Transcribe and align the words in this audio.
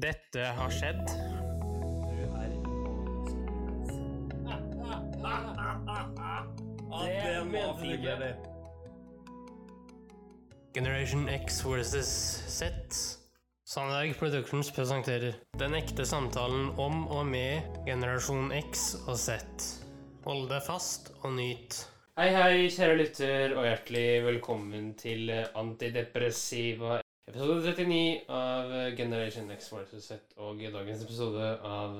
Dette 0.00 0.44
har 0.56 0.70
skjedd. 0.72 1.00
Det 1.06 2.26
var 2.32 2.44
eller? 8.14 8.36
Generation 10.74 11.28
X 11.28 11.64
versus 11.66 12.06
Z. 12.48 12.70
Sandberg 13.68 14.14
Productions 14.18 14.70
presenterer 14.72 15.34
Den 15.58 15.74
ekte 15.76 16.06
samtalen 16.08 16.70
om 16.80 17.04
og 17.08 17.26
med 17.26 17.60
generasjon 17.84 18.54
X 18.56 18.94
og 19.04 19.18
Z. 19.20 19.36
Hold 20.24 20.48
deg 20.48 20.64
fast 20.64 21.12
og 21.20 21.36
nyt. 21.36 21.76
Hei, 22.16 22.30
hei, 22.32 22.72
kjære 22.72 22.96
lytter, 23.02 23.52
og 23.52 23.68
hjertelig 23.68 24.08
velkommen 24.30 24.94
til 24.96 25.28
Antidepressiva 25.60 27.02
episode 27.30 27.62
39 27.62 28.20
av 28.28 28.72
Generation 28.98 29.50
X 29.54 29.72
versus 29.72 30.06
Z 30.10 30.36
og 30.42 30.58
dagens 30.74 31.04
episode 31.04 31.50
av 31.62 31.96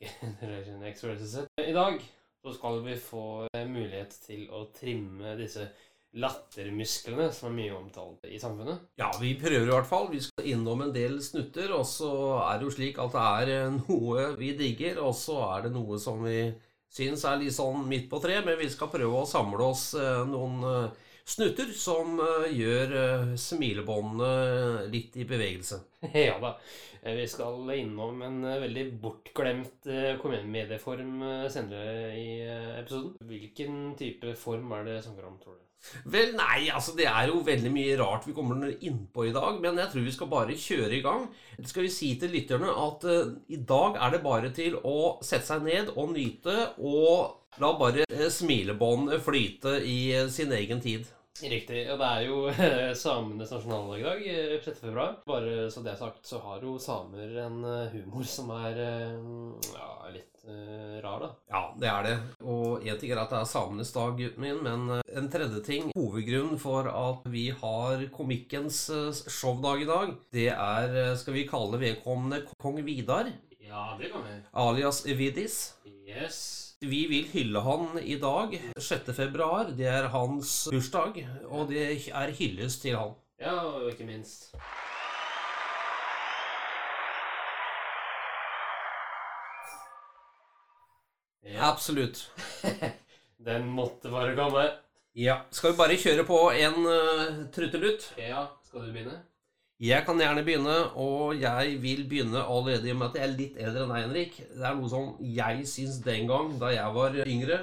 Generation 0.00 0.84
X 0.88 1.04
versus 1.04 1.34
Z. 1.34 1.50
I 1.60 1.74
dag 1.76 1.98
så 2.42 2.54
skal 2.56 2.80
vi 2.86 2.96
få 2.96 3.24
mulighet 3.68 4.16
til 4.24 4.46
å 4.48 4.64
trimme 4.72 5.36
disse 5.36 5.66
lattermusklene 6.22 7.28
som 7.32 7.50
er 7.50 7.56
mye 7.58 7.76
omtalt 7.76 8.24
i 8.28 8.40
samfunnet. 8.40 8.80
Ja, 9.00 9.10
vi 9.20 9.34
prøver 9.40 9.68
i 9.68 9.74
hvert 9.74 9.88
fall. 9.88 10.10
Vi 10.12 10.20
skal 10.24 10.50
innom 10.54 10.84
en 10.84 10.96
del 10.96 11.20
snutter, 11.24 11.72
og 11.76 11.86
så 11.88 12.10
er 12.40 12.58
det 12.58 12.68
jo 12.68 12.74
slik 12.74 13.00
at 13.00 13.14
det 13.16 13.28
er 13.28 13.54
eh, 13.58 13.78
noe 13.78 14.26
vi 14.40 14.52
digger, 14.56 15.00
og 15.04 15.16
så 15.16 15.38
er 15.50 15.66
det 15.66 15.76
noe 15.76 16.00
som 16.00 16.24
vi 16.24 16.50
syns 16.92 17.24
er 17.28 17.40
litt 17.40 17.56
sånn 17.56 17.84
midt 17.88 18.10
på 18.12 18.20
tre, 18.24 18.40
men 18.44 18.60
vi 18.60 18.68
skal 18.72 18.92
prøve 18.92 19.22
å 19.22 19.28
samle 19.28 19.72
oss 19.72 19.90
eh, 20.00 20.24
noen 20.28 20.60
eh, 20.68 21.08
snutter 21.24 21.70
som 21.76 22.18
eh, 22.20 22.48
gjør 22.58 22.94
eh, 23.02 23.34
smilebåndene 23.40 24.86
litt 24.92 25.16
i 25.16 25.26
bevegelse. 25.28 25.80
Ja 26.26 26.38
da. 26.42 26.54
Eh, 27.02 27.14
Vi 27.18 27.26
skal 27.30 27.70
innom 27.76 28.22
en 28.26 28.44
eh, 28.44 28.60
veldig 28.62 28.86
bortglemt 29.02 29.86
eh, 29.90 30.14
komedieform 30.22 31.22
eh, 31.22 31.48
senere 31.52 32.08
i 32.18 32.28
eh, 32.46 32.72
episoden. 32.80 33.16
Hvilken 33.28 33.82
type 33.98 34.34
form 34.38 34.72
er 34.78 34.88
det 34.90 35.02
som 35.06 35.18
om, 35.18 35.38
tror 35.42 35.58
du? 35.58 35.66
Vel, 36.04 36.34
nei, 36.38 36.68
altså 36.72 36.94
det 36.98 37.08
er 37.10 37.30
jo 37.30 37.42
veldig 37.46 37.72
mye 37.74 37.96
rart 38.00 38.26
vi 38.28 38.34
kommer 38.36 38.68
innpå 38.72 39.26
i 39.28 39.34
dag, 39.34 39.60
men 39.62 39.80
jeg 39.82 39.92
tror 39.92 40.06
vi 40.06 40.14
skal 40.16 40.30
bare 40.32 40.58
kjøre 40.58 40.98
i 40.98 41.02
gang. 41.04 41.26
Skal 41.68 41.86
vi 41.86 41.94
si 41.94 42.12
til 42.20 42.34
lytterne 42.34 42.72
at 42.86 43.06
uh, 43.08 43.32
i 43.52 43.60
dag 43.68 43.98
er 44.00 44.16
det 44.16 44.22
bare 44.24 44.52
til 44.54 44.78
å 44.82 45.16
sette 45.24 45.48
seg 45.48 45.66
ned 45.66 45.94
og 45.96 46.14
nyte, 46.14 46.58
og 46.80 47.58
la 47.62 47.74
bare 47.80 48.06
uh, 48.08 48.28
smilebånd 48.32 49.16
flyte 49.24 49.80
i 49.84 49.98
uh, 50.16 50.30
sin 50.32 50.54
egen 50.56 50.80
tid. 50.84 51.10
Riktig. 51.40 51.86
Og 51.92 51.98
det 51.98 52.08
er 52.08 52.24
jo 52.26 52.36
eh, 52.50 52.92
samenes 52.98 53.52
nasjonaldag 53.54 54.00
i 54.00 54.04
dag, 54.04 54.26
eh, 54.28 54.58
6. 54.62 54.82
februar. 54.84 55.14
Bare 55.26 55.70
så 55.72 55.82
det 55.82 55.94
er 55.94 56.00
sagt, 56.00 56.26
så 56.28 56.38
har 56.44 56.62
jo 56.62 56.76
samer 56.78 57.38
en 57.46 57.64
eh, 57.64 57.94
humor 57.96 58.26
som 58.28 58.52
er 58.58 58.78
eh, 58.84 59.16
ja, 59.72 59.88
litt 60.12 60.28
eh, 60.46 60.96
rar, 61.04 61.20
da. 61.22 61.28
Ja, 61.52 61.62
det 61.78 61.88
er 61.90 62.02
det. 62.08 62.14
Og 62.42 62.82
én 62.86 62.98
ting 63.00 63.12
er 63.12 63.20
at 63.22 63.30
det 63.32 63.40
er 63.40 63.50
samenes 63.50 63.92
dag, 63.94 64.16
gutten 64.18 64.42
min, 64.44 64.62
men 64.64 64.96
eh, 64.98 65.02
en 65.18 65.28
tredje 65.32 65.62
ting, 65.66 65.90
hovedgrunnen 65.96 66.58
for 66.62 66.88
at 66.90 67.28
vi 67.32 67.48
har 67.50 68.06
komikkens 68.14 68.82
eh, 68.90 69.12
showdag 69.32 69.82
i 69.84 69.88
dag, 69.90 70.14
det 70.32 70.48
er, 70.54 71.14
skal 71.20 71.34
vi 71.38 71.46
kalle 71.50 71.80
vedkommende 71.82 72.42
kong 72.58 72.82
Vidar, 72.86 73.30
Ja, 73.62 73.94
det 73.98 74.10
kan 74.12 74.24
vi. 74.26 74.34
alias 74.52 75.04
Vidis. 75.06 75.60
Yes. 76.08 76.40
Vi 76.82 77.06
vil 77.06 77.28
hylle 77.30 77.60
han 77.62 77.98
i 78.02 78.16
dag, 78.18 78.56
6. 78.76 79.12
februar. 79.14 79.70
Det 79.70 79.86
er 79.86 80.08
hans 80.10 80.68
bursdag, 80.72 81.22
og 81.46 81.68
det 81.70 81.84
er 82.10 82.32
hyllest 82.34 82.82
til 82.82 82.98
han. 82.98 83.14
Ja, 83.40 83.54
og 83.62 83.88
ikke 83.92 84.04
minst. 84.08 84.50
Ja, 91.42 91.72
Absolutt. 91.72 92.30
den 93.48 93.66
måtte 93.66 94.10
bare 94.10 94.36
komme. 94.38 94.68
Ja. 95.18 95.42
Skal 95.50 95.72
vi 95.72 95.80
bare 95.82 95.98
kjøre 96.00 96.24
på 96.24 96.38
en 96.54 96.78
uh, 96.86 97.42
truttelutt? 97.52 98.12
Ja, 98.20 98.46
skal 98.64 98.86
du 98.86 98.94
begynne? 98.94 99.18
Jeg 99.82 100.04
kan 100.06 100.20
gjerne 100.20 100.44
begynne, 100.46 100.76
og 100.94 101.34
jeg 101.42 101.74
vil 101.82 102.04
begynne 102.06 102.44
allerede 102.46 102.86
i 102.86 102.92
og 102.94 103.00
med 103.00 103.08
at 103.08 103.16
jeg 103.18 103.24
er 103.26 103.32
litt 103.34 103.56
eldre 103.58 103.82
enn 103.82 103.90
deg, 103.90 104.04
Henrik. 104.04 104.36
Det 104.54 104.66
er 104.68 104.76
noe 104.78 104.90
som 104.92 105.08
jeg 105.26 105.64
syns 105.66 105.96
den 106.04 106.28
gang, 106.30 106.52
da 106.60 106.70
jeg 106.70 106.94
var 106.94 107.18
yngre, 107.24 107.58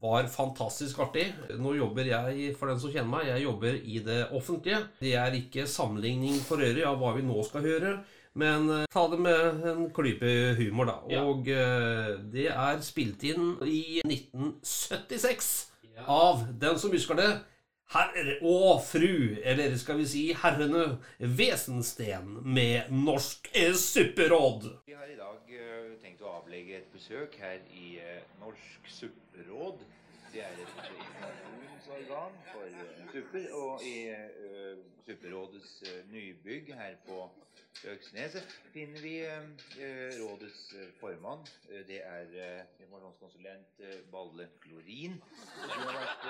var 0.00 0.30
fantastisk 0.32 1.02
artig. 1.04 1.26
Nå 1.60 1.74
jobber 1.76 2.08
jeg, 2.08 2.54
for 2.56 2.72
den 2.72 2.80
som 2.80 2.94
kjenner 2.94 3.12
meg, 3.12 3.28
jeg 3.28 3.44
jobber 3.44 3.76
i 3.76 4.00
det 4.06 4.22
offentlige. 4.32 4.80
Det 5.02 5.12
er 5.20 5.36
ikke 5.36 5.68
sammenligning 5.68 6.40
for 6.48 6.64
øret 6.64 6.88
av 6.88 6.96
hva 7.02 7.12
vi 7.18 7.26
nå 7.28 7.44
skal 7.44 7.68
høre, 7.68 7.92
men 8.38 8.68
uh, 8.70 8.84
ta 8.90 9.06
det 9.10 9.18
med 9.20 9.64
en 9.66 9.86
klype 9.94 10.30
humor, 10.58 10.86
da. 10.90 10.96
Ja. 11.10 11.22
Og 11.26 11.48
uh, 11.50 12.20
det 12.32 12.46
er 12.52 12.82
spilt 12.86 13.24
inn 13.26 13.56
i 13.66 14.00
1976 14.06 15.50
Ja. 15.96 16.04
av 16.06 16.44
den 16.60 16.78
som 16.78 16.92
husker 16.94 17.18
det, 17.18 17.30
herre 17.90 18.36
og 18.46 18.84
fru, 18.86 19.36
eller 19.42 19.74
skal 19.76 19.98
vi 19.98 20.06
si 20.06 20.22
herrene, 20.38 20.84
Wesensten 21.18 22.36
med 22.46 22.92
Norsk 22.94 23.50
supperåd. 23.74 24.68
Vi 24.86 24.94
har 24.94 25.10
i 25.10 25.18
dag 25.18 25.50
eh, 25.50 25.90
tenkt 26.00 26.22
å 26.22 26.36
avlegge 26.38 26.78
et 26.78 26.92
besøk 26.94 27.34
her 27.42 27.58
i 27.74 27.98
Norsk 28.38 28.86
supperåd. 28.94 29.82
Det 30.30 30.44
er 30.46 30.54
et 30.62 31.69
informasjonsorgan 31.90 32.32
for 32.52 32.62
eh, 32.62 33.12
supper, 33.12 33.54
og 33.54 33.82
i 33.82 34.10
uh, 34.10 34.78
Supperådets 35.06 35.82
eh, 35.82 36.12
nybygg 36.12 36.74
her 36.74 36.96
på 37.06 37.30
Øksneset 37.84 38.42
finner 38.72 39.00
vi 39.00 39.22
rådets 40.20 40.74
formann. 41.00 41.46
Det 41.88 42.00
er 42.04 42.64
informasjonskonsulent 42.80 43.80
Balle 44.12 44.48
Klorin. 44.60 45.12
Du 45.12 45.68
har 45.68 45.98
vært 45.98 46.26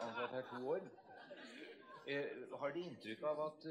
ansatt 0.00 0.30
her 0.30 0.42
to 0.50 0.68
år. 0.68 0.80
Har 2.58 2.70
De 2.74 2.80
inntrykk 2.80 3.22
av 3.22 3.44
at 3.46 3.68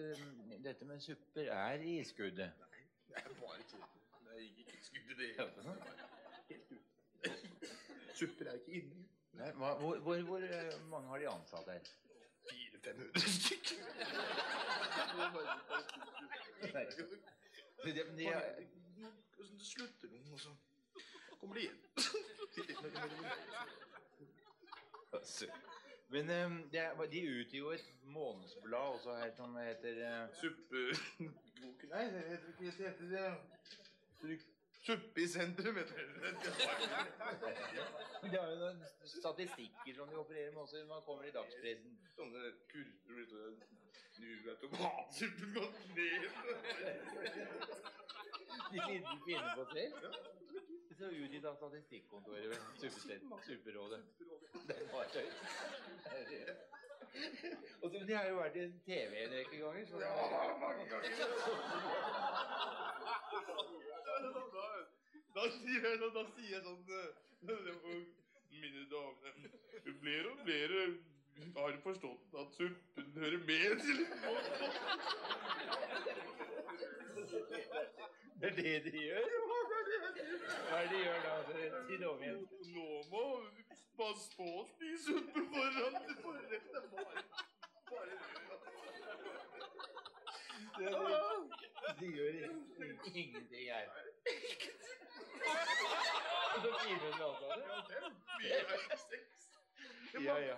dette 0.63 0.85
med 0.85 0.99
supper 0.99 1.51
er 1.51 1.83
i 1.83 1.97
skuddet? 2.03 2.51
Nei, 2.61 2.85
det 3.09 3.23
er 3.23 3.35
bare 3.41 3.67
tull. 3.71 3.83
Det 4.23 4.37
er 4.37 4.41
ikke 4.47 4.77
i 4.77 4.83
skuddet, 4.87 5.17
det. 5.19 5.29
Helt 6.49 6.71
ute. 6.71 7.35
Supper 8.13 8.45
er 8.45 8.61
ikke 8.61 8.81
inni. 8.81 9.07
Nei, 9.37 9.51
hva, 9.53 9.73
hvor, 9.77 9.97
hvor, 10.05 10.21
hvor 10.25 10.37
eh, 10.37 10.89
mange 10.89 11.07
har 11.09 11.17
de 11.21 11.29
ansatt 11.29 11.67
her? 11.69 11.79
400-500 12.51 13.19
stykker. 13.39 13.75
Det 17.83 18.07
Men 18.07 18.17
de, 18.17 18.25
de, 18.97 19.65
slutter 19.65 20.07
noen, 20.09 20.33
og 20.33 20.39
så 20.39 20.49
kommer 21.39 21.55
de 21.55 21.61
igjen. 21.61 21.81
men 26.09 26.29
de, 26.71 26.77
er, 26.77 27.05
de 27.11 27.21
utgir 27.39 27.59
jo 27.59 27.69
et 27.75 27.93
månedsblad 28.03 28.95
også 28.95 29.15
her 29.21 29.31
som 29.35 29.57
heter 29.59 29.93
uh, 30.01 30.35
Suppeboken 30.39 31.33
Nei, 31.91 32.05
det 32.13 32.23
heter 32.31 32.47
ikke 32.49 32.65
det. 32.65 32.73
heter 32.87 33.07
det. 34.21 34.39
Suppe 34.87 35.21
i 35.21 35.27
sentrum, 35.27 35.75
det. 35.75 35.85
er 38.39 38.51
jo 38.51 38.59
noen 38.61 38.77
statistikker 39.03 39.97
som 39.97 40.07
de 40.07 40.15
opererer 40.21 40.53
med 40.53 40.61
også 40.61 40.79
når 40.79 40.87
man 40.93 41.01
kommer 41.07 41.23
i 41.27 41.33
dagspressen. 41.35 41.97
Sånne 42.15 42.39
kurver 42.71 43.25
Nå 44.17 44.29
er 44.51 44.55
tomatsuppen 44.61 45.49
gått 45.57 45.81
ned. 45.97 46.23
De 48.71 48.77
finner, 48.87 49.19
finner 49.25 49.51
på 49.59 49.65
selv. 49.73 49.93
Så 50.97 51.05
ut 51.11 51.45
av 51.51 51.59
Statistikkontoret 51.59 52.47
ved 52.49 52.59
Supperådet. 53.49 54.01
Det 54.71 54.79
var 54.93 55.03
tøys. 55.17 55.37
Og 57.81 57.91
så, 57.91 57.97
de 58.07 58.13
har 58.13 58.25
jo 58.31 58.39
vært 58.39 58.55
i 58.55 58.65
TV 58.87 59.11
en 59.25 59.35
rekke 59.35 59.57
ganger. 59.65 59.85
Så 59.91 59.99
det 59.99 60.05
Ja, 60.07 60.57
mange 60.63 60.83
ganger. 60.95 61.11
Da, 65.37 65.43
sier 65.53 65.83
jeg, 65.85 65.97
da, 66.01 66.07
da 66.15 66.23
sier 66.33 66.49
jeg 66.55 66.63
sånn 66.65 66.81
eh, 66.97 67.09
Mine 68.57 68.83
damer 68.89 69.33
Flere 69.85 70.31
og 70.31 70.39
flere 70.41 70.79
har 71.53 71.75
forstått 71.83 72.33
at 72.41 72.55
suppen 72.57 73.11
hører 73.21 73.37
med 73.45 73.83
til 73.83 73.99
Det 78.41 78.47
er 78.49 78.55
det 78.57 78.73
de 78.87 79.03
gjør? 79.03 79.29
Hva 79.49 80.79
er 80.79 80.89
det 80.89 80.95
de 80.95 80.99
gjør 81.03 81.19
da? 81.27 81.35
Om 82.09 82.19
igjen. 82.23 82.41
Nå 82.73 82.87
må 83.11 83.23
pass 83.97 84.23
på 84.37 84.45
å 84.61 84.65
spise 84.73 85.03
suppe 85.05 85.41
foran 85.53 85.95
forrett. 86.23 86.67
Det 90.77 90.85
er 90.85 90.97
bare, 90.97 91.21
bare 91.77 91.93
de 92.01 92.07
gjør 92.17 92.31
ingenting 93.13 93.65
her. 93.73 93.85
Og 95.37 96.61
så 96.63 96.69
400 96.83 97.25
ansatte? 97.29 98.11
Vi 98.41 98.47
seks. 99.03 99.47
Ja, 100.23 100.35
ja. 100.41 100.55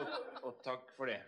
Og, 0.00 0.08
og 0.42 0.58
takk 0.64 0.90
for 0.96 1.10
det. 1.10 1.20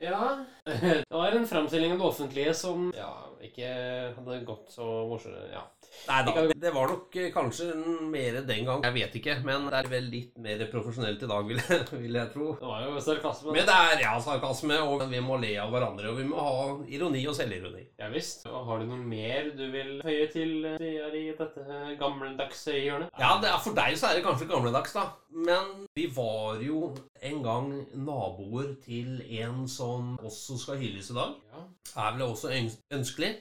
Ja, 0.00 0.44
det 0.64 1.10
var 1.10 1.32
en 1.34 1.46
framstilling 1.46 1.92
av 1.92 1.98
det 1.98 2.06
offentlige 2.06 2.54
som 2.54 2.92
ja, 2.94 3.10
ikke 3.42 3.70
hadde 4.14 4.44
gått 4.46 4.70
så 4.70 4.86
morsomt. 5.10 5.40
Ja. 5.50 5.64
Nei 6.08 6.20
da, 6.24 6.32
det 6.62 6.70
var 6.74 6.88
nok 6.92 7.16
eh, 7.20 7.28
kanskje 7.34 7.68
mer 8.12 8.40
den 8.48 8.64
gang. 8.68 8.84
Jeg 8.86 8.94
vet 8.94 9.16
ikke, 9.20 9.36
men 9.44 9.66
det 9.68 9.80
er 9.80 9.90
vel 9.92 10.08
litt 10.12 10.38
mer 10.40 10.62
profesjonelt 10.72 11.22
i 11.24 11.30
dag, 11.30 11.48
vil 11.48 11.60
jeg, 11.60 11.86
vil 12.02 12.18
jeg 12.20 12.32
tro. 12.34 12.52
Det 12.60 12.70
var 12.70 12.84
jo 12.86 13.02
sarkasme. 13.04 13.54
Men 13.56 13.68
det 13.68 13.76
er 13.76 14.04
ja, 14.04 14.14
sarkasme, 14.24 14.78
og 14.84 15.04
vi 15.10 15.22
må 15.24 15.38
le 15.42 15.52
av 15.60 15.72
hverandre, 15.74 16.12
og 16.12 16.20
vi 16.20 16.26
må 16.30 16.44
ha 16.44 16.66
ironi 16.88 17.24
og 17.28 17.36
selvironi. 17.36 17.84
Ja 18.00 18.10
visst. 18.12 18.46
Og 18.48 18.68
har 18.68 18.82
du 18.82 18.88
noe 18.90 19.00
mer 19.02 19.50
du 19.58 19.64
vil 19.72 19.98
føye 20.04 20.28
til 20.32 20.68
eh, 20.74 21.18
i 21.18 21.24
dette 21.38 21.80
gamledagse 22.00 22.76
hjørnet? 22.78 23.12
Ja, 23.18 23.34
det 23.42 23.50
er, 23.50 23.58
for 23.64 23.76
deg 23.76 23.98
så 23.98 24.10
er 24.10 24.18
det 24.18 24.26
kanskje 24.26 24.48
gamledags, 24.50 24.94
da. 24.96 25.08
Men 25.34 25.88
vi 25.96 26.06
var 26.14 26.62
jo 26.64 26.92
en 27.22 27.42
gang 27.44 27.68
naboer 27.94 28.72
til 28.84 29.20
en 29.42 29.66
som 29.68 30.16
også 30.22 30.56
skal 30.62 30.80
hylles 30.80 31.10
i 31.12 31.18
dag. 31.18 31.36
Ja. 31.52 31.66
Er 32.04 32.16
vel 32.16 32.28
også 32.30 32.52
ønskelig. 32.94 33.34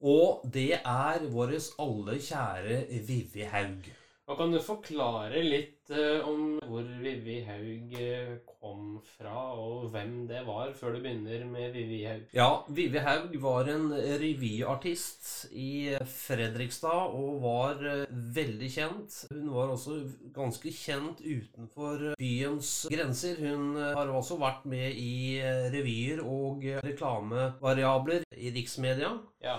Og 0.00 0.44
det 0.54 0.78
er 0.78 1.24
vår 1.32 1.56
alle 1.82 2.18
kjære 2.22 2.82
Vivi 3.08 3.46
Haug. 3.50 3.88
Og 4.28 4.36
kan 4.36 4.50
du 4.52 4.58
forklare 4.60 5.40
litt 5.40 5.88
eh, 5.88 6.20
om 6.28 6.58
hvor 6.68 6.84
Vivi 7.00 7.38
Haug 7.46 7.94
eh, 7.96 8.34
kom 8.44 8.98
fra, 9.16 9.54
og 9.56 9.86
hvem 9.94 10.26
det 10.28 10.42
var, 10.44 10.74
før 10.76 10.92
du 10.94 10.98
begynner 11.00 11.46
med 11.48 11.72
Vivi 11.72 12.02
Haug? 12.04 12.26
Ja, 12.36 12.48
Vivi 12.68 13.00
Haug 13.00 13.32
var 13.40 13.70
en 13.72 13.86
revyartist 14.20 15.48
i 15.56 15.96
Fredrikstad 16.12 17.16
og 17.16 17.40
var 17.40 17.80
eh, 17.88 18.04
veldig 18.36 18.68
kjent. 18.74 19.16
Hun 19.32 19.48
var 19.56 19.72
også 19.72 19.96
ganske 20.36 20.74
kjent 20.76 21.24
utenfor 21.24 22.12
byens 22.20 22.74
grenser. 22.92 23.40
Hun 23.40 23.80
har 23.80 24.12
også 24.12 24.36
vært 24.44 24.68
med 24.68 24.92
i 24.92 25.40
revyer 25.72 26.20
og 26.20 26.68
reklamevariabler 26.84 28.28
i 28.36 28.52
riksmedia. 28.60 29.16
Ja. 29.40 29.56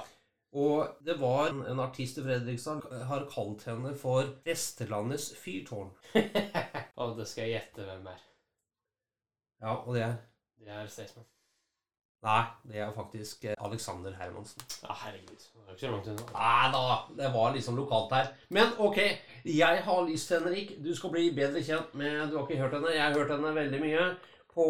Og 0.58 0.88
det 1.06 1.20
var 1.22 1.52
en, 1.52 1.80
artist 1.80 2.18
i 2.18 2.24
Fredrikstad 2.26 2.88
har 3.06 3.28
kalt 3.30 3.66
henne 3.70 3.94
for 3.98 4.32
Vestlandets 4.46 5.32
fyrtårn. 5.38 5.92
og 7.02 7.18
det 7.20 7.28
skal 7.30 7.46
jeg 7.46 7.60
gjette 7.60 7.86
hvem 7.86 8.08
er. 8.10 8.24
Ja, 9.62 9.76
og 9.76 9.94
det 9.96 10.08
er 10.08 10.16
Det 10.60 10.72
er 10.76 10.88
Staysman. 10.88 11.26
Nei, 12.20 12.42
det 12.68 12.82
er 12.84 12.90
faktisk 12.92 13.46
eh, 13.48 13.56
Alexander 13.64 14.12
Hermansen. 14.20 14.62
Ja, 14.84 14.94
herregud. 15.06 15.40
Det 15.40 15.62
var 15.66 15.72
ikke 15.72 15.86
så 15.86 15.92
langt 15.92 16.08
unna. 16.12 16.26
Nei 16.34 16.72
da, 16.74 16.82
det 17.22 17.30
var 17.34 17.54
liksom 17.56 17.78
lokalt 17.80 18.16
her. 18.18 18.34
Men 18.50 18.74
ok, 18.78 18.98
jeg 19.46 19.84
har 19.86 20.02
lyst, 20.10 20.34
Henrik. 20.34 20.74
Du 20.84 20.92
skal 20.96 21.14
bli 21.14 21.30
bedre 21.36 21.64
kjent 21.64 21.96
med 21.96 22.28
Du 22.28 22.36
har 22.38 22.44
ikke 22.44 22.60
hørt 22.60 22.76
henne. 22.76 22.92
Jeg 22.92 23.06
har 23.06 23.16
hørt 23.16 23.32
henne 23.32 23.54
veldig 23.56 23.80
mye 23.86 24.04
på 24.54 24.66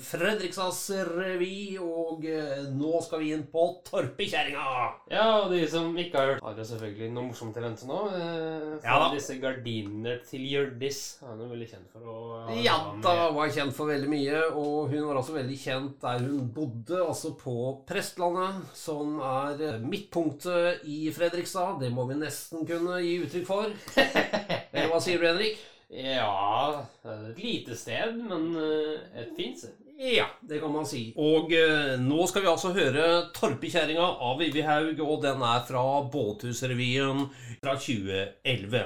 Fredriksas 0.00 0.08
Fredrikstads 0.28 0.90
revy, 1.12 1.78
og 1.82 2.24
eh, 2.28 2.64
nå 2.72 2.98
skal 3.04 3.22
vi 3.22 3.30
inn 3.34 3.44
på 3.50 3.64
Torpekjerringa. 3.86 4.64
Ja, 5.12 5.26
og 5.42 5.52
de 5.52 5.60
som 5.70 5.92
ikke 5.98 6.18
har 6.18 6.32
hørt, 6.32 6.42
har 6.44 6.58
jo 6.58 6.66
selvfølgelig 6.70 7.10
noe 7.14 7.28
morsomt 7.28 7.54
til 7.56 7.66
vente 7.66 7.88
nå. 7.88 8.00
Eh, 8.16 8.66
for 8.80 8.88
Ja. 8.88 9.10
Disse 9.12 9.38
gardinene 9.42 10.18
til 10.28 10.44
Hjørdis 10.48 11.00
er 11.22 11.34
hun 11.34 11.52
veldig 11.52 11.68
kjent 11.70 11.92
for 11.92 12.10
å 12.12 12.58
Ja 12.62 12.76
da, 13.04 13.14
var 13.34 13.52
kjent 13.54 13.76
for 13.76 13.90
veldig 13.92 14.10
mye, 14.10 14.42
og 14.52 14.92
hun 14.92 15.06
var 15.08 15.20
også 15.20 15.36
veldig 15.38 15.58
kjent 15.60 15.96
der 16.04 16.24
hun 16.24 16.50
bodde, 16.54 17.00
altså 17.04 17.34
på 17.38 17.56
Prestlandet, 17.88 18.68
som 18.76 19.18
er 19.20 19.64
eh, 19.68 19.80
midtpunktet 19.84 20.84
i 20.88 21.08
Fredrikstad. 21.14 21.78
Det 21.82 21.92
må 21.94 22.08
vi 22.10 22.20
nesten 22.20 22.66
kunne 22.68 23.00
gi 23.04 23.18
uttrykk 23.24 23.48
for. 23.48 23.74
Eller 24.72 24.92
hva 24.92 25.02
sier 25.02 25.20
du, 25.20 25.28
Henrik? 25.28 25.60
Ja, 25.88 26.84
et 27.04 27.38
lite 27.40 27.76
sted, 27.76 28.18
men 28.28 28.50
eh, 28.60 29.22
et 29.22 29.30
fint 29.36 29.56
sted. 29.58 29.76
Ja, 29.98 30.26
det 30.46 30.60
kan 30.60 30.70
man 30.70 30.86
si. 30.86 31.08
Og 31.18 31.50
eh, 31.56 31.96
nå 31.98 32.26
skal 32.30 32.44
vi 32.44 32.50
altså 32.52 32.74
høre 32.76 33.06
Torpekjerringa 33.34 34.04
av 34.28 34.36
Vivi 34.38 34.62
Haug, 34.62 35.00
og 35.02 35.24
den 35.24 35.42
er 35.42 35.64
fra 35.66 35.82
Båthusrevyen 36.12 37.24
fra 37.62 37.74
2011. 37.80 38.84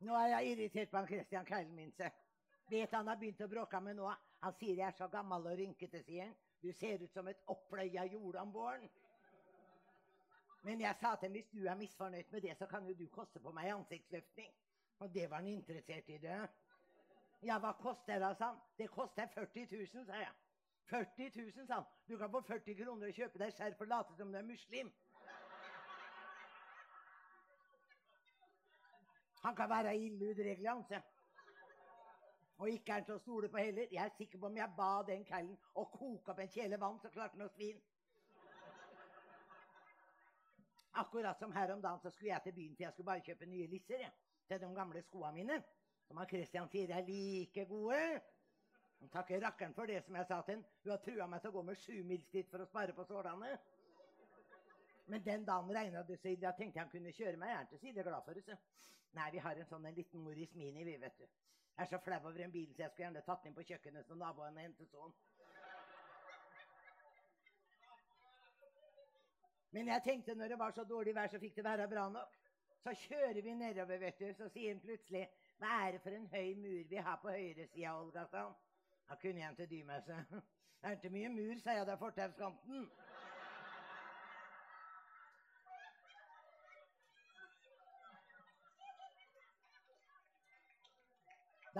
Nå 0.00 0.16
er 0.16 0.30
jeg 0.32 0.52
irritert 0.52 0.90
på 0.90 0.96
han 0.96 1.08
Christian 1.08 1.46
Keilen 1.46 1.74
min. 1.76 1.92
Vet 2.70 2.92
han 2.94 3.08
har 3.08 3.18
begynt 3.20 3.42
å 3.44 3.48
bråke 3.50 3.80
med 3.84 3.98
nå? 3.98 4.08
Han 4.40 4.54
sier 4.56 4.78
jeg 4.78 4.86
er 4.86 4.96
så 4.96 5.08
gammel 5.12 5.50
og 5.50 5.58
rynkete, 5.58 6.00
sier 6.06 6.30
han. 6.30 6.36
Du 6.60 6.72
ser 6.76 7.02
ut 7.02 7.12
som 7.12 7.28
et 7.28 7.40
oppløya 7.52 8.04
jord 8.12 8.36
om 8.40 8.52
våren. 8.52 8.88
Men 10.62 10.80
jeg 10.80 10.96
sa 11.00 11.14
til 11.16 11.28
ham 11.28 11.36
hvis 11.36 11.52
du 11.52 11.60
er 11.64 11.76
misfornøyd 11.80 12.32
med 12.32 12.44
det, 12.44 12.56
så 12.56 12.66
kan 12.68 12.88
jo 12.88 12.94
du 12.96 13.06
koste 13.12 13.40
på 13.40 13.52
meg 13.56 13.72
ansiktsløftning. 13.72 14.50
Og 15.00 15.12
det 15.14 15.30
var 15.30 15.40
han 15.40 15.48
interessert 15.48 16.08
i, 16.08 16.18
det. 16.20 16.40
Ja, 17.42 17.56
hva 17.58 17.72
koster 17.80 18.20
det, 18.20 18.34
sa 18.36 18.50
han. 18.52 18.60
Det 18.76 18.90
koster 18.92 19.28
40 19.34 19.68
000, 19.72 20.06
sa 20.08 20.20
jeg. 20.20 20.34
40 20.90 21.30
000, 21.36 21.66
sa 21.66 21.80
han. 21.80 21.88
Du 22.08 22.16
kan 22.20 22.32
få 22.32 22.42
40 22.48 22.76
kroner 22.82 23.08
og 23.08 23.16
kjøpe 23.16 23.40
deg 23.40 23.56
skjerf 23.56 23.80
og 23.80 23.92
late 23.92 24.16
som 24.18 24.32
du 24.32 24.38
er 24.38 24.48
muslim. 24.48 24.92
Han 29.40 29.56
kan 29.56 29.70
være 29.70 29.96
ille 29.96 30.30
udregelig, 30.30 30.50
reglene 30.50 30.84
se. 30.88 31.00
Og 32.58 32.70
ikke 32.70 32.92
er 32.92 32.94
han 33.00 33.04
til 33.04 33.14
å 33.16 33.22
stole 33.22 33.48
på 33.48 33.56
heller. 33.56 33.86
Jeg 33.92 34.04
er 34.04 34.16
sikker 34.16 34.38
på 34.38 34.50
om 34.50 34.56
jeg 34.56 34.74
ba 34.76 34.90
den 35.08 35.22
kvelden 35.24 35.54
å 35.80 35.86
koke 35.88 36.32
opp 36.32 36.42
en 36.42 36.52
kjele 36.52 36.80
vann, 36.80 36.98
så 37.00 37.08
klarte 37.14 37.38
han 37.38 37.46
å 37.46 37.52
svin. 37.54 37.78
Akkurat 41.00 41.38
som 41.38 41.54
her 41.54 41.72
om 41.72 41.80
dagen 41.80 42.02
så 42.02 42.10
skulle 42.10 42.34
jeg 42.34 42.44
til 42.44 42.56
byen, 42.58 42.74
for 42.76 42.84
jeg 42.84 42.92
skulle 42.92 43.10
bare 43.12 43.24
kjøpe 43.24 43.48
nye 43.48 43.70
lisser 43.70 44.04
jeg, 44.04 44.12
til 44.50 44.60
de 44.60 44.70
gamle 44.76 45.02
skoene 45.06 45.32
mine. 45.38 45.58
Som 46.08 46.20
han 46.20 46.28
Christian 46.28 46.68
sier 46.68 46.92
er 46.92 47.06
like 47.06 47.64
gode. 47.70 48.20
Han 49.00 49.12
takker 49.14 49.40
rakkeren 49.40 49.74
for 49.74 49.88
det 49.88 50.02
som 50.04 50.16
jeg 50.18 50.28
sa 50.28 50.42
til 50.44 50.58
han. 50.58 50.64
Hun 50.82 50.92
har 50.92 51.04
trua 51.04 51.28
meg 51.30 51.40
til 51.40 51.52
å 51.52 51.56
gå 51.56 51.62
med 51.70 51.80
sjumilsskritt 51.80 52.50
for 52.52 52.60
å 52.60 52.68
spare 52.68 52.92
på 52.92 53.06
sålene. 53.08 53.54
Men 55.06 55.24
den 55.24 55.44
dagen 55.44 55.72
regna 55.74 56.02
det 56.02 56.18
så 56.20 56.28
ille, 56.28 56.46
jeg 56.46 56.56
tenkte 56.58 56.80
han 56.80 56.90
kunne 56.90 57.12
kjøre 57.12 57.36
meg. 57.36 57.48
gjerne 57.54 57.68
til 57.70 57.78
side. 57.78 58.02
glad 58.02 58.22
for 58.24 58.34
det. 58.34 58.44
Så. 58.44 58.56
Nei, 59.12 59.30
vi 59.30 59.38
har 59.38 59.56
en 59.56 59.66
sånn 59.66 59.86
en 59.86 59.94
liten 59.94 60.22
Morris 60.22 60.54
Mini, 60.54 60.84
vi, 60.84 60.96
vet 61.00 61.18
du. 61.18 61.24
Jeg 61.24 61.86
er 61.86 61.90
så 61.90 61.98
flau 62.04 62.18
over 62.28 62.44
en 62.44 62.52
bil, 62.52 62.74
så 62.74 62.82
jeg 62.82 62.90
skulle 62.90 63.06
gjerne 63.06 63.22
tatt 63.26 63.42
den 63.42 63.50
inn 63.50 63.56
på 63.56 63.64
kjøkkenet 63.70 64.06
så 64.06 64.14
naboene 64.14 64.66
hentet 64.66 64.90
sånn. 64.92 65.14
Men 69.70 69.88
jeg 69.88 70.02
tenkte 70.04 70.34
når 70.34 70.48
det 70.52 70.58
var 70.58 70.74
så 70.74 70.84
dårlig 70.84 71.14
vær, 71.14 71.30
så 71.30 71.38
fikk 71.38 71.56
det 71.56 71.64
være 71.64 71.88
bra 71.88 72.08
nok. 72.10 72.38
Så 72.82 72.94
kjører 73.06 73.42
vi 73.42 73.54
nedover, 73.54 73.98
vet 73.98 74.18
du, 74.18 74.32
så 74.34 74.48
sier 74.48 74.74
han 74.74 74.80
plutselig 74.80 75.26
Hva 75.60 75.74
er 75.86 75.92
det 75.96 76.00
for 76.04 76.16
en 76.16 76.26
høy 76.32 76.54
mur 76.56 76.86
vi 76.88 76.96
har 76.96 77.18
på 77.22 77.30
høyresida, 77.34 77.92
Olga? 77.92 78.26
Da 78.32 79.16
kunne 79.20 79.42
jeg 79.42 79.52
ikke 79.52 79.66
dy 79.70 79.82
meg, 79.84 80.06
så. 80.06 80.16
Det 80.80 80.88
er 80.88 80.94
ikke 80.96 81.10
mye 81.12 81.28
mur, 81.28 81.58
sa 81.60 81.74
jeg, 81.76 81.84
det 81.86 81.92
er 81.92 81.98
fortauskanten. 82.00 82.86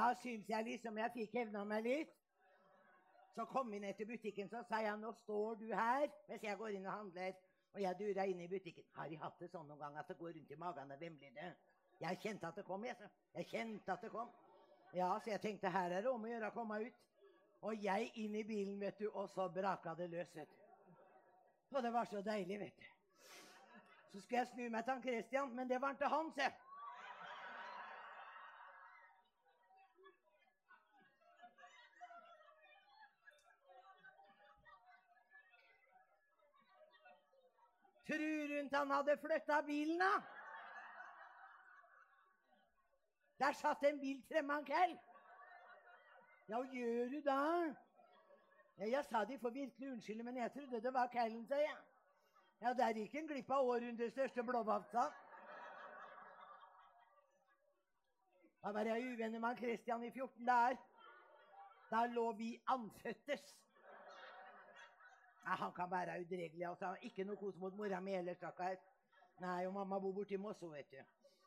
Da 0.00 0.14
syns 0.16 0.49
jeg 0.49 0.64
liksom 0.64 0.97
jeg 0.97 1.12
fikk 1.12 1.35
hevna 1.37 1.62
meg 1.69 1.85
litt. 1.85 2.12
Så 3.35 3.45
kom 3.50 3.69
vi 3.71 3.78
ned 3.83 3.99
til 3.99 4.09
butikken, 4.09 4.49
så 4.49 4.62
sa 4.64 4.80
jeg 4.80 4.97
nå 4.99 5.11
står 5.19 5.59
du 5.61 5.66
her 5.71 6.07
mens 6.28 6.45
jeg 6.47 6.59
går 6.59 6.76
inn 6.76 6.87
og 6.87 6.95
handler. 6.95 7.35
Og 7.75 7.83
jeg 7.85 7.99
dura 7.99 8.25
inn 8.26 8.40
i 8.42 8.49
butikken. 8.50 8.87
Har 8.97 9.11
de 9.11 9.19
hatt 9.21 9.37
det 9.38 9.50
sånn 9.52 9.69
noen 9.69 9.78
gang 9.78 9.99
at 10.00 10.09
det 10.09 10.16
går 10.19 10.33
rundt 10.38 10.54
i 10.54 10.59
magen 10.59 10.95
og 10.95 11.02
vemler 11.02 11.35
det? 11.37 11.50
Jeg 12.00 12.19
kjente 12.23 12.49
at 12.49 12.57
det 12.57 12.64
kom, 12.66 12.87
jeg. 12.88 12.97
så. 12.97 13.11
Jeg 13.37 13.47
kjente 13.50 13.92
at 13.92 14.07
det 14.07 14.11
kom. 14.11 14.33
Ja, 14.97 15.11
så 15.21 15.30
jeg 15.30 15.42
tenkte 15.45 15.71
her 15.71 15.92
er 15.92 16.02
det 16.02 16.11
om 16.11 16.25
å 16.25 16.33
gjøre 16.33 16.49
å 16.49 16.57
komme 16.57 16.80
ut. 16.80 17.04
Og 17.69 17.85
jeg 17.85 18.09
inn 18.25 18.35
i 18.40 18.45
bilen, 18.49 18.80
vet 18.80 18.99
du, 18.99 19.11
og 19.12 19.28
så 19.30 19.50
braka 19.52 19.95
det 19.95 20.09
løs, 20.11 20.33
vet 20.35 20.49
du. 20.49 20.97
Og 21.76 21.85
det 21.85 21.92
var 21.92 22.09
så 22.09 22.25
deilig, 22.25 22.59
vet 22.64 22.80
du. 22.80 22.88
Så 24.11 24.25
skulle 24.25 24.40
jeg 24.40 24.50
snu 24.54 24.64
meg 24.73 24.83
til 24.83 24.97
han 24.97 25.04
Christian, 25.04 25.54
men 25.54 25.69
det 25.69 25.78
var 25.83 25.95
ikke 25.95 26.09
han, 26.11 26.33
se. 26.35 26.49
Tror 38.11 38.57
hun 38.57 38.69
han 38.75 38.90
hadde 38.90 39.17
flytta 39.23 39.61
bilen, 39.67 39.99
da? 39.99 40.14
Der 43.38 43.52
satt 43.52 43.83
en 43.83 44.00
bil 44.00 44.23
fremme 44.29 44.59
en 44.59 44.64
kveld. 44.64 44.99
Ja, 46.49 46.59
hva 46.59 46.67
gjør 46.75 47.12
du 47.12 47.21
da? 47.25 47.38
Ja, 48.81 48.88
jeg 48.97 49.05
sa 49.05 49.23
de 49.25 49.38
får 49.38 49.50
virkelig 49.50 49.93
unnskylde, 49.93 50.26
men 50.26 50.37
jeg 50.37 50.52
trodde 50.52 50.81
det 50.83 50.95
var 50.95 51.07
kvelden, 51.07 51.47
sa 51.47 51.61
jeg. 51.62 51.76
Ja, 52.61 52.73
der 52.73 52.99
gikk 52.99 53.14
en 53.14 53.29
glipp 53.31 53.50
av 53.50 53.69
århundrets 53.75 54.12
største 54.12 54.43
blåbærsa. 54.45 55.07
Da 58.62 58.73
var 58.76 58.90
jeg 58.90 59.12
uvenner 59.12 59.40
med 59.40 59.57
Christian 59.57 60.02
i 60.05 60.11
14 60.11 60.47
dager. 60.47 60.76
Da 61.90 62.07
lå 62.07 62.33
vi 62.33 62.50
anføttes. 62.67 63.57
Ja, 65.50 65.54
han 65.54 65.73
kan 65.73 65.90
være 65.90 66.21
udregelig. 66.21 66.66
altså. 66.66 66.97
Ikke 67.02 67.25
noe 67.25 67.37
kos 67.37 67.57
mot 67.59 67.75
mora 67.75 68.00
mi 68.00 68.12
heller, 68.14 68.35
stakkar. 68.35 68.76
Nei, 69.42 69.66
og 69.66 69.73
mamma 69.75 69.99
bor 69.99 70.12
borti 70.12 70.37
Mosso, 70.37 70.69
vet 70.71 70.90
du. 70.92 71.00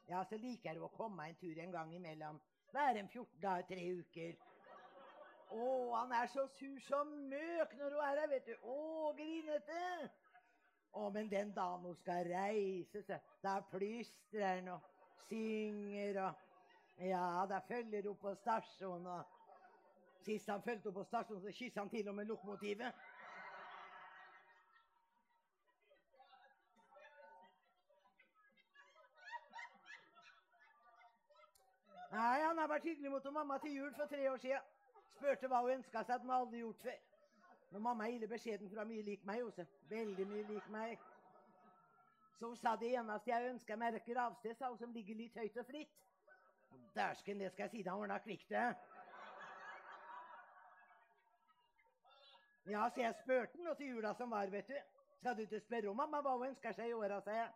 Ja, 0.09 0.23
så 0.29 0.37
liker 0.37 0.75
hun 0.75 0.89
å 0.89 0.89
komme 0.97 1.27
en 1.29 1.37
tur 1.39 1.61
en 1.63 1.71
gang 1.71 1.93
imellom. 1.95 2.41
Være 2.73 2.99
en 2.99 3.07
14 3.07 3.39
dager, 3.45 3.63
tre 3.69 3.85
uker. 4.01 4.33
Å, 5.55 5.67
han 5.93 6.11
er 6.17 6.27
så 6.33 6.43
sur 6.57 6.81
som 6.89 7.15
møk 7.31 7.77
når 7.79 7.95
hun 7.95 8.03
er 8.09 8.19
her, 8.19 8.29
vet 8.33 8.51
du. 8.51 8.67
Å, 8.73 9.13
grinete. 9.21 10.09
Å, 10.91 11.07
men 11.15 11.31
den 11.31 11.55
dagen 11.55 11.87
hun 11.87 11.95
skal 12.01 12.27
reise, 12.27 13.05
så 13.07 13.21
da 13.45 13.55
plystrer 13.71 14.49
han 14.49 14.73
og 14.75 14.91
synger 15.29 16.25
og 16.25 16.49
Ja, 17.07 17.45
da 17.49 17.63
følger 17.67 18.11
hun 18.11 18.19
på 18.19 18.35
stasjonen 18.43 19.07
og 19.15 19.31
Sist 20.23 20.47
han 20.47 20.61
fulgte 20.63 20.87
henne 20.87 20.95
på 20.95 21.03
stasjonen, 21.03 21.41
så 21.43 21.51
kyssa 21.51 21.81
han 21.81 21.89
til 21.91 22.07
og 22.07 22.15
med 22.15 22.29
lokomotivet. 22.29 22.99
Nei, 32.13 32.41
han 32.45 32.59
har 32.61 32.69
vært 32.69 32.85
hyggelig 32.85 33.09
mot 33.09 33.25
mamma 33.33 33.55
til 33.57 33.73
jul 33.79 33.93
for 33.97 34.05
tre 34.05 34.27
år 34.29 34.37
siden. 34.37 34.65
Spurte 35.15 35.49
hva 35.49 35.63
hun 35.63 35.79
ønska 35.79 36.03
seg 36.03 36.19
at 36.19 36.21
hun 36.21 36.33
aldri 36.35 36.59
gjort 36.61 36.83
før. 36.85 36.99
Men 37.71 37.81
mamma 37.87 38.05
er 38.05 38.17
ille 38.17 38.29
beskjeden, 38.29 38.69
for 38.69 38.77
hun 38.77 38.83
er 38.83 38.89
mye 38.91 39.05
lik 39.07 39.25
meg 39.25 39.41
også. 39.41 39.65
Veldig 39.89 40.27
mye 40.29 40.43
lik 40.51 40.67
meg. 40.75 41.07
Så 42.37 42.51
hun 42.51 42.59
sa 42.59 42.75
det 42.77 42.91
eneste 42.99 43.31
jeg 43.31 43.49
ønska 43.49 43.77
meg, 43.81 43.97
er 43.97 44.05
gravsted, 44.13 44.53
sa 44.59 44.69
hun, 44.69 44.77
som 44.77 44.93
ligger 44.93 45.17
litt 45.17 45.41
høyt 45.41 45.57
og 45.57 45.65
fritt. 45.65 45.97
Og 46.75 46.85
Dæsken, 46.95 47.41
det 47.41 47.51
skal 47.51 47.63
jeg 47.63 47.73
si 47.73 47.81
deg, 47.81 47.93
ordna 47.93 48.21
kvikt, 48.21 48.49
det. 48.49 48.67
Ja, 52.69 52.85
så 52.93 53.01
jeg 53.01 53.17
spurte 53.23 53.65
nå 53.65 53.73
til 53.73 53.95
jula 53.95 54.13
som 54.13 54.31
var, 54.31 54.53
vet 54.53 54.69
du. 54.69 54.77
Skal 55.17 55.37
du 55.37 55.45
ikke 55.47 55.65
spørre 55.65 55.89
om 55.89 55.97
mamma 55.97 56.21
hva 56.21 56.37
hun 56.37 56.51
ønsker 56.51 56.77
seg 56.77 56.93
i 56.93 56.93
åra, 56.93 57.21
sa 57.25 57.41
jeg. 57.41 57.51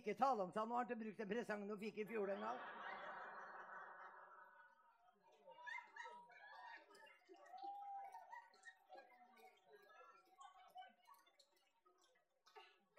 Ikke 0.00 0.16
tale 0.16 0.48
om, 0.48 0.52
sa 0.52 0.64
han, 0.64 0.72
nå 0.72 0.80
har 0.80 0.86
han 0.86 0.92
ikke 0.92 1.04
brukt 1.04 1.24
den 1.26 1.34
presangen 1.36 1.70
hun 1.76 1.80
fikk 1.84 2.00
i 2.00 2.08
fjor 2.08 2.32
engang. 2.32 2.60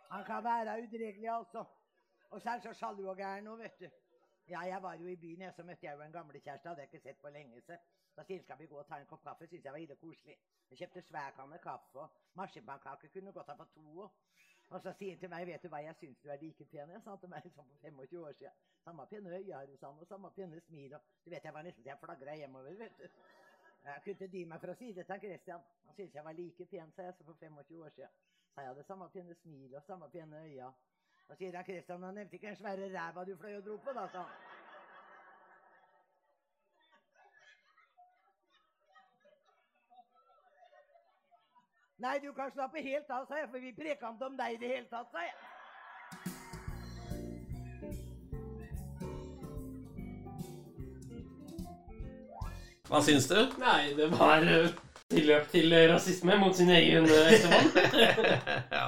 Han 0.10 0.25
kan 0.25 0.44
være 0.44 0.84
udregelig, 0.84 1.30
altså. 1.30 1.66
Og 2.30 2.42
så 2.42 2.50
er 2.50 2.54
han 2.54 2.62
så 2.62 2.74
sjalu 2.74 3.10
og 3.10 3.18
gæren 3.18 3.44
nå, 3.44 3.56
vet 3.56 3.80
du. 3.80 3.89
Ja, 4.50 4.60
jeg 4.60 4.82
var 4.84 4.94
jo 4.94 5.08
i 5.08 5.16
byen, 5.16 5.42
jeg, 5.42 5.54
så 5.54 5.63
møtte 5.63 5.86
jeg 5.86 5.96
jo 5.98 6.01
en 6.01 6.12
gamle 6.12 6.39
kjæreste. 6.39 6.70
Hadde 6.70 6.82
jeg 6.82 6.94
ikke 6.94 7.04
sett 7.04 7.18
på 7.22 7.30
lenge. 7.30 7.62
Så 7.62 7.78
da 8.16 8.24
sier 8.24 8.38
han 8.38 8.44
skal 8.44 8.60
vi 8.60 8.66
gå 8.72 8.78
og 8.82 8.88
ta 8.88 8.98
en 8.98 9.06
kopp 9.06 9.24
kaffe. 9.24 9.48
Syns 9.48 9.66
jeg 9.66 9.74
var 9.74 9.84
ille 9.84 9.96
koselig. 9.96 10.38
Jeg 10.70 10.78
kjøpte 10.78 11.01
svær 11.01 11.36
kanne 11.38 11.58
kaffe 11.58 12.00
og 12.00 12.16
marsipankake 12.34 13.10
Kunne 13.13 13.32
godt 13.32 13.51
ha 13.54 13.56
fått 13.60 13.74
to. 13.74 14.10
Og 14.70 14.82
så 14.82 14.94
sier 14.98 15.13
han 15.13 15.20
til 15.20 15.30
meg, 15.30 15.46
vet 15.48 15.63
du 15.63 15.70
hva, 15.70 15.84
jeg 15.86 15.96
syns 16.00 16.20
du 16.24 16.30
er 16.30 16.42
like 16.42 16.66
pen. 16.72 16.96
Jeg 16.96 17.01
sa 17.06 17.16
til 17.22 17.30
meg 17.30 17.46
sånn 17.56 17.70
for 17.70 17.86
25 17.86 18.25
år 18.25 18.34
siden. 18.42 18.66
Samme 18.84 19.06
pene 19.13 19.36
øyne 19.38 19.54
har 19.56 19.70
du, 19.70 19.78
sa 19.78 19.94
og 19.94 20.10
samme 20.10 20.34
pene 20.36 20.62
smil. 20.66 20.98
Og 20.98 21.13
du 21.25 21.30
vet, 21.30 21.46
jeg 21.46 21.54
var 21.54 21.70
nesten 21.70 21.86
så 21.86 21.94
jeg 21.94 22.01
flagra 22.01 22.36
hjemover, 22.42 22.82
vet 22.82 22.98
du. 22.98 23.22
Jeg 23.86 24.01
kunne 24.04 24.18
ikke 24.18 24.32
dy 24.34 24.44
meg 24.46 24.66
for 24.66 24.74
å 24.74 24.78
si 24.82 24.92
det 24.98 25.06
til 25.08 25.24
Christian. 25.24 25.70
Han 25.86 25.96
syntes 25.96 26.18
jeg 26.18 26.25
var 26.25 26.38
like 26.42 26.70
pen, 26.74 26.92
sa 26.98 27.08
jeg, 27.08 27.18
så 27.18 27.30
for 27.30 27.46
25 27.46 27.86
år 27.86 27.96
siden. 28.00 28.18
Jeg 28.60 28.68
hadde 28.68 28.84
samme 28.84 29.10
pene 29.13 29.36
smil 29.36 29.75
og 29.75 29.84
samme 29.84 30.10
pene 30.12 30.44
øyne. 30.44 30.72
Da 31.30 31.36
sier 31.36 31.56
han 31.56 31.66
Kristian, 31.66 32.04
han 32.04 32.13
nevnte 32.13 32.36
ikke 32.36 32.48
den 32.48 32.56
svære 32.56 32.89
ræva 32.96 33.24
du 33.25 33.36
fløy 33.38 33.58
og 33.58 33.66
dro 33.66 33.75
på, 33.78 33.94
da, 33.94 34.08
sa 34.12 34.24
han. 34.24 34.50
Nei, 42.00 42.20
du 42.24 42.34
kan 42.34 42.51
slappe 42.51 42.82
helt 42.82 43.10
av, 43.12 43.25
sa 43.28 43.36
jeg, 43.42 43.50
for 43.51 43.60
vi 43.60 43.74
preka 43.75 44.12
ikke 44.13 44.28
om 44.32 44.38
deg 44.39 44.54
i 44.56 44.60
det 44.60 44.68
hele 44.72 44.88
tatt, 44.88 45.10
sa 45.12 45.24
jeg. 45.28 45.36
Hva 52.89 53.01
syns 53.06 53.28
du? 53.30 53.38
Nei, 53.62 53.92
det 54.00 54.08
var 54.16 54.48
eh, 54.50 54.72
tilløp 55.10 55.48
til 55.51 55.74
rasisme 55.89 56.38
mot 56.42 56.56
sin 56.56 56.70
egen 56.74 57.08
eh, 57.10 57.34
ektemann. 57.34 57.70
ja. 58.80 58.86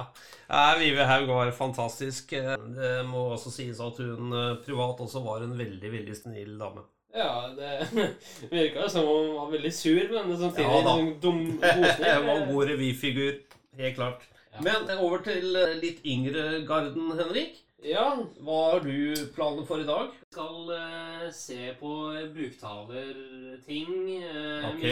Nei, 0.52 0.72
Vive 0.82 1.06
Haug 1.08 1.30
var 1.32 1.50
fantastisk. 1.56 2.34
Det 2.76 2.90
må 3.08 3.24
også 3.34 3.52
sies 3.54 3.80
at 3.82 4.00
hun 4.02 4.34
eh, 4.36 4.50
privat 4.66 5.00
også 5.02 5.22
var 5.24 5.46
en 5.46 5.54
veldig, 5.58 5.92
veldig 5.96 6.18
snill 6.18 6.58
dame. 6.60 6.84
ja, 7.16 7.32
det 7.56 8.10
virka 8.52 8.88
som 8.88 9.08
om 9.08 9.24
hun 9.26 9.34
var 9.40 9.50
veldig 9.56 9.72
sur, 9.74 10.04
men 10.12 10.36
samtidig 10.38 10.68
Ja 10.68 10.82
da. 10.86 10.94
en 11.00 11.10
dum 11.20 11.40
Det 11.60 11.74
Hun 12.18 12.28
var 12.28 12.46
god 12.52 12.70
revyfigur. 12.70 13.34
Helt 13.80 13.96
klart. 13.96 14.28
Ja. 14.52 14.62
Men 14.68 14.88
eh, 14.90 15.02
over 15.02 15.24
til 15.24 15.56
eh, 15.56 15.74
litt 15.80 16.04
yngre 16.04 16.62
garden, 16.68 17.12
Henrik. 17.18 17.58
Ja, 17.82 18.04
Hva 18.46 18.58
har 18.70 18.84
du 18.84 19.14
planer 19.34 19.64
for 19.66 19.80
i 19.82 19.86
dag? 19.88 20.10
skal 20.32 20.68
eh, 20.72 21.24
se 21.34 21.72
på 21.80 21.90
buktalerting. 22.32 23.90
Uh, 24.22 24.68
Ok. 24.70 24.84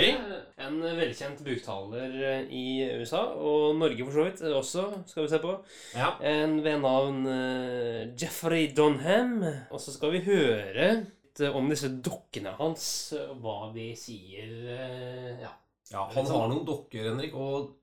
En 0.61 0.80
velkjent 0.99 1.40
buktaler 1.47 2.16
eh, 2.18 2.50
i 2.52 2.64
USA, 3.00 3.23
og 3.38 3.78
Norge 3.78 4.04
for 4.04 4.18
så 4.18 4.26
vidt 4.26 4.42
eh, 4.44 4.56
også, 4.59 4.85
skal 5.09 5.25
vi 5.25 5.30
se 5.32 5.40
på. 5.40 5.54
Ja. 5.94 6.11
En 6.32 6.59
ved 6.64 6.82
navn 6.82 7.23
eh, 7.30 8.11
Jeffrey 8.20 8.68
Donham. 8.76 9.38
Og 9.70 9.80
så 9.80 9.94
skal 9.94 10.12
vi 10.18 10.25
høre 10.26 10.90
litt 10.99 11.40
eh, 11.40 11.56
om 11.56 11.70
disse 11.70 11.88
dokkene 12.04 12.52
hans, 12.59 12.85
og 13.23 13.38
hva 13.40 13.59
de 13.76 13.92
sier. 13.97 14.50
eh, 14.76 15.30
ja. 15.47 15.54
ja. 15.94 16.04
Han 16.18 16.28
har 16.35 16.50
noen 16.52 16.66
dokker, 16.68 17.06
Henrik, 17.12 17.32
og 17.38 17.78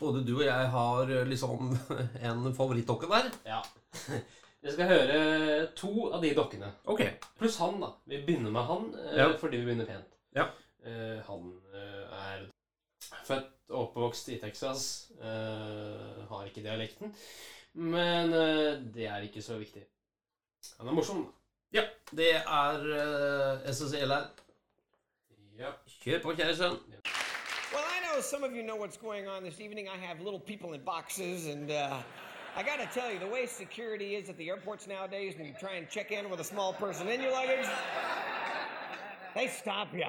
både 0.00 0.22
du 0.24 0.36
og 0.38 0.46
jeg 0.46 0.72
har 0.78 1.12
eh, 1.18 1.26
liksom 1.28 1.74
en 2.30 2.48
favorittdokke 2.56 3.10
der. 3.10 3.30
ja. 3.50 3.60
Vi 4.62 4.72
skal 4.74 4.90
høre 4.90 5.66
to 5.78 6.10
av 6.12 6.20
de 6.22 6.34
dokkene. 6.36 6.68
Ok. 6.92 7.00
Pluss 7.38 7.56
han, 7.62 7.78
da. 7.80 7.88
Vi 8.04 8.18
begynner 8.26 8.52
med 8.52 8.66
han 8.68 8.90
eh, 9.06 9.14
Ja. 9.22 9.28
fordi 9.40 9.56
vi 9.62 9.64
begynner 9.70 9.88
pent. 9.88 10.18
Ja. 10.36 10.44
Eh, 10.84 11.20
han 11.26 11.46
eh, 11.72 12.18
er 12.18 12.44
født 13.24 13.48
og 13.70 13.78
oppvokst 13.86 14.28
i 14.34 14.38
Texas. 14.42 14.84
eh, 15.20 16.26
har 16.28 16.44
ikke 16.50 16.62
dialekten. 16.66 17.14
Men 17.72 18.32
det 18.94 19.06
er 19.06 19.22
ikke 19.22 19.42
så 19.42 19.54
viktig. 19.60 19.84
Han 20.80 20.88
er 20.90 20.92
morsom, 20.96 21.20
da. 21.24 21.36
Ja, 21.78 21.84
det 22.18 22.32
er 22.34 22.80
uh, 22.82 23.68
SSL 23.70 24.10
her. 24.10 24.24
Ja. 25.58 25.70
Kjør 26.02 26.18
på, 26.24 26.32
kjære 26.34 26.56
sønn. 26.58 26.80
Well, 27.70 27.86
I 27.86 28.00
know 28.02 28.20
some 28.20 28.42
of 28.42 28.50
you 28.52 28.64
know 28.66 28.74
what's 28.76 28.98
going 28.98 29.28
on 29.30 29.44
this 29.46 29.60
evening. 29.60 29.86
I 29.86 29.96
have 30.02 30.18
little 30.18 30.40
people 30.40 30.74
in 30.74 30.82
boxes, 30.84 31.46
and 31.46 31.70
uh, 31.70 32.02
I 32.56 32.62
gotta 32.62 32.86
tell 32.92 33.12
you, 33.12 33.18
the 33.18 33.28
way 33.28 33.46
security 33.46 34.16
is 34.16 34.28
at 34.28 34.36
the 34.36 34.48
airports 34.48 34.86
nowadays 34.86 35.34
when 35.36 35.46
you 35.46 35.54
try 35.58 35.74
and 35.74 35.88
check 35.88 36.10
in 36.10 36.28
with 36.28 36.40
a 36.40 36.44
small 36.44 36.72
person 36.72 37.06
in 37.08 37.20
your 37.20 37.32
luggage, 37.32 37.66
they 39.34 39.46
stop 39.46 39.94
you. 39.94 40.04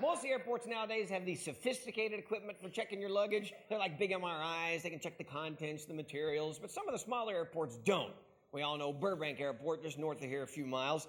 Most 0.00 0.18
of 0.18 0.22
the 0.22 0.28
airports 0.28 0.68
nowadays 0.68 1.10
have 1.10 1.26
these 1.26 1.42
sophisticated 1.42 2.20
equipment 2.20 2.58
for 2.62 2.68
checking 2.68 3.00
your 3.00 3.10
luggage. 3.10 3.52
They're 3.68 3.78
like 3.78 3.98
big 3.98 4.12
MRIs, 4.12 4.82
they 4.82 4.90
can 4.90 5.00
check 5.00 5.18
the 5.18 5.24
contents, 5.24 5.84
the 5.84 5.94
materials, 5.94 6.60
but 6.60 6.70
some 6.70 6.86
of 6.86 6.92
the 6.92 6.98
smaller 7.00 7.34
airports 7.34 7.78
don't. 7.84 8.14
We 8.52 8.62
all 8.62 8.78
know 8.78 8.92
Burbank 8.92 9.40
Airport, 9.40 9.82
just 9.82 9.98
north 9.98 10.22
of 10.22 10.28
here 10.28 10.44
a 10.44 10.46
few 10.46 10.64
miles, 10.64 11.08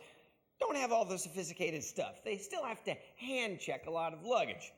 don't 0.59 0.75
have 0.75 0.91
all 0.91 1.05
the 1.05 1.17
sophisticated 1.17 1.83
stuff. 1.83 2.23
They 2.25 2.37
still 2.37 2.65
have 2.65 2.83
to 2.85 2.95
hand 3.17 3.59
check 3.59 3.85
a 3.85 3.91
lot 3.91 4.13
of 4.13 4.23
luggage. 4.23 4.73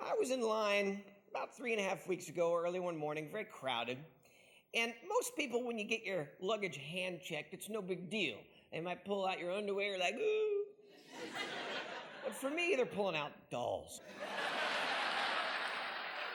I 0.00 0.14
was 0.18 0.30
in 0.30 0.40
line 0.40 1.02
about 1.36 1.54
three 1.54 1.72
and 1.72 1.80
a 1.80 1.84
half 1.84 2.08
weeks 2.08 2.30
ago, 2.30 2.56
early 2.56 2.80
one 2.80 2.96
morning, 2.96 3.28
very 3.30 3.44
crowded. 3.44 3.98
And 4.74 4.94
most 5.06 5.36
people, 5.36 5.62
when 5.62 5.78
you 5.78 5.84
get 5.84 6.02
your 6.02 6.28
luggage 6.40 6.78
hand 6.78 7.20
checked, 7.22 7.52
it's 7.52 7.68
no 7.68 7.82
big 7.82 8.08
deal. 8.08 8.36
They 8.72 8.80
might 8.80 9.04
pull 9.04 9.26
out 9.26 9.38
your 9.38 9.52
underwear, 9.52 9.98
like, 9.98 10.14
ooh. 10.14 10.64
but 12.24 12.34
for 12.34 12.48
me, 12.48 12.72
they're 12.74 12.86
pulling 12.86 13.16
out 13.16 13.32
dolls. 13.50 14.00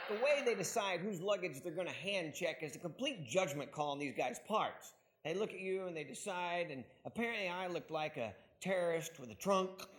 The 0.07 0.15
way 0.15 0.43
they 0.45 0.53
decide 0.53 0.99
whose 0.99 1.19
luggage 1.19 1.63
they're 1.63 1.73
going 1.73 1.87
to 1.87 1.93
hand 1.93 2.35
check 2.35 2.61
is 2.61 2.75
a 2.75 2.79
complete 2.79 3.27
judgment 3.27 3.71
call 3.71 3.91
on 3.91 3.99
these 3.99 4.13
guys' 4.15 4.39
parts. 4.47 4.93
They 5.25 5.33
look 5.33 5.51
at 5.51 5.61
you 5.61 5.87
and 5.87 5.97
they 5.97 6.03
decide, 6.03 6.67
and 6.69 6.83
apparently 7.05 7.47
I 7.47 7.65
looked 7.67 7.89
like 7.89 8.17
a 8.17 8.33
terrorist 8.61 9.19
with 9.19 9.31
a 9.31 9.35
trunk. 9.35 9.69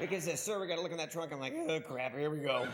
Because 0.00 0.24
says, 0.24 0.42
sir, 0.42 0.60
we 0.60 0.66
gotta 0.66 0.80
look 0.80 0.90
in 0.90 0.98
that 0.98 1.12
trunk. 1.12 1.32
I'm 1.32 1.38
like, 1.38 1.54
oh 1.68 1.78
crap, 1.78 2.16
here 2.16 2.28
we 2.28 2.38
go. 2.38 2.66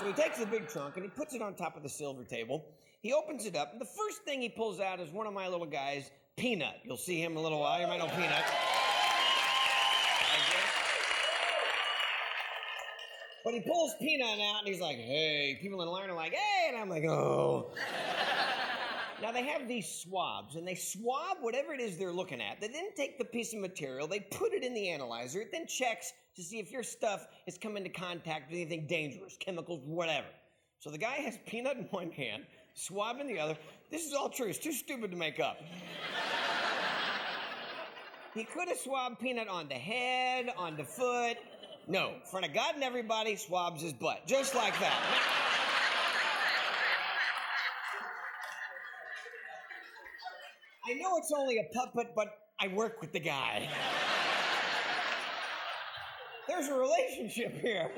So 0.00 0.06
he 0.06 0.12
takes 0.14 0.38
the 0.38 0.46
big 0.46 0.66
trunk 0.66 0.96
and 0.96 1.04
he 1.04 1.10
puts 1.10 1.34
it 1.34 1.42
on 1.42 1.54
top 1.54 1.76
of 1.76 1.82
the 1.82 1.88
silver 1.88 2.24
table. 2.24 2.64
He 3.02 3.12
opens 3.12 3.44
it 3.44 3.54
up, 3.54 3.72
and 3.72 3.80
the 3.80 3.86
first 3.86 4.22
thing 4.24 4.40
he 4.40 4.48
pulls 4.48 4.80
out 4.80 4.98
is 4.98 5.10
one 5.10 5.26
of 5.26 5.34
my 5.34 5.48
little 5.48 5.66
guys, 5.66 6.10
Peanut. 6.36 6.76
You'll 6.84 6.96
see 6.96 7.22
him 7.22 7.32
in 7.32 7.38
a 7.38 7.40
little 7.40 7.60
while. 7.60 7.80
You 7.80 7.86
might 7.86 7.98
know 7.98 8.08
Peanut. 8.08 8.44
But 13.42 13.54
he 13.54 13.60
pulls 13.60 13.94
Peanut 14.00 14.38
out 14.38 14.60
and 14.60 14.68
he's 14.68 14.80
like, 14.80 14.96
hey, 14.96 15.58
people 15.60 15.82
in 15.82 15.88
line 15.88 16.10
are 16.10 16.14
like, 16.14 16.34
hey, 16.34 16.68
and 16.68 16.76
I'm 16.76 16.90
like, 16.90 17.04
oh. 17.04 17.70
Now 19.22 19.32
they 19.32 19.44
have 19.44 19.68
these 19.68 19.86
swabs, 19.86 20.56
and 20.56 20.66
they 20.66 20.74
swab 20.74 21.38
whatever 21.40 21.74
it 21.74 21.80
is 21.80 21.98
they're 21.98 22.12
looking 22.12 22.40
at. 22.40 22.60
They 22.60 22.68
then 22.68 22.94
take 22.96 23.18
the 23.18 23.24
piece 23.24 23.52
of 23.52 23.60
material, 23.60 24.06
they 24.06 24.20
put 24.20 24.52
it 24.52 24.64
in 24.64 24.72
the 24.72 24.88
analyzer, 24.88 25.42
it 25.42 25.52
then 25.52 25.66
checks 25.66 26.12
to 26.36 26.42
see 26.42 26.58
if 26.58 26.70
your 26.70 26.82
stuff 26.82 27.26
has 27.46 27.58
come 27.58 27.76
into 27.76 27.90
contact 27.90 28.50
with 28.50 28.60
anything 28.60 28.86
dangerous, 28.86 29.36
chemicals, 29.38 29.82
whatever. 29.84 30.26
So 30.78 30.90
the 30.90 30.98
guy 30.98 31.16
has 31.16 31.38
peanut 31.46 31.76
in 31.76 31.84
one 31.90 32.10
hand, 32.10 32.44
swab 32.74 33.20
in 33.20 33.26
the 33.26 33.38
other. 33.38 33.56
This 33.90 34.06
is 34.06 34.14
all 34.14 34.30
true. 34.30 34.46
It's 34.46 34.58
too 34.58 34.72
stupid 34.72 35.10
to 35.10 35.16
make 35.16 35.38
up. 35.38 35.58
he 38.34 38.44
could 38.44 38.68
have 38.68 38.78
swabbed 38.78 39.20
peanut 39.20 39.48
on 39.48 39.68
the 39.68 39.74
head, 39.74 40.50
on 40.56 40.78
the 40.78 40.84
foot. 40.84 41.36
No, 41.86 42.14
in 42.14 42.20
front 42.30 42.46
of 42.46 42.54
God 42.54 42.74
and 42.74 42.84
everybody, 42.84 43.36
swabs 43.36 43.82
his 43.82 43.92
butt. 43.92 44.26
Just 44.26 44.54
like 44.54 44.78
that. 44.80 45.49
I 50.88 50.94
know 50.94 51.16
it's 51.18 51.32
only 51.36 51.58
a 51.58 51.64
puppet, 51.74 52.14
but 52.16 52.28
I 52.60 52.68
work 52.68 53.00
with 53.00 53.12
the 53.12 53.20
guy. 53.20 53.68
There's 56.48 56.68
a 56.68 56.74
relationship 56.74 57.60
here. 57.60 57.90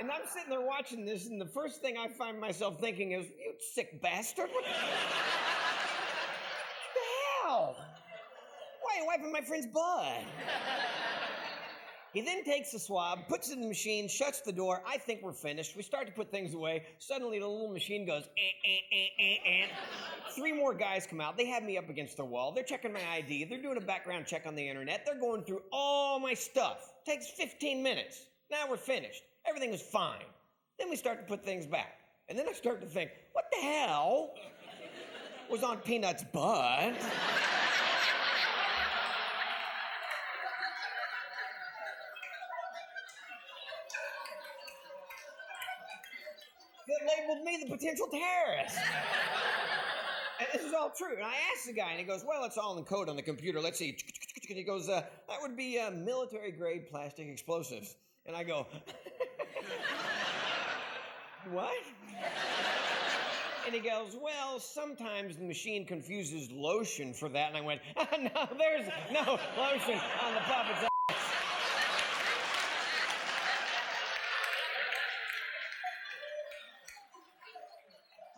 And 0.00 0.10
I'm 0.10 0.22
sitting 0.32 0.50
there 0.50 0.62
watching 0.62 1.04
this, 1.04 1.26
and 1.26 1.40
the 1.40 1.46
first 1.46 1.80
thing 1.82 1.96
I 1.98 2.08
find 2.08 2.40
myself 2.40 2.80
thinking 2.80 3.12
is, 3.12 3.26
you 3.26 3.54
sick 3.74 4.00
bastard. 4.02 4.48
What 4.50 4.64
the 4.64 4.70
hell? 7.44 7.76
Why 8.82 8.94
are 8.94 9.00
you 9.00 9.06
wiping 9.06 9.32
my 9.32 9.42
friend's 9.42 9.66
butt? 9.66 10.24
He 12.12 12.20
then 12.20 12.44
takes 12.44 12.72
the 12.72 12.78
swab, 12.78 13.26
puts 13.26 13.50
it 13.50 13.54
in 13.54 13.62
the 13.62 13.68
machine, 13.68 14.06
shuts 14.06 14.42
the 14.42 14.52
door. 14.52 14.82
I 14.86 14.98
think 14.98 15.22
we're 15.22 15.32
finished. 15.32 15.76
We 15.76 15.82
start 15.82 16.06
to 16.06 16.12
put 16.12 16.30
things 16.30 16.52
away. 16.52 16.84
Suddenly, 16.98 17.38
the 17.38 17.48
little 17.48 17.72
machine 17.72 18.06
goes, 18.06 18.24
eh, 18.36 18.68
eh, 18.68 18.96
eh, 18.98 19.24
eh, 19.24 19.62
eh. 19.62 19.66
Three 20.36 20.52
more 20.52 20.74
guys 20.74 21.06
come 21.06 21.22
out. 21.22 21.38
They 21.38 21.46
have 21.46 21.62
me 21.62 21.78
up 21.78 21.88
against 21.88 22.18
the 22.18 22.24
wall. 22.24 22.52
They're 22.52 22.64
checking 22.64 22.92
my 22.92 23.06
ID. 23.14 23.44
They're 23.44 23.62
doing 23.62 23.78
a 23.78 23.82
background 23.82 24.26
check 24.26 24.46
on 24.46 24.54
the 24.54 24.68
internet. 24.68 25.06
They're 25.06 25.18
going 25.18 25.44
through 25.44 25.62
all 25.72 26.20
my 26.20 26.34
stuff. 26.34 26.92
Takes 27.06 27.28
15 27.30 27.82
minutes. 27.82 28.26
Now 28.50 28.64
we're 28.68 28.76
finished. 28.76 29.22
Everything 29.46 29.70
was 29.70 29.82
fine. 29.82 30.20
Then 30.78 30.90
we 30.90 30.96
start 30.96 31.18
to 31.18 31.24
put 31.24 31.44
things 31.44 31.66
back. 31.66 31.98
And 32.28 32.38
then 32.38 32.46
I 32.48 32.52
start 32.52 32.80
to 32.82 32.86
think, 32.86 33.10
what 33.32 33.46
the 33.52 33.66
hell 33.66 34.34
was 35.50 35.62
on 35.62 35.78
Peanut's 35.78 36.24
butt? 36.32 36.94
That 46.88 47.00
labeled 47.06 47.44
me 47.44 47.58
the 47.62 47.70
potential 47.70 48.08
terrorist. 48.10 48.76
and 50.38 50.48
this 50.52 50.62
is 50.62 50.74
all 50.74 50.90
true. 50.96 51.14
And 51.16 51.24
I 51.24 51.34
asked 51.54 51.66
the 51.66 51.72
guy, 51.72 51.90
and 51.90 51.98
he 51.98 52.04
goes, 52.04 52.24
Well, 52.26 52.44
it's 52.44 52.58
all 52.58 52.76
in 52.78 52.84
code 52.84 53.08
on 53.08 53.16
the 53.16 53.22
computer. 53.22 53.60
Let's 53.60 53.78
see. 53.78 53.96
And 54.48 54.56
he 54.58 54.64
goes, 54.64 54.88
uh, 54.88 55.02
That 55.28 55.40
would 55.40 55.56
be 55.56 55.78
uh, 55.78 55.90
military 55.90 56.52
grade 56.52 56.88
plastic 56.90 57.28
explosives. 57.28 57.96
And 58.26 58.36
I 58.36 58.44
go, 58.44 58.66
What? 61.50 61.74
And 63.66 63.74
he 63.74 63.80
goes, 63.80 64.16
Well, 64.20 64.58
sometimes 64.58 65.36
the 65.36 65.44
machine 65.44 65.86
confuses 65.86 66.50
lotion 66.50 67.14
for 67.14 67.28
that. 67.28 67.48
And 67.48 67.56
I 67.56 67.60
went, 67.60 67.80
No, 67.96 68.48
there's 68.58 68.88
no 69.12 69.38
lotion 69.56 70.00
on 70.22 70.34
the 70.34 70.40
puppet's 70.40 70.84
ass. 70.84 70.88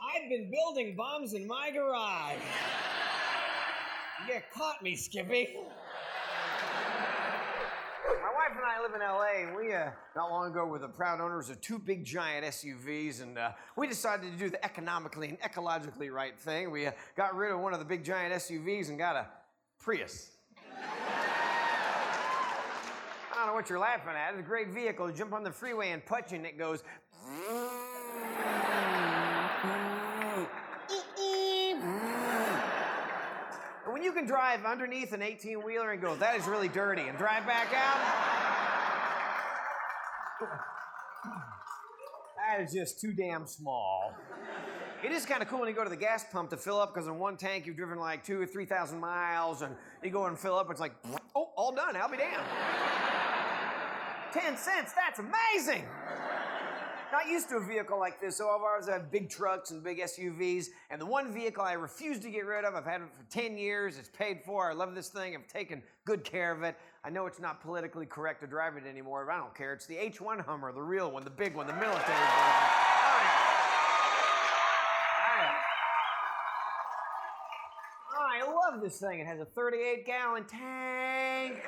I've 0.00 0.28
been 0.30 0.43
building 0.54 0.94
bombs 0.94 1.32
in 1.34 1.46
my 1.46 1.70
garage. 1.70 2.38
You 4.28 4.40
caught 4.52 4.82
me, 4.82 4.94
Skippy. 4.94 5.56
My 8.22 8.30
wife 8.32 8.52
and 8.56 8.64
I 8.64 8.80
live 8.80 8.94
in 8.94 9.00
LA, 9.00 9.48
and 9.48 9.56
we, 9.56 9.74
uh, 9.74 9.90
not 10.14 10.30
long 10.30 10.50
ago, 10.50 10.64
were 10.66 10.78
the 10.78 10.88
proud 10.88 11.20
owners 11.20 11.50
of 11.50 11.60
two 11.60 11.78
big 11.78 12.04
giant 12.04 12.46
SUVs, 12.46 13.20
and 13.22 13.36
uh, 13.36 13.50
we 13.76 13.88
decided 13.88 14.30
to 14.30 14.38
do 14.38 14.48
the 14.48 14.64
economically 14.64 15.28
and 15.28 15.40
ecologically 15.40 16.10
right 16.10 16.38
thing. 16.38 16.70
We 16.70 16.86
uh, 16.86 16.92
got 17.16 17.34
rid 17.34 17.50
of 17.52 17.58
one 17.60 17.72
of 17.72 17.80
the 17.80 17.84
big 17.84 18.04
giant 18.04 18.32
SUVs 18.34 18.88
and 18.90 18.98
got 18.98 19.16
a 19.16 19.26
Prius. 19.80 20.30
I 23.32 23.36
don't 23.36 23.46
know 23.48 23.54
what 23.54 23.68
you're 23.68 23.80
laughing 23.80 24.14
at. 24.14 24.30
It's 24.30 24.40
a 24.40 24.42
great 24.42 24.68
vehicle. 24.68 25.10
You 25.10 25.16
jump 25.16 25.32
on 25.32 25.42
the 25.42 25.50
freeway 25.50 25.90
and 25.90 26.04
punch, 26.06 26.32
and 26.32 26.46
it 26.46 26.56
goes. 26.56 26.84
And 33.84 33.92
when 33.92 34.02
you 34.02 34.03
can 34.14 34.26
drive 34.26 34.64
underneath 34.64 35.12
an 35.12 35.22
18 35.22 35.62
wheeler 35.62 35.92
and 35.92 36.00
go, 36.00 36.14
that 36.16 36.36
is 36.36 36.46
really 36.46 36.68
dirty, 36.68 37.02
and 37.02 37.18
drive 37.18 37.44
back 37.46 37.68
out, 37.74 37.98
that 42.38 42.60
is 42.62 42.72
just 42.72 43.00
too 43.00 43.12
damn 43.12 43.46
small. 43.46 44.14
It 45.02 45.12
is 45.12 45.26
kind 45.26 45.42
of 45.42 45.48
cool 45.48 45.60
when 45.60 45.68
you 45.68 45.74
go 45.74 45.84
to 45.84 45.90
the 45.90 45.96
gas 45.96 46.24
pump 46.32 46.48
to 46.50 46.56
fill 46.56 46.80
up 46.80 46.94
because 46.94 47.08
in 47.08 47.18
one 47.18 47.36
tank 47.36 47.66
you've 47.66 47.76
driven 47.76 47.98
like 47.98 48.24
two 48.24 48.40
or 48.40 48.46
three 48.46 48.64
thousand 48.64 49.00
miles, 49.00 49.62
and 49.62 49.74
you 50.02 50.10
go 50.10 50.26
and 50.26 50.38
fill 50.38 50.56
up, 50.56 50.70
it's 50.70 50.80
like, 50.80 50.92
oh, 51.34 51.50
all 51.56 51.74
done, 51.74 51.96
I'll 51.96 52.08
be 52.08 52.16
damned. 52.16 52.42
10 54.32 54.56
cents, 54.56 54.92
that's 54.94 55.18
amazing! 55.18 55.84
Not 57.14 57.28
used 57.28 57.48
to 57.50 57.58
a 57.58 57.64
vehicle 57.64 57.96
like 57.96 58.20
this. 58.20 58.38
So 58.38 58.52
of 58.52 58.62
ours 58.62 58.88
have 58.88 59.12
big 59.12 59.30
trucks 59.30 59.70
and 59.70 59.84
big 59.84 60.00
SUVs. 60.00 60.66
And 60.90 61.00
the 61.00 61.06
one 61.06 61.32
vehicle 61.32 61.62
I 61.62 61.74
refuse 61.74 62.18
to 62.18 62.28
get 62.28 62.44
rid 62.44 62.64
of, 62.64 62.74
I've 62.74 62.84
had 62.84 63.02
it 63.02 63.08
for 63.16 63.22
10 63.30 63.56
years. 63.56 63.98
It's 63.98 64.08
paid 64.08 64.40
for. 64.44 64.68
I 64.68 64.74
love 64.74 64.96
this 64.96 65.10
thing. 65.10 65.36
I've 65.36 65.46
taken 65.46 65.80
good 66.04 66.24
care 66.24 66.50
of 66.50 66.64
it. 66.64 66.74
I 67.04 67.10
know 67.10 67.26
it's 67.26 67.38
not 67.38 67.62
politically 67.62 68.04
correct 68.04 68.40
to 68.40 68.48
drive 68.48 68.76
it 68.76 68.82
anymore, 68.84 69.24
but 69.26 69.32
I 69.32 69.38
don't 69.38 69.54
care. 69.54 69.72
It's 69.72 69.86
the 69.86 69.94
H1 69.94 70.44
Hummer, 70.44 70.72
the 70.72 70.82
real 70.82 71.08
one, 71.12 71.22
the 71.22 71.30
big 71.30 71.54
one, 71.54 71.68
the 71.68 71.74
military 71.74 72.00
one. 72.02 72.70
I 78.16 78.42
love 78.42 78.82
this 78.82 78.98
thing. 78.98 79.20
It 79.20 79.26
has 79.28 79.38
a 79.38 79.44
38 79.44 80.04
gallon 80.04 80.46
tank. 80.46 81.62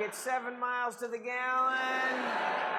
Gets 0.00 0.18
seven 0.18 0.58
miles 0.58 0.96
to 0.96 1.06
the 1.06 1.18
gallon. 1.18 2.71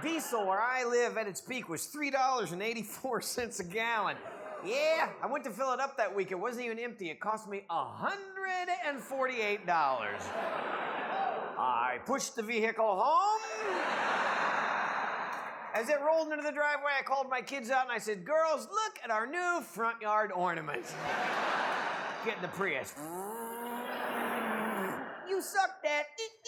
Diesel, 0.00 0.46
where 0.46 0.60
I 0.60 0.84
live 0.84 1.18
at 1.18 1.26
its 1.26 1.40
peak, 1.40 1.68
was 1.68 1.86
$3.84 1.86 3.60
a 3.60 3.64
gallon. 3.64 4.16
Yeah, 4.64 5.08
I 5.20 5.26
went 5.26 5.44
to 5.44 5.50
fill 5.50 5.72
it 5.72 5.80
up 5.80 5.96
that 5.96 6.14
week. 6.14 6.30
It 6.30 6.38
wasn't 6.38 6.66
even 6.66 6.78
empty. 6.78 7.10
It 7.10 7.18
cost 7.20 7.48
me 7.48 7.64
$148. 7.70 9.68
I 11.58 11.98
pushed 12.06 12.36
the 12.36 12.42
vehicle 12.42 12.96
home. 13.02 13.40
As 15.74 15.88
it 15.88 16.00
rolled 16.00 16.30
into 16.30 16.44
the 16.44 16.52
driveway, 16.52 16.92
I 16.98 17.02
called 17.02 17.28
my 17.30 17.40
kids 17.40 17.70
out 17.70 17.84
and 17.84 17.92
I 17.92 17.98
said, 17.98 18.24
Girls, 18.24 18.68
look 18.70 18.98
at 19.02 19.10
our 19.10 19.26
new 19.26 19.62
front 19.62 20.00
yard 20.00 20.30
ornament. 20.32 20.84
Get 22.24 22.36
in 22.36 22.42
the 22.42 22.48
Prius. 22.48 22.94
You 25.28 25.40
suck 25.40 25.70
at. 25.84 26.06
I 26.18 26.41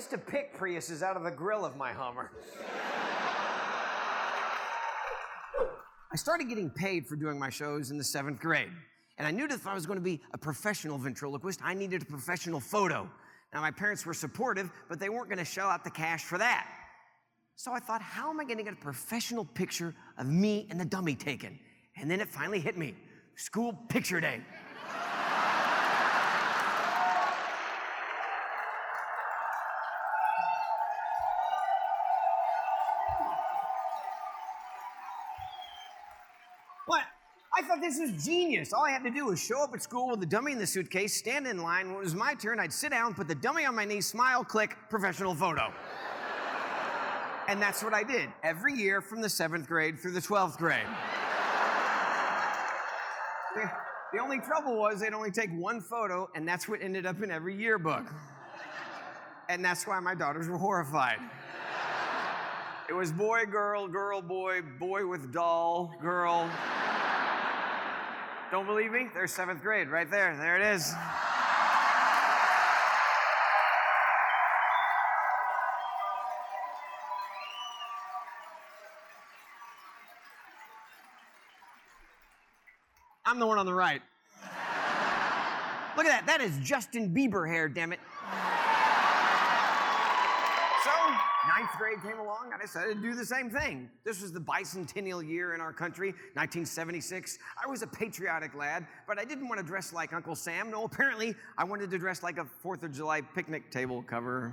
used 0.00 0.08
to 0.08 0.16
pick 0.16 0.58
Priuses 0.58 1.02
out 1.02 1.14
of 1.14 1.24
the 1.24 1.30
grill 1.30 1.62
of 1.62 1.76
my 1.76 1.92
Hummer. 1.92 2.30
I 6.10 6.16
started 6.16 6.48
getting 6.48 6.70
paid 6.70 7.06
for 7.06 7.16
doing 7.16 7.38
my 7.38 7.50
shows 7.50 7.90
in 7.90 7.98
the 7.98 8.04
seventh 8.04 8.40
grade. 8.40 8.70
And 9.18 9.26
I 9.28 9.30
knew 9.30 9.46
that 9.46 9.56
if 9.56 9.66
I 9.66 9.74
was 9.74 9.84
going 9.84 9.98
to 9.98 10.02
be 10.02 10.22
a 10.32 10.38
professional 10.38 10.96
ventriloquist, 10.96 11.60
I 11.62 11.74
needed 11.74 12.00
a 12.00 12.06
professional 12.06 12.60
photo. 12.60 13.10
Now, 13.52 13.60
my 13.60 13.70
parents 13.70 14.06
were 14.06 14.14
supportive, 14.14 14.70
but 14.88 14.98
they 14.98 15.10
weren't 15.10 15.28
going 15.28 15.36
to 15.36 15.44
shell 15.44 15.68
out 15.68 15.84
the 15.84 15.90
cash 15.90 16.24
for 16.24 16.38
that. 16.38 16.66
So 17.56 17.74
I 17.74 17.78
thought, 17.78 18.00
how 18.00 18.30
am 18.30 18.40
I 18.40 18.44
going 18.44 18.56
to 18.56 18.64
get 18.64 18.72
a 18.72 18.76
professional 18.76 19.44
picture 19.44 19.94
of 20.16 20.26
me 20.26 20.66
and 20.70 20.80
the 20.80 20.86
dummy 20.86 21.14
taken? 21.14 21.58
And 21.98 22.10
then 22.10 22.22
it 22.22 22.28
finally 22.30 22.60
hit 22.60 22.78
me 22.78 22.94
school 23.36 23.74
picture 23.90 24.18
day. 24.18 24.40
What? 36.90 37.04
I 37.56 37.62
thought 37.62 37.79
this 37.90 38.12
was 38.12 38.24
genius. 38.24 38.72
All 38.72 38.84
I 38.84 38.90
had 38.90 39.02
to 39.02 39.10
do 39.10 39.26
was 39.26 39.42
show 39.42 39.64
up 39.64 39.74
at 39.74 39.82
school 39.82 40.10
with 40.10 40.20
the 40.20 40.26
dummy 40.26 40.52
in 40.52 40.58
the 40.58 40.66
suitcase, 40.66 41.12
stand 41.12 41.48
in 41.48 41.60
line. 41.60 41.88
When 41.88 41.96
it 41.96 42.04
was 42.04 42.14
my 42.14 42.34
turn, 42.34 42.60
I'd 42.60 42.72
sit 42.72 42.90
down, 42.90 43.14
put 43.14 43.26
the 43.26 43.34
dummy 43.34 43.64
on 43.64 43.74
my 43.74 43.84
knee, 43.84 44.00
smile, 44.00 44.44
click, 44.44 44.76
professional 44.88 45.34
photo. 45.34 45.72
and 47.48 47.60
that's 47.60 47.82
what 47.82 47.92
I 47.92 48.04
did 48.04 48.28
every 48.44 48.74
year 48.74 49.00
from 49.00 49.20
the 49.20 49.28
seventh 49.28 49.66
grade 49.66 49.98
through 49.98 50.12
the 50.12 50.20
12th 50.20 50.56
grade. 50.56 50.86
The, 53.56 53.68
the 54.12 54.18
only 54.20 54.38
trouble 54.38 54.76
was 54.76 55.00
they'd 55.00 55.12
only 55.12 55.32
take 55.32 55.50
one 55.50 55.80
photo, 55.80 56.30
and 56.36 56.46
that's 56.46 56.68
what 56.68 56.80
ended 56.80 57.06
up 57.06 57.20
in 57.24 57.32
every 57.32 57.56
yearbook. 57.56 58.04
And 59.48 59.64
that's 59.64 59.84
why 59.84 59.98
my 59.98 60.14
daughters 60.14 60.46
were 60.46 60.58
horrified. 60.58 61.18
It 62.88 62.92
was 62.92 63.10
boy, 63.10 63.46
girl, 63.46 63.88
girl, 63.88 64.22
boy, 64.22 64.62
boy 64.78 65.06
with 65.06 65.32
doll, 65.32 65.92
girl. 66.00 66.48
Don't 68.50 68.66
believe 68.66 68.90
me? 68.90 69.08
There's 69.14 69.32
seventh 69.32 69.62
grade 69.62 69.88
right 69.88 70.10
there. 70.10 70.36
There 70.36 70.56
it 70.56 70.74
is. 70.74 70.92
I'm 83.24 83.38
the 83.38 83.46
one 83.46 83.58
on 83.58 83.66
the 83.66 83.72
right. 83.72 84.02
Look 85.96 86.06
at 86.06 86.10
that. 86.10 86.24
That 86.26 86.40
is 86.40 86.58
Justin 86.58 87.14
Bieber 87.14 87.48
hair, 87.48 87.68
damn 87.68 87.92
it. 87.92 88.00
So, 90.82 90.90
ninth 91.48 91.70
grade 91.78 92.02
came 92.02 92.18
along. 92.18 92.50
And 92.52 92.54
I 92.54 92.58
decided 92.58 92.96
to 92.96 93.02
do 93.02 93.14
the 93.14 93.24
same 93.24 93.50
thing. 93.50 93.88
This 94.04 94.20
was 94.20 94.32
the 94.32 94.40
bicentennial 94.40 95.26
year 95.26 95.54
in 95.54 95.60
our 95.60 95.72
country, 95.72 96.08
1976. 96.34 97.38
I 97.62 97.68
was 97.68 97.82
a 97.82 97.86
patriotic 97.86 98.54
lad, 98.54 98.86
but 99.06 99.18
I 99.18 99.24
didn't 99.24 99.48
want 99.48 99.60
to 99.60 99.66
dress 99.66 99.92
like 99.92 100.12
Uncle 100.12 100.34
Sam. 100.34 100.70
No, 100.70 100.84
apparently, 100.84 101.34
I 101.56 101.64
wanted 101.64 101.90
to 101.90 101.98
dress 101.98 102.22
like 102.22 102.38
a 102.38 102.44
Fourth 102.62 102.82
of 102.82 102.92
July 102.92 103.20
picnic 103.20 103.70
table 103.70 104.02
cover. 104.02 104.52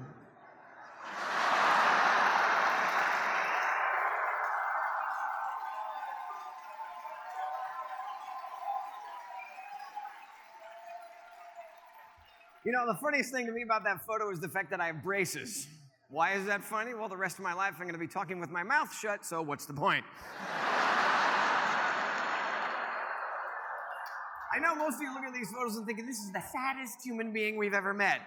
You 12.66 12.74
know, 12.74 12.86
the 12.86 12.96
funniest 12.96 13.32
thing 13.32 13.46
to 13.46 13.54
me 13.54 13.62
about 13.62 13.86
that 13.86 14.06
photo 14.06 14.30
is 14.30 14.42
the 14.42 14.50
fact 14.50 14.72
that 14.72 14.82
I 14.82 14.88
have 14.88 15.02
braces. 15.02 15.68
Why 16.10 16.36
is 16.36 16.46
that 16.46 16.64
funny? 16.64 16.94
Well, 16.94 17.10
the 17.10 17.18
rest 17.18 17.38
of 17.38 17.44
my 17.44 17.54
life 17.54 17.74
I'm 17.78 17.82
going 17.82 17.92
to 17.92 18.00
be 18.00 18.08
talking 18.08 18.40
with 18.40 18.50
my 18.50 18.64
mouth 18.64 18.96
shut, 18.98 19.26
so 19.26 19.42
what's 19.42 19.66
the 19.66 19.74
point? 19.74 20.06
I 24.54 24.60
know 24.60 24.74
most 24.74 24.96
of 24.96 25.02
you 25.02 25.14
look 25.14 25.26
at 25.26 25.34
these 25.34 25.52
photos 25.52 25.76
and 25.76 25.86
thinking 25.86 26.06
this 26.06 26.20
is 26.20 26.32
the 26.32 26.42
saddest 26.42 27.04
human 27.04 27.34
being 27.34 27.58
we've 27.58 27.74
ever 27.74 27.94
met. 27.94 28.22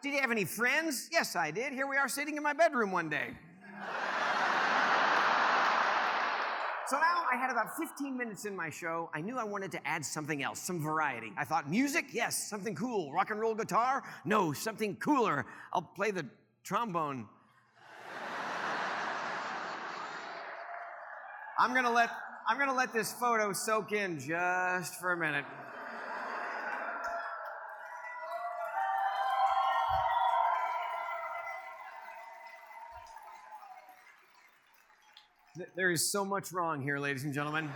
Did 0.00 0.14
you 0.14 0.20
have 0.20 0.30
any 0.30 0.44
friends? 0.44 1.08
Yes, 1.10 1.34
I 1.34 1.50
did. 1.50 1.72
Here 1.72 1.88
we 1.88 1.96
are 1.96 2.08
sitting 2.08 2.36
in 2.36 2.42
my 2.42 2.52
bedroom 2.52 2.92
one 2.92 3.08
day. 3.08 3.30
So 6.88 6.98
now 6.98 7.24
I 7.32 7.36
had 7.36 7.50
about 7.50 7.74
15 7.78 8.18
minutes 8.18 8.44
in 8.44 8.54
my 8.54 8.68
show. 8.68 9.08
I 9.14 9.22
knew 9.22 9.38
I 9.38 9.44
wanted 9.44 9.72
to 9.72 9.88
add 9.88 10.04
something 10.04 10.42
else, 10.42 10.60
some 10.60 10.78
variety. 10.78 11.32
I 11.38 11.44
thought 11.44 11.70
music, 11.70 12.06
yes, 12.12 12.50
something 12.50 12.74
cool. 12.74 13.10
Rock 13.10 13.30
and 13.30 13.40
roll 13.40 13.54
guitar, 13.54 14.02
no, 14.26 14.52
something 14.52 14.96
cooler. 14.96 15.46
I'll 15.72 15.80
play 15.80 16.10
the 16.10 16.26
trombone. 16.64 17.26
I'm 21.58 21.74
gonna 21.74 21.90
let 21.90 22.10
I'm 22.48 22.58
gonna 22.58 22.74
let 22.74 22.92
this 22.92 23.12
photo 23.12 23.52
soak 23.52 23.92
in 23.92 24.18
just 24.18 24.96
for 24.96 25.12
a 25.12 25.16
minute. 25.16 25.44
There 35.76 35.90
is 35.90 36.10
so 36.10 36.24
much 36.24 36.52
wrong 36.52 36.82
here, 36.82 36.98
ladies 36.98 37.24
and 37.24 37.34
gentlemen. 37.34 37.70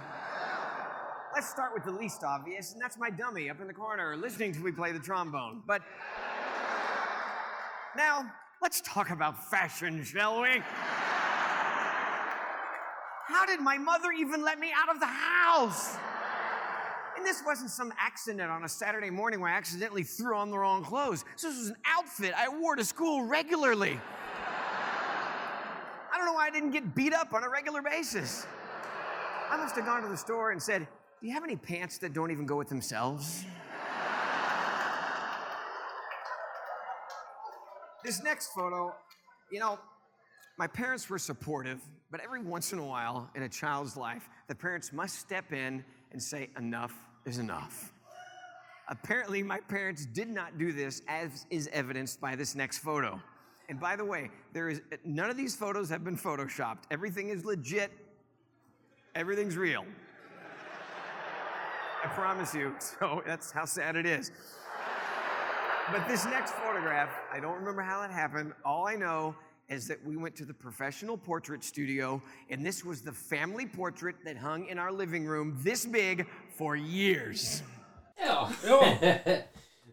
Let's 1.34 1.50
start 1.50 1.74
with 1.74 1.84
the 1.84 1.90
least 1.90 2.24
obvious, 2.24 2.72
and 2.72 2.80
that's 2.80 2.98
my 2.98 3.10
dummy 3.10 3.50
up 3.50 3.60
in 3.60 3.66
the 3.66 3.74
corner 3.74 4.16
listening 4.16 4.52
to 4.54 4.60
me 4.60 4.72
play 4.72 4.92
the 4.92 4.98
trombone. 4.98 5.62
But 5.66 5.82
now, 7.96 8.24
let's 8.62 8.80
talk 8.80 9.10
about 9.10 9.50
fashion, 9.50 10.02
shall 10.04 10.42
we? 10.42 10.62
How 13.28 13.44
did 13.44 13.60
my 13.60 13.76
mother 13.78 14.12
even 14.12 14.42
let 14.42 14.58
me 14.58 14.72
out 14.74 14.88
of 14.94 15.00
the 15.00 15.06
house? 15.06 15.96
And 17.16 17.24
this 17.24 17.42
wasn't 17.44 17.70
some 17.70 17.92
accident 17.98 18.50
on 18.50 18.64
a 18.64 18.68
Saturday 18.68 19.10
morning 19.10 19.40
where 19.40 19.50
I 19.50 19.56
accidentally 19.56 20.02
threw 20.02 20.36
on 20.36 20.50
the 20.50 20.58
wrong 20.58 20.84
clothes. 20.84 21.24
This 21.34 21.44
was 21.44 21.68
an 21.70 21.76
outfit 21.86 22.34
I 22.36 22.48
wore 22.48 22.76
to 22.76 22.84
school 22.84 23.24
regularly. 23.24 23.98
I 26.12 26.18
don't 26.18 26.26
know 26.26 26.34
why 26.34 26.46
I 26.46 26.50
didn't 26.50 26.70
get 26.70 26.94
beat 26.94 27.14
up 27.14 27.34
on 27.34 27.42
a 27.42 27.48
regular 27.48 27.82
basis. 27.82 28.46
I 29.50 29.56
must 29.56 29.74
have 29.76 29.86
gone 29.86 30.02
to 30.02 30.08
the 30.08 30.16
store 30.16 30.50
and 30.50 30.62
said, 30.62 30.86
Do 31.20 31.26
you 31.26 31.32
have 31.32 31.44
any 31.44 31.56
pants 31.56 31.98
that 31.98 32.12
don't 32.12 32.30
even 32.30 32.46
go 32.46 32.56
with 32.56 32.68
themselves? 32.68 33.44
This 38.04 38.22
next 38.22 38.48
photo, 38.48 38.94
you 39.50 39.60
know, 39.60 39.78
my 40.58 40.66
parents 40.66 41.08
were 41.10 41.18
supportive, 41.18 41.80
but 42.10 42.20
every 42.20 42.42
once 42.42 42.72
in 42.72 42.78
a 42.78 42.84
while 42.84 43.30
in 43.34 43.42
a 43.42 43.48
child's 43.48 43.96
life, 43.96 44.28
the 44.48 44.54
parents 44.54 44.92
must 44.92 45.18
step 45.18 45.52
in 45.52 45.84
and 46.12 46.22
say, 46.22 46.48
Enough 46.58 46.94
is 47.26 47.38
enough. 47.38 47.92
Apparently, 48.88 49.42
my 49.42 49.60
parents 49.60 50.06
did 50.06 50.28
not 50.28 50.58
do 50.58 50.72
this, 50.72 51.02
as 51.08 51.44
is 51.50 51.68
evidenced 51.72 52.20
by 52.20 52.36
this 52.36 52.54
next 52.54 52.78
photo. 52.78 53.20
And 53.68 53.80
by 53.80 53.96
the 53.96 54.04
way, 54.04 54.30
there 54.52 54.68
is 54.68 54.80
none 55.04 55.28
of 55.28 55.36
these 55.36 55.56
photos 55.56 55.88
have 55.90 56.04
been 56.04 56.16
photoshopped. 56.16 56.84
Everything 56.90 57.30
is 57.30 57.44
legit. 57.44 57.90
Everything's 59.16 59.56
real. 59.56 59.84
I 62.04 62.08
promise 62.08 62.54
you. 62.54 62.74
So 63.00 63.22
that's 63.26 63.50
how 63.50 63.64
sad 63.64 63.96
it 63.96 64.06
is. 64.06 64.30
But 65.92 66.08
this 66.08 66.24
next 66.24 66.52
photograph, 66.54 67.10
I 67.32 67.38
don't 67.38 67.54
remember 67.54 67.80
how 67.80 68.02
it 68.02 68.10
happened. 68.10 68.52
All 68.64 68.88
I 68.88 68.96
know 68.96 69.36
is 69.68 69.86
that 69.86 70.04
we 70.04 70.16
went 70.16 70.34
to 70.36 70.44
the 70.44 70.52
professional 70.54 71.16
portrait 71.16 71.62
studio, 71.62 72.20
and 72.50 72.66
this 72.66 72.84
was 72.84 73.02
the 73.02 73.12
family 73.12 73.66
portrait 73.66 74.16
that 74.24 74.36
hung 74.36 74.66
in 74.66 74.80
our 74.80 74.90
living 74.90 75.26
room 75.26 75.56
this 75.62 75.86
big 75.86 76.26
for 76.56 76.74
years. 76.74 77.62
Ja. 78.18 78.48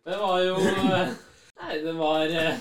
det 0.06 0.18
var 0.18 0.40
jo 0.40 0.56
eh, 0.56 1.14
Nei, 1.62 1.78
det 1.78 1.90
eh, 1.90 2.58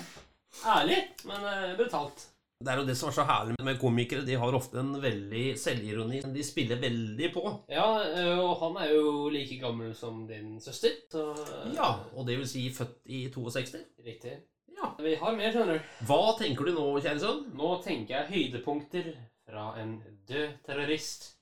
ærlig, 0.67 1.09
men 1.25 1.37
eh, 1.45 1.77
brutalt. 1.77 2.29
Det 2.63 2.71
er 2.71 2.79
jo 2.79 2.87
det 2.87 2.95
som 2.99 3.11
er 3.11 3.17
så 3.17 3.25
herlig 3.27 3.57
med 3.67 3.81
komikere. 3.81 4.25
De 4.27 4.37
har 4.39 4.55
ofte 4.55 4.79
en 4.79 4.95
veldig 5.03 5.45
selvironi. 5.59 6.21
De 6.35 6.45
spiller 6.47 6.79
veldig 6.83 7.33
på. 7.35 7.43
Ja, 7.73 7.89
eh, 8.07 8.39
og 8.39 8.55
han 8.63 8.79
er 8.85 8.95
jo 8.95 9.29
like 9.35 9.59
gammel 9.63 9.95
som 9.99 10.25
din 10.29 10.61
søster, 10.63 10.95
så 11.11 11.27
Ja, 11.75 11.91
og 12.15 12.27
det 12.27 12.39
vil 12.39 12.49
si 12.49 12.69
født 12.75 13.01
i 13.07 13.27
62. 13.35 13.83
Riktig. 14.07 14.39
Ja. 14.79 14.93
Vi 15.03 15.15
har 15.19 15.37
mer, 15.37 15.53
skjønner 15.53 15.79
du. 15.79 15.93
Hva 16.09 16.23
tenker 16.39 16.67
du 16.67 16.75
nå, 16.77 16.87
kjære 17.03 17.23
sønn? 17.23 17.45
Nå 17.59 17.77
tenker 17.85 18.21
jeg 18.21 18.33
høydepunkter 18.33 19.13
fra 19.47 19.73
en 19.83 19.99
død 20.29 20.59
terrorist. 20.67 21.33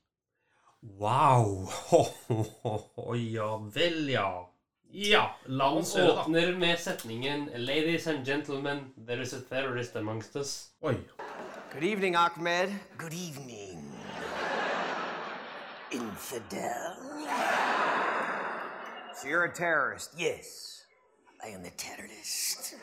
Wow! 0.83 1.69
Ho, 1.91 2.05
ho, 2.29 2.43
ho, 2.63 2.77
ho, 2.97 3.15
ja 3.21 3.51
vel, 3.75 4.09
ja. 4.09 4.31
Ja, 4.93 5.37
la 5.47 5.69
Han 5.69 5.79
oss 5.79 5.95
høre, 5.97 6.07
da. 6.07 6.23
åpner 6.25 6.59
med 6.59 6.79
setningen 6.79 7.51
'Ladies 7.55 8.07
and 8.07 8.27
gentlemen, 8.27 8.93
there 9.07 9.23
is 9.23 9.33
a 9.33 9.41
terrorist 9.41 9.97
amongst 9.97 10.37
us'. 10.37 10.71
Oi. 10.85 10.95
Good 11.73 11.85
evening, 11.85 12.17
Ahmed. 12.17 12.75
Good 12.99 13.13
evening. 13.13 13.93
Infidel. 15.93 16.97
So 19.17 19.29
you're 19.29 19.45
a 19.45 19.55
terrorist? 19.55 20.11
Yes, 20.19 20.85
I 21.45 21.49
am 21.55 21.65
a 21.65 21.71
terrorist. 21.71 22.75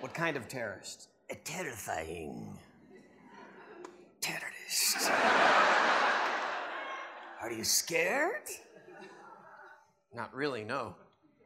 What 0.00 0.14
kind 0.14 0.36
of 0.36 0.48
terrorist? 0.48 1.08
A 1.30 1.36
terrifying 1.36 2.58
terrorist. 4.20 5.10
Are 7.40 7.52
you 7.52 7.64
scared? 7.64 8.48
Not 10.14 10.34
really, 10.34 10.64
no. 10.64 10.94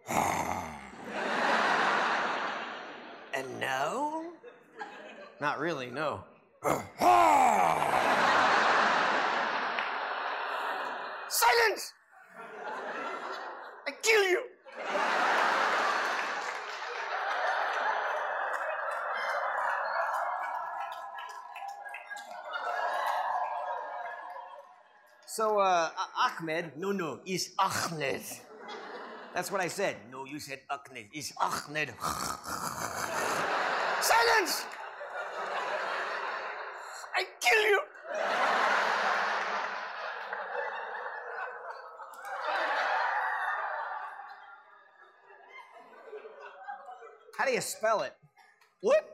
and 3.35 3.61
no? 3.61 4.25
Not 5.41 5.59
really, 5.59 5.91
no. 5.91 6.25
Silence! 11.29 11.93
I 13.87 13.91
kill 14.03 14.25
you! 14.25 14.43
So, 25.27 25.61
uh, 25.61 25.91
Ah- 25.95 26.35
Ahmed, 26.41 26.77
no, 26.77 26.91
no, 26.93 27.21
is 27.25 27.53
Ahmed. 27.59 28.23
That's 29.35 29.53
what 29.53 29.61
I 29.61 29.69
said. 29.69 29.97
No, 30.11 30.25
you 30.25 30.41
said 30.41 30.61
Ahmed. 30.71 31.07
It's 31.13 31.33
Ahmed. 31.41 31.95
Silence! 34.01 34.65
I 37.15 37.25
kill 37.41 37.63
you! 37.63 37.81
How 47.37 47.45
do 47.45 47.53
you 47.53 47.61
spell 47.61 48.03
it? 48.03 48.15
What? 48.81 49.05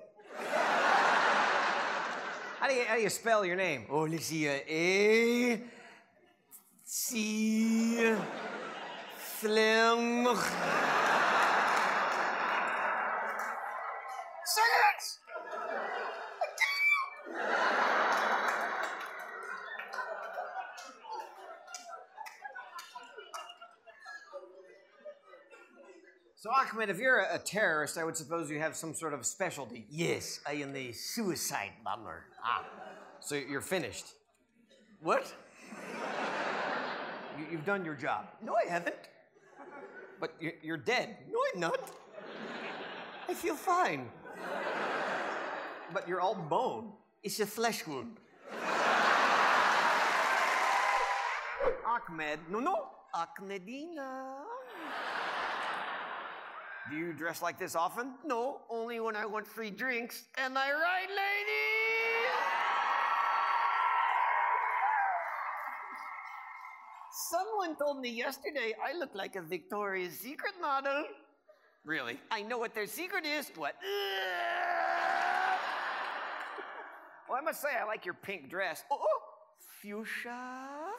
How 2.58 2.68
do 2.68 2.74
you 2.74 2.84
how 2.86 2.96
do 2.96 3.02
you 3.02 3.10
spell 3.10 3.44
your 3.44 3.56
name? 3.56 3.84
Oh, 3.90 4.04
let's 4.04 4.24
see. 4.24 4.48
Uh, 4.48 4.60
A 4.66 5.60
C 6.84 8.16
Slim. 9.44 10.24
Silence! 10.24 10.40
I 16.40 16.48
kill 16.56 17.28
you! 17.28 17.36
So, 26.36 26.48
Ahmed, 26.50 26.88
if 26.88 26.98
you're 26.98 27.18
a, 27.18 27.34
a 27.34 27.38
terrorist, 27.38 27.98
I 27.98 28.04
would 28.04 28.16
suppose 28.16 28.50
you 28.50 28.58
have 28.60 28.74
some 28.74 28.94
sort 28.94 29.12
of 29.12 29.26
specialty. 29.26 29.84
Yes, 29.90 30.40
I 30.46 30.52
am 30.52 30.74
a 30.74 30.92
suicide 30.92 31.72
bomber. 31.84 32.24
Ah, 32.42 32.64
so 33.20 33.34
you're 33.34 33.60
finished. 33.60 34.06
What? 35.02 35.30
You, 37.38 37.44
you've 37.52 37.66
done 37.66 37.84
your 37.84 37.94
job. 37.94 38.28
No, 38.42 38.54
I 38.54 38.64
haven't. 38.70 39.10
But 40.20 40.34
you're, 40.40 40.52
you're 40.62 40.76
dead. 40.76 41.16
No, 41.30 41.38
I'm 41.52 41.60
not. 41.60 41.90
I 43.28 43.34
feel 43.34 43.56
fine. 43.56 44.08
But 45.92 46.08
you're 46.08 46.20
all 46.20 46.34
bone. 46.34 46.92
It's 47.22 47.40
a 47.40 47.46
flesh 47.46 47.86
wound. 47.86 48.18
Ahmed, 51.86 52.40
no, 52.50 52.60
no. 52.60 52.88
Ahmedina. 53.14 54.42
Do 56.90 56.96
you 56.96 57.12
dress 57.14 57.40
like 57.40 57.58
this 57.58 57.74
often? 57.74 58.14
No, 58.24 58.60
only 58.68 59.00
when 59.00 59.16
I 59.16 59.24
want 59.24 59.46
free 59.46 59.70
drinks. 59.70 60.24
Am 60.36 60.56
I 60.56 60.70
right, 60.70 61.08
lady? 61.08 61.63
Someone 67.30 67.76
told 67.76 68.00
me 68.00 68.10
yesterday 68.10 68.74
I 68.84 68.96
look 68.98 69.14
like 69.14 69.36
a 69.36 69.42
Victoria's 69.42 70.18
Secret 70.18 70.52
model. 70.60 71.04
Really? 71.84 72.18
I 72.30 72.42
know 72.42 72.58
what 72.58 72.74
their 72.74 72.86
secret 72.86 73.24
is. 73.24 73.50
What? 73.56 73.74
Well, 77.28 77.38
I 77.38 77.40
must 77.42 77.62
say, 77.62 77.68
I 77.80 77.84
like 77.84 78.04
your 78.04 78.14
pink 78.14 78.50
dress. 78.50 78.84
Oh, 78.90 78.98
oh, 79.00 79.20
fuchsia. 79.80 80.90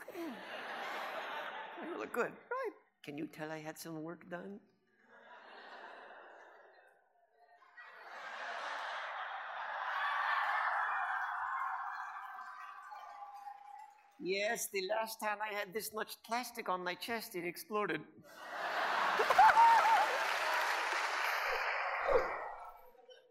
You 1.83 1.99
look 1.99 2.13
good. 2.13 2.31
Right. 2.31 2.73
Can 3.03 3.17
you 3.17 3.27
tell 3.27 3.51
I 3.51 3.59
had 3.59 3.77
some 3.77 4.01
work 4.01 4.27
done? 4.29 4.59
Yes, 14.27 14.69
the 14.73 14.81
last 14.89 15.19
time 15.19 15.37
I 15.39 15.53
had 15.53 15.71
this 15.71 15.93
much 15.93 16.15
plastic 16.25 16.67
on 16.67 16.83
my 16.83 16.95
chest, 16.95 17.35
it 17.35 17.45
exploded. 17.45 18.01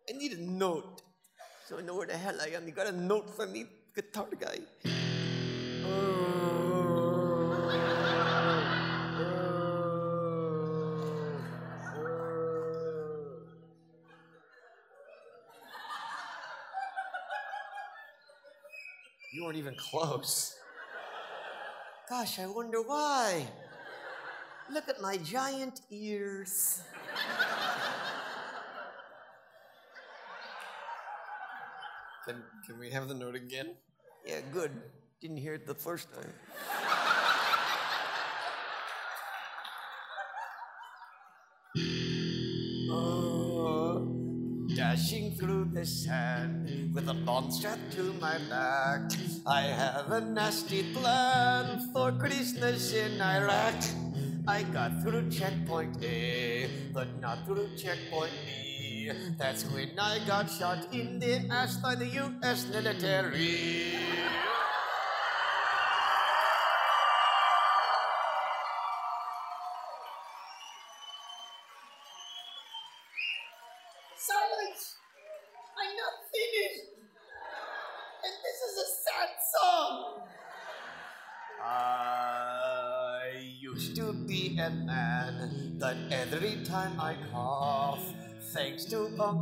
I 0.09 0.13
need 0.17 0.35
a 0.35 0.41
note. 0.41 1.03
So 1.67 1.79
I 1.79 1.81
know 1.83 1.97
where 1.97 2.07
the 2.07 2.17
hell 2.17 2.41
I 2.41 2.51
am. 2.51 2.69
You 2.69 2.73
got 2.73 2.87
a 2.87 2.93
note 2.93 3.29
for 3.29 3.45
me, 3.45 3.67
guitar 3.93 4.29
guy? 4.39 4.59
You 19.33 19.43
weren't 19.45 19.57
even 19.57 19.75
close. 19.75 20.54
Gosh, 22.09 22.39
I 22.39 22.47
wonder 22.47 22.83
why. 22.83 23.47
Look 24.71 24.89
at 24.89 25.01
my 25.01 25.17
giant 25.17 25.81
ears. 25.91 26.83
Can, 32.27 32.43
can 32.67 32.79
we 32.79 32.91
have 32.91 33.09
the 33.09 33.15
note 33.15 33.35
again? 33.35 33.75
Yeah, 34.27 34.41
good. 34.53 34.71
Didn't 35.21 35.39
hear 35.39 35.55
it 35.55 35.67
the 35.67 35.75
first 35.75 36.09
time. 36.15 36.31
Through 45.37 45.67
the 45.73 45.85
sand 45.85 46.95
with 46.95 47.09
a 47.09 47.15
bomb 47.15 47.51
strapped 47.51 47.93
to 47.93 48.15
my 48.21 48.39
back. 48.49 49.11
I 49.47 49.63
have 49.63 50.11
a 50.11 50.21
nasty 50.21 50.83
plan 50.93 51.91
for 51.93 52.13
Christmas 52.13 52.93
in 52.93 53.21
Iraq. 53.21 53.75
I 54.47 54.63
got 54.63 55.03
through 55.03 55.31
checkpoint 55.31 56.03
A, 56.03 56.69
but 56.93 57.09
not 57.21 57.47
through 57.47 57.69
checkpoint 57.77 58.33
B. 58.47 59.11
That's 59.37 59.65
when 59.71 59.99
I 59.99 60.21
got 60.27 60.51
shot 60.51 60.93
in 60.93 61.19
the 61.19 61.47
ass 61.51 61.79
by 61.79 61.95
the 61.95 62.07
US 62.07 62.67
military. 62.69 64.14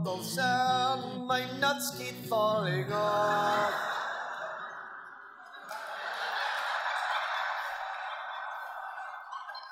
Uncle 0.02 0.24
Sam, 0.24 1.28
my 1.28 1.46
nuts 1.60 1.96
keep 1.96 2.26
falling 2.26 2.92
off. 2.92 3.72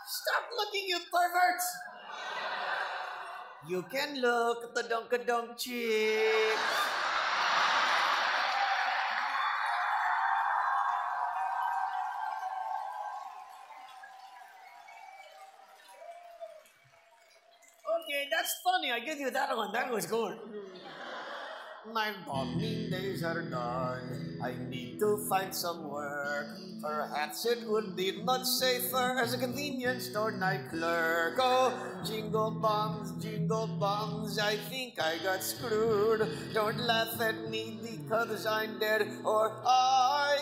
Stop 0.07 0.45
looking, 0.57 0.87
you 0.87 0.99
perverts! 1.11 1.67
You 3.69 3.83
can 3.91 4.21
look 4.21 4.67
at 4.67 4.75
the 4.77 4.89
dunk-a-dunk 4.89 5.59
chick. 5.59 7.00
Okay, 18.11 18.27
that's 18.29 18.59
funny. 18.65 18.91
I 18.91 18.99
give 18.99 19.21
you 19.21 19.31
that 19.31 19.57
one. 19.57 19.71
That 19.71 19.89
was 19.89 20.05
good. 20.05 20.35
My 21.95 22.11
bombing 22.27 22.91
days 22.91 23.23
are 23.23 23.41
done. 23.41 24.41
I 24.43 24.55
need 24.69 24.99
to 24.99 25.17
find 25.29 25.55
some 25.55 25.89
work. 25.89 26.49
Perhaps 26.83 27.47
it 27.47 27.69
would 27.69 27.95
be 27.95 28.21
much 28.23 28.43
safer 28.43 29.17
as 29.23 29.33
a 29.35 29.39
convenience 29.39 30.11
store 30.11 30.33
night 30.33 30.71
clerk. 30.71 31.39
Oh, 31.39 31.71
jingle 32.05 32.51
bombs, 32.51 33.13
jingle 33.23 33.69
bombs. 33.79 34.41
I 34.41 34.57
think 34.57 35.01
I 35.01 35.19
got 35.23 35.45
screwed. 35.45 36.27
Don't 36.53 36.81
laugh 36.81 37.21
at 37.21 37.49
me 37.49 37.79
because 37.79 38.45
I'm 38.45 38.81
dead 38.81 39.07
or 39.25 39.53
I 39.65 40.40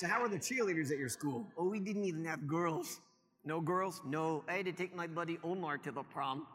So, 0.00 0.06
how 0.06 0.22
were 0.22 0.30
the 0.30 0.38
cheerleaders 0.38 0.90
at 0.90 0.96
your 0.96 1.10
school? 1.10 1.46
Oh, 1.58 1.68
we 1.68 1.78
didn't 1.78 2.06
even 2.06 2.24
have 2.24 2.46
girls. 2.46 3.02
No 3.44 3.60
girls? 3.60 4.00
No, 4.06 4.42
I 4.48 4.54
had 4.54 4.64
to 4.64 4.72
take 4.72 4.96
my 4.96 5.06
buddy 5.06 5.38
Omar 5.44 5.76
to 5.76 5.92
the 5.92 6.02
prom. 6.02 6.46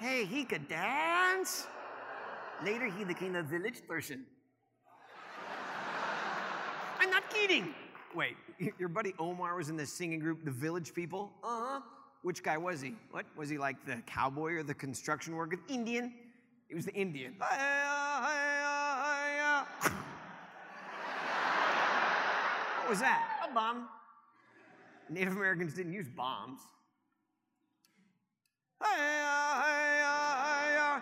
Hey, 0.00 0.24
he 0.24 0.42
could 0.42 0.66
dance. 0.66 1.68
Later, 2.64 2.86
he 2.90 3.04
became 3.04 3.36
a 3.36 3.42
village 3.44 3.86
person. 3.86 4.24
I'm 6.98 7.08
not 7.08 7.30
kidding. 7.30 7.72
Wait, 8.16 8.34
your 8.80 8.88
buddy 8.88 9.14
Omar 9.20 9.54
was 9.54 9.68
in 9.68 9.76
the 9.76 9.86
singing 9.86 10.18
group, 10.18 10.44
the 10.44 10.50
Village 10.50 10.92
People? 10.94 11.30
Uh 11.44 11.46
huh. 11.46 11.80
Which 12.22 12.42
guy 12.42 12.58
was 12.58 12.80
he? 12.80 12.96
What? 13.12 13.26
Was 13.36 13.48
he 13.48 13.58
like 13.58 13.76
the 13.86 14.02
cowboy 14.06 14.54
or 14.54 14.64
the 14.64 14.74
construction 14.74 15.36
worker? 15.36 15.56
Indian. 15.68 16.12
He 16.68 16.74
was 16.74 16.84
the 16.84 16.94
Indian. 16.94 17.36
What 17.38 17.52
was 22.92 23.00
that? 23.00 23.48
A 23.48 23.54
bomb. 23.54 23.88
Native 25.08 25.32
Americans 25.32 25.72
didn't 25.72 25.94
use 25.94 26.08
bombs. 26.14 26.60
Uh, 28.82 28.84
uh, 28.84 28.98
uh. 30.84 31.00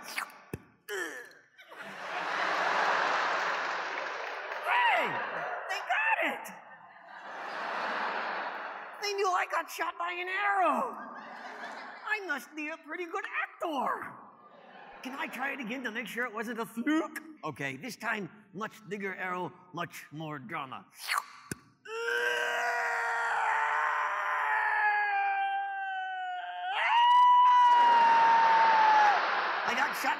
Hey, 4.71 5.09
they 5.69 5.81
got 5.91 6.19
it. 6.33 6.53
They 9.03 9.13
knew 9.15 9.27
I 9.27 9.47
got 9.51 9.69
shot 9.69 9.95
by 9.99 10.13
an 10.13 10.29
arrow. 10.29 10.95
I 12.07 12.25
must 12.29 12.55
be 12.55 12.69
a 12.69 12.77
pretty 12.87 13.07
good 13.07 13.25
actor. 13.43 14.07
Can 15.03 15.17
I 15.19 15.27
try 15.27 15.55
it 15.55 15.61
again 15.61 15.83
to 15.83 15.91
make 15.91 16.07
sure 16.07 16.25
it 16.25 16.33
wasn't 16.33 16.61
a 16.61 16.67
fluke? 16.67 17.21
Okay, 17.45 17.77
this 17.83 17.97
time, 17.97 18.29
much 18.55 18.75
bigger 18.89 19.17
arrow, 19.17 19.53
much 19.73 20.05
more 20.13 20.39
drama. 20.39 20.85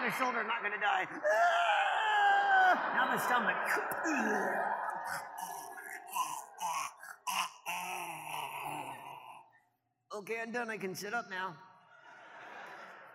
The 0.03 0.11
shoulder, 0.13 0.43
not 0.45 0.63
gonna 0.63 0.81
die. 0.81 1.07
Ah! 1.13 2.93
Now 2.95 3.15
the 3.15 3.21
stomach. 3.21 3.57
Okay, 10.17 10.37
I'm 10.43 10.53
done. 10.53 10.71
I 10.71 10.79
can 10.79 10.95
sit 10.95 11.13
up 11.13 11.29
now. 11.31 11.55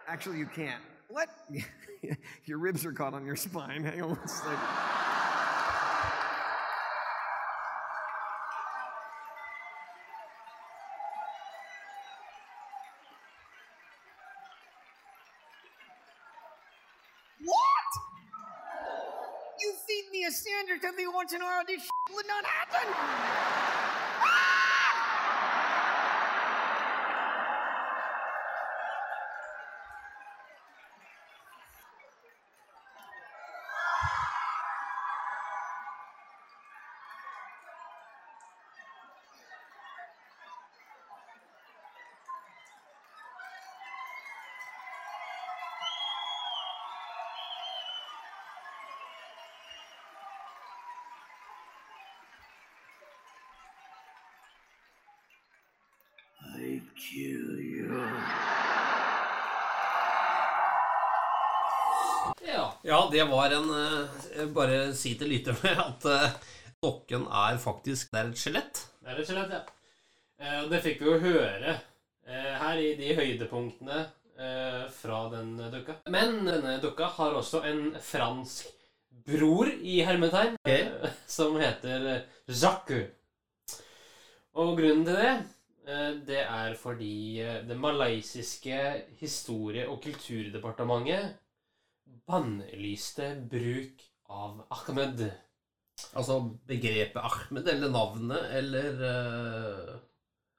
Actually, 0.07 0.37
you 0.37 0.45
can't. 0.45 0.81
What? 1.07 1.29
your 2.45 2.59
ribs 2.59 2.85
are 2.85 2.93
caught 2.93 3.15
on 3.15 3.25
your 3.25 3.35
spine. 3.35 3.83
Hang 3.83 4.03
on 4.03 4.09
one 4.09 4.27
second. 4.27 4.59
What? 17.43 17.91
You 19.59 19.73
feed 19.87 20.05
me 20.75 20.81
a 20.81 20.81
sandwich 20.81 20.83
every 20.83 21.07
once 21.07 21.33
in 21.33 21.41
a 21.41 21.45
while, 21.45 21.63
this 21.65 21.81
shit 21.81 22.15
would 22.15 22.27
not 22.27 22.43
happen. 22.45 24.14
Ja. 62.85 62.99
det 63.11 63.23
var 63.31 63.53
en 63.55 63.69
eh, 63.73 64.43
Bare 64.53 64.93
si 64.93 65.15
til 65.17 65.31
lytterne 65.33 65.73
at 65.87 66.05
uh, 66.05 66.51
dokken 66.83 67.25
er 67.25 67.57
faktisk 67.61 68.11
Det 68.13 68.21
er 68.21 68.29
et 68.29 68.43
skjelett. 68.43 68.83
Det 69.01 69.13
er 69.13 69.21
et 69.21 69.29
skjelett, 69.29 69.55
ja. 69.57 69.63
Eh, 70.35 70.59
og 70.65 70.71
det 70.73 70.81
fikk 70.83 71.01
vi 71.01 71.09
jo 71.09 71.19
høre 71.23 71.73
eh, 72.27 72.53
her 72.59 72.79
i 72.81 72.89
de 72.99 73.13
høydepunktene 73.15 74.01
eh, 74.37 74.81
fra 74.91 75.19
den 75.31 75.53
dukka. 75.71 76.01
Men 76.11 76.41
denne 76.43 76.75
dukka 76.83 77.07
har 77.15 77.37
også 77.39 77.61
en 77.69 77.85
fransk 78.03 78.67
bror 79.25 79.71
i 79.71 80.01
hermetegn 80.05 80.57
okay. 80.59 80.89
som 81.27 81.55
heter 81.57 82.25
Jacques. 82.51 83.13
Og 84.55 84.75
grunnen 84.77 85.05
til 85.07 85.17
det 85.19 85.31
eh, 85.87 86.11
det 86.27 86.43
er 86.43 86.75
fordi 86.79 87.41
eh, 87.43 87.61
det 87.67 87.79
malaysiske 87.79 88.81
historie- 89.21 89.87
og 89.89 90.01
kulturdepartementet 90.03 91.33
bannlyste 92.27 93.31
bruk 93.51 94.01
av 94.29 94.63
Ahmed. 94.73 95.27
Altså 96.17 96.39
begrepet 96.67 97.21
Ahmed, 97.23 97.67
eller 97.71 97.91
navnet, 97.93 98.49
eller 98.57 98.97
uh, 99.05 99.93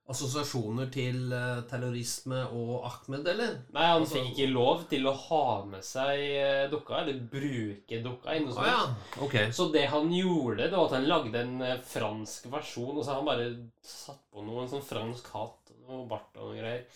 assosiasjoner 0.09 0.89
til 0.95 1.33
uh, 1.35 1.65
terrorisme 1.69 2.39
og 2.55 2.87
Ahmed, 2.89 3.27
eller? 3.33 3.57
Nei, 3.75 3.83
han 3.91 4.05
Altså- 4.05 4.21
fikk 4.21 4.31
ikke 4.33 4.53
lov 4.55 4.87
til 4.93 5.09
å 5.11 5.13
ha 5.27 5.43
med 5.69 5.85
seg 5.85 6.23
uh, 6.39 6.63
dukka, 6.73 7.03
eller 7.03 7.21
bruke 7.35 8.01
dukka. 8.07 8.39
Å 8.39 8.55
sånt. 8.55 8.71
ja. 8.71 8.81
okay. 9.27 9.51
Så 9.53 9.69
det 9.75 9.85
han 9.93 10.09
gjorde, 10.15 10.71
det 10.71 10.73
var 10.79 10.89
at 10.89 10.97
han 11.01 11.11
lagde 11.11 11.43
en 11.43 11.61
eh, 11.67 11.77
fransk 11.85 12.49
versjon, 12.55 12.95
og 12.97 13.05
så 13.05 13.19
han 13.19 13.29
bare 13.29 13.51
satt 13.85 14.23
på 14.33 14.47
noe, 14.47 14.63
en 14.65 14.73
sånn 14.73 14.87
fransk 14.87 15.29
hatt 15.35 15.75
og 15.77 15.85
noe 15.91 16.09
bart 16.11 16.39
og 16.39 16.53
noe 16.53 16.61
greier. 16.63 16.87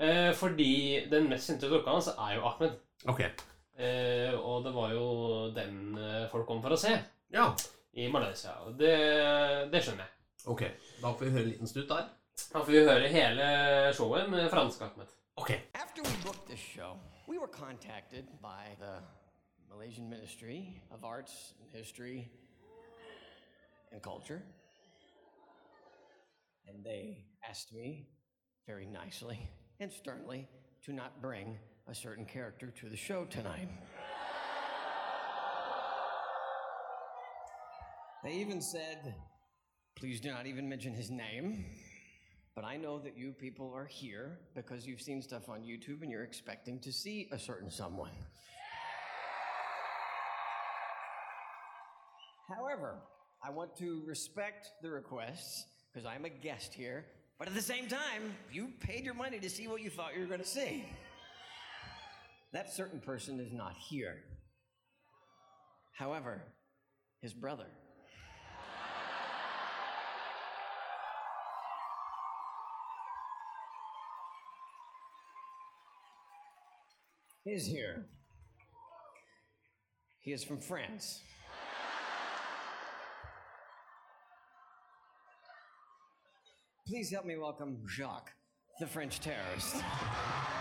Eh, 0.00 0.30
fordi 0.32 0.72
den 1.12 1.28
mest 1.28 1.50
kjente 1.50 1.68
dukka 1.68 1.98
hans 1.98 2.08
er 2.14 2.38
jo 2.38 2.46
Ahmed. 2.48 2.78
Ok. 3.10 3.26
Eh, 3.82 4.34
og 4.38 4.62
det 4.64 4.72
var 4.76 4.92
jo 4.94 5.04
den 5.56 5.96
eh, 5.98 6.26
folk 6.30 6.46
kom 6.46 6.60
for 6.62 6.74
å 6.76 6.78
se 6.78 6.92
Ja. 7.34 7.48
i 7.98 8.06
Malaysia. 8.12 8.52
Og 8.66 8.76
det, 8.78 8.92
det 9.72 9.80
skjønner 9.82 10.04
jeg. 10.06 10.12
Ok. 10.46 10.62
Da 11.02 11.10
får 11.12 11.24
vi 11.26 11.30
høre 11.34 11.42
en 11.46 11.50
liten 11.50 11.70
snutt 11.70 11.88
der. 11.90 12.08
Da 12.52 12.62
får 12.62 12.70
vi 12.72 12.84
høre 12.86 13.08
hele 13.12 13.46
showet 13.96 14.30
med 14.30 14.46
fransk 14.52 14.80
Ahmed. 14.86 15.10
Ok. 15.36 15.50
After 15.74 16.02
we 16.02 16.12
booked 16.24 16.46
this 16.48 16.60
show, 16.60 16.94
we 17.28 17.38
were 17.38 17.48
contacted 17.50 18.26
by 18.42 18.76
the 18.78 19.00
Malaysian 19.68 20.08
Ministry 20.08 20.82
of 20.90 21.04
Arts 21.04 21.54
and 21.60 21.70
History 21.72 22.28
and 23.92 24.02
Culture. 24.02 24.42
And 26.68 26.84
they 26.84 27.24
asked 27.48 27.72
me 27.72 28.06
very 28.66 28.86
nicely 28.86 29.48
and 29.80 29.90
sternly 29.92 30.46
to 30.86 30.92
not 30.92 31.20
bring 31.20 31.58
a 31.88 31.94
certain 31.94 32.24
character 32.24 32.72
to 32.80 32.88
the 32.88 32.96
show 32.96 33.24
tonight. 33.24 33.68
They 38.24 38.34
even 38.34 38.62
said, 38.62 39.14
please 39.96 40.20
do 40.20 40.30
not 40.30 40.46
even 40.46 40.68
mention 40.68 40.94
his 40.94 41.10
name. 41.10 41.64
But 42.54 42.64
I 42.64 42.76
know 42.76 42.98
that 42.98 43.16
you 43.16 43.32
people 43.32 43.72
are 43.74 43.86
here 43.86 44.38
because 44.54 44.86
you've 44.86 45.00
seen 45.00 45.22
stuff 45.22 45.48
on 45.48 45.62
YouTube 45.62 46.02
and 46.02 46.10
you're 46.10 46.22
expecting 46.22 46.78
to 46.80 46.92
see 46.92 47.28
a 47.32 47.38
certain 47.38 47.70
someone. 47.70 48.10
However, 52.48 52.96
I 53.42 53.50
want 53.50 53.74
to 53.78 54.02
respect 54.06 54.68
the 54.82 54.90
requests 54.90 55.64
because 55.92 56.06
I'm 56.06 56.26
a 56.26 56.28
guest 56.28 56.74
here, 56.74 57.06
but 57.38 57.48
at 57.48 57.54
the 57.54 57.62
same 57.62 57.88
time, 57.88 58.36
you 58.52 58.68
paid 58.80 59.04
your 59.04 59.14
money 59.14 59.40
to 59.40 59.48
see 59.48 59.66
what 59.66 59.80
you 59.80 59.90
thought 59.90 60.14
you 60.14 60.20
were 60.20 60.26
going 60.26 60.40
to 60.40 60.46
see. 60.46 60.84
That 62.52 62.70
certain 62.70 63.00
person 63.00 63.40
is 63.40 63.52
not 63.52 63.74
here. 63.74 64.24
However, 65.92 66.42
his 67.20 67.32
brother. 67.32 67.66
is 77.44 77.66
here. 77.66 78.06
He 80.20 80.32
is 80.32 80.44
from 80.44 80.60
France. 80.60 81.20
Please 86.86 87.10
help 87.10 87.24
me 87.24 87.36
welcome 87.36 87.78
Jacques, 87.88 88.30
the 88.78 88.86
French 88.86 89.18
terrorist. 89.18 89.76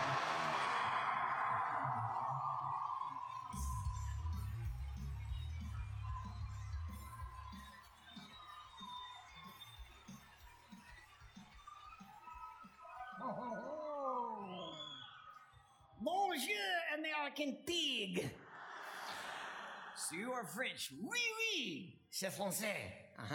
C'est 22.21 22.29
français. 22.29 22.93
Uh-huh. 23.17 23.33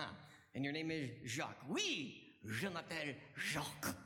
And 0.55 0.63
your 0.63 0.73
name 0.73 0.93
is 0.93 1.11
Jacques. 1.25 1.59
Oui, 1.69 2.39
je 2.45 2.69
m'appelle 2.69 3.17
Jacques. 3.35 3.97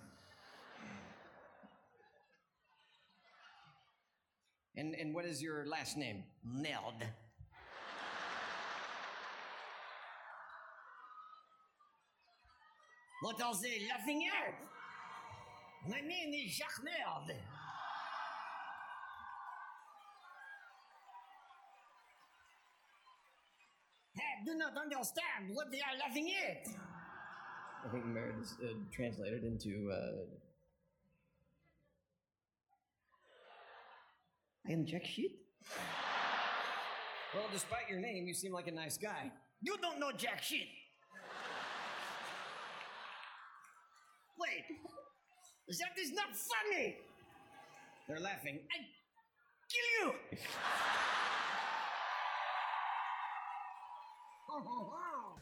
And, 4.79 4.95
and 4.99 5.13
what 5.15 5.27
is 5.27 5.43
your 5.43 5.67
last 5.67 5.99
name? 5.99 6.25
Merde. 6.43 7.05
What 13.21 13.39
are 13.43 13.53
they 13.61 13.87
laughing 13.87 14.27
at? 14.29 14.55
My 15.91 16.01
name 16.01 16.33
is 16.33 16.57
Jacques 16.57 16.83
Merde. 16.83 17.39
I 24.41 24.45
do 24.45 24.55
not 24.55 24.77
understand 24.77 25.53
what 25.53 25.71
they 25.71 25.79
are 25.79 25.99
laughing 25.99 26.33
at. 26.49 26.67
I 27.85 27.89
think 27.93 28.07
Merde 28.07 28.41
is 28.41 28.57
uh, 28.63 28.73
translated 28.93 29.45
into. 29.45 29.91
Uh... 29.93 30.25
I 34.67 34.73
am 34.73 34.87
Jack 34.87 35.05
shit. 35.05 35.33
Well, 37.35 37.45
despite 37.53 37.89
your 37.89 38.01
name, 38.01 38.27
you 38.27 38.35
seem 38.35 38.53
like 38.53 38.67
a 38.67 38.73
nice 38.73 38.97
guy. 38.97 39.31
You 39.61 39.77
don't 39.83 40.01
know 40.01 40.11
Jack 40.17 40.43
shit. 40.43 40.67
Wait, 44.39 44.65
that 45.69 46.01
is 46.03 46.13
not 46.13 46.29
funny. 46.35 46.97
They're 48.09 48.21
laughing. 48.21 48.59
I 48.73 48.79
kill 49.69 50.13
you. 50.13 50.39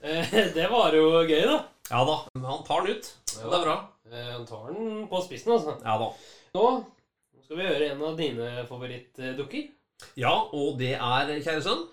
Eh, 0.02 0.34
det 0.54 0.66
var 0.70 0.94
jo 0.94 1.08
gøy, 1.26 1.42
da. 1.48 1.58
Ja 1.90 2.02
da, 2.06 2.16
han 2.44 2.64
tar 2.66 2.84
den 2.86 2.98
ut. 2.98 3.08
Ja, 3.34 3.48
det 3.48 3.56
er 3.58 3.64
bra. 3.64 3.76
Eh, 4.12 4.28
Han 4.34 4.44
tar 4.46 4.68
den 4.72 5.06
på 5.10 5.20
spissen, 5.24 5.52
altså. 5.56 5.74
Ja 5.84 5.96
da. 6.00 6.10
Nå 6.54 6.66
skal 7.44 7.58
vi 7.58 7.64
gjøre 7.66 7.88
en 7.94 8.02
av 8.06 8.18
dine 8.18 8.50
favorittdukker. 8.68 9.70
Ja, 10.20 10.34
og 10.54 10.76
det 10.78 10.92
er, 10.94 11.32
kjære 11.42 11.62
sønn, 11.64 11.86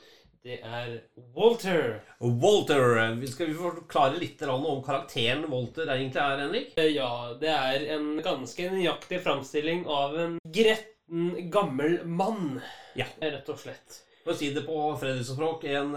Det 0.45 0.59
er 0.61 0.91
Walter. 1.33 1.95
Walter. 2.21 2.99
Skal 3.25 3.47
vi 3.49 3.55
forklare 3.57 4.19
litt 4.21 4.43
om 4.45 4.83
karakteren 4.85 5.47
Walter 5.49 5.89
egentlig 5.89 6.21
er, 6.21 6.43
Henrik? 6.43 6.75
Eh, 6.77 6.91
Ja, 6.93 7.09
det 7.41 7.49
er 7.49 7.87
en 7.95 8.19
ganske 8.21 8.67
nøyaktig 8.75 9.23
framstilling 9.25 9.87
av 9.89 10.13
en 10.21 10.37
gretten, 10.45 11.49
gammel 11.49 12.03
mann. 12.05 12.59
Ja. 12.95 13.07
Rett 13.21 13.49
og 13.49 13.57
slett. 13.63 14.03
For 14.23 14.33
å 14.33 14.37
si 14.37 14.51
det 14.53 14.67
på 14.67 14.77
Fredriksen-språk, 15.01 15.65
en, 15.73 15.95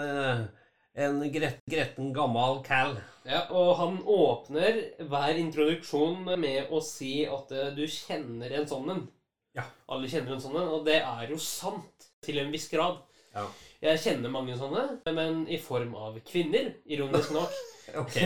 en 0.98 1.20
gret, 1.32 1.60
gretten, 1.70 2.12
gammel 2.12 2.62
cal. 2.66 2.96
Ja, 3.28 3.44
og 3.52 3.76
han 3.78 3.98
åpner 4.08 4.80
hver 5.10 5.38
introduksjon 5.38 6.24
med 6.40 6.72
å 6.72 6.80
si 6.84 7.22
at 7.28 7.52
eh, 7.52 7.70
du 7.76 7.84
kjenner 7.84 8.54
en 8.56 8.68
sånn 8.68 8.92
en. 8.94 9.04
Ja. 9.56 9.66
Alle 9.92 10.10
kjenner 10.10 10.36
en 10.36 10.42
sånn 10.42 10.56
en, 10.58 10.70
og 10.78 10.86
det 10.88 11.00
er 11.02 11.30
jo 11.30 11.38
sant 11.42 12.08
til 12.24 12.40
en 12.42 12.52
viss 12.54 12.68
grad. 12.72 13.02
Ja. 13.34 13.44
Jeg 13.84 14.02
kjenner 14.02 14.32
mange 14.32 14.56
sånne, 14.58 14.84
men 15.14 15.44
i 15.46 15.58
form 15.62 15.92
av 15.98 16.18
kvinner, 16.26 16.72
ironisk 16.90 17.34
nok. 17.36 17.58
Ok, 17.96 18.18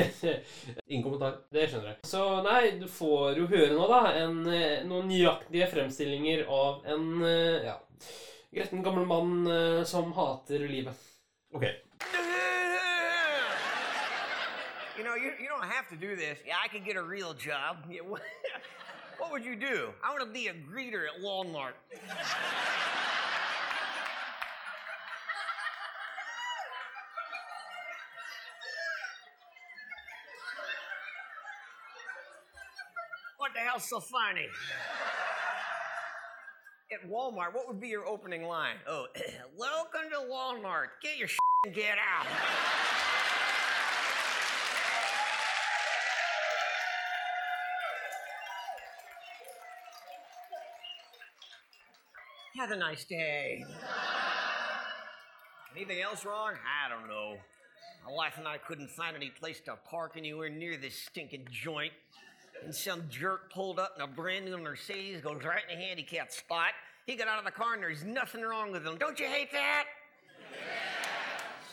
ingen 0.90 1.04
kommentar. 1.04 1.36
Det 1.54 1.68
skjønner 1.70 1.92
jeg. 1.92 2.08
Så 2.10 2.22
nei, 2.42 2.72
du 2.80 2.88
får 2.90 3.38
jo 3.38 3.44
høre 3.46 3.76
nå, 3.76 3.84
da, 3.86 4.00
en, 4.18 4.40
eh, 4.50 4.80
noen 4.90 5.06
nøyaktige 5.06 5.68
fremstillinger 5.70 6.42
av 6.50 6.82
en 6.90 7.22
eh, 7.28 7.68
ja, 7.68 7.76
gretten 8.50 8.82
gammel 8.82 9.06
mann 9.06 9.86
som 9.86 10.10
hater 10.18 10.66
livet. 10.66 11.06
Ok. 11.54 11.68
You 14.96 15.04
know, 15.04 15.14
you, 15.14 15.32
you 15.40 15.48
don't 15.48 15.64
have 15.64 15.88
to 15.88 15.96
do 15.96 16.16
this. 16.16 16.38
Yeah, 16.46 16.56
I 16.62 16.68
could 16.68 16.84
get 16.84 16.96
a 16.96 17.02
real 17.02 17.32
job. 17.34 17.78
Yeah, 17.90 18.00
what, 18.00 18.22
what 19.18 19.32
would 19.32 19.44
you 19.44 19.56
do? 19.56 19.90
I 20.04 20.10
want 20.10 20.26
to 20.26 20.32
be 20.32 20.48
a 20.48 20.52
greeter 20.52 21.04
at 21.04 21.22
Walmart. 21.22 21.72
What 33.38 33.52
the 33.54 33.60
hell's 33.60 33.88
so 33.88 34.00
funny? 34.00 34.46
At 36.92 37.08
Walmart, 37.08 37.54
what 37.54 37.66
would 37.66 37.80
be 37.80 37.88
your 37.88 38.06
opening 38.06 38.44
line? 38.44 38.76
Oh, 38.86 39.06
welcome 39.56 40.10
to 40.10 40.30
Walmart. 40.30 40.88
Get 41.02 41.16
your 41.16 41.28
shit 41.28 41.38
and 41.64 41.74
get 41.74 41.96
out. 41.98 42.26
Have 52.62 52.70
a 52.70 52.76
nice 52.76 53.02
day. 53.02 53.64
Anything 55.74 56.00
else 56.00 56.24
wrong? 56.24 56.52
I 56.54 56.88
don't 56.88 57.08
know. 57.08 57.34
My 58.06 58.12
wife 58.12 58.34
and 58.38 58.46
I 58.46 58.56
couldn't 58.56 58.88
find 58.88 59.16
any 59.16 59.30
place 59.30 59.58
to 59.64 59.76
park 59.90 60.12
anywhere 60.16 60.48
near 60.48 60.76
this 60.76 60.94
stinking 60.94 61.48
joint. 61.50 61.92
And 62.64 62.72
some 62.72 63.02
jerk 63.10 63.52
pulled 63.52 63.80
up 63.80 63.94
in 63.96 64.02
a 64.02 64.06
brand 64.06 64.44
new 64.44 64.56
Mercedes, 64.58 65.20
goes 65.20 65.42
right 65.42 65.62
in 65.68 65.76
the 65.76 65.84
handicapped 65.84 66.32
spot. 66.32 66.70
He 67.04 67.16
got 67.16 67.26
out 67.26 67.40
of 67.40 67.44
the 67.44 67.50
car 67.50 67.74
and 67.74 67.82
there's 67.82 68.04
nothing 68.04 68.42
wrong 68.42 68.70
with 68.70 68.86
him. 68.86 68.96
Don't 68.96 69.18
you 69.18 69.26
hate 69.26 69.50
that? 69.50 69.86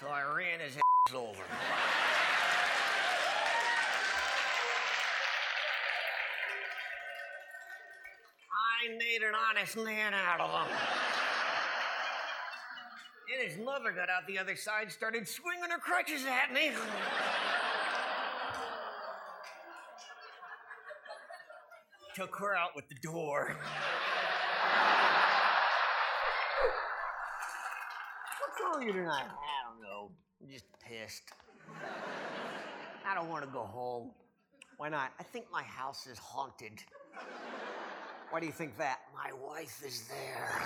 So 0.01 0.07
I 0.07 0.23
ran 0.35 0.59
his 0.59 0.75
ass 0.75 1.13
over. 1.13 1.43
Made 8.97 9.21
an 9.21 9.33
honest 9.35 9.77
man 9.77 10.13
out 10.13 10.41
of 10.41 10.49
him. 10.49 10.75
And 13.31 13.49
his 13.49 13.59
mother 13.63 13.91
got 13.91 14.09
out 14.09 14.25
the 14.27 14.39
other 14.39 14.55
side, 14.55 14.91
started 14.91 15.27
swinging 15.27 15.69
her 15.69 15.77
crutches 15.77 16.25
at 16.25 16.51
me. 16.51 16.71
Took 22.15 22.35
her 22.37 22.55
out 22.55 22.71
with 22.75 22.89
the 22.89 22.95
door. 22.95 23.55
What's 28.41 28.61
wrong 28.61 28.79
with 28.79 28.87
you 28.87 28.93
tonight? 28.93 29.27
I 29.27 29.69
don't 29.69 29.81
know. 29.81 30.11
I'm 30.41 30.49
just 30.49 30.65
pissed. 30.81 31.31
I 33.07 33.13
don't 33.13 33.29
want 33.29 33.45
to 33.45 33.51
go 33.51 33.61
home. 33.61 34.11
Why 34.77 34.89
not? 34.89 35.11
I 35.19 35.23
think 35.23 35.45
my 35.51 35.63
house 35.63 36.07
is 36.07 36.17
haunted. 36.17 36.83
Why 38.31 38.39
do 38.39 38.45
you 38.45 38.51
think 38.51 38.77
that? 38.77 38.99
My 39.15 39.31
wife 39.33 39.81
is 39.85 40.07
there. 40.07 40.61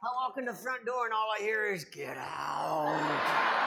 I 0.00 0.06
walk 0.14 0.36
in 0.38 0.44
the 0.44 0.52
front 0.52 0.86
door 0.86 1.06
and 1.06 1.14
all 1.14 1.28
I 1.36 1.42
hear 1.42 1.72
is, 1.72 1.84
get 1.84 2.16
out. 2.18 3.64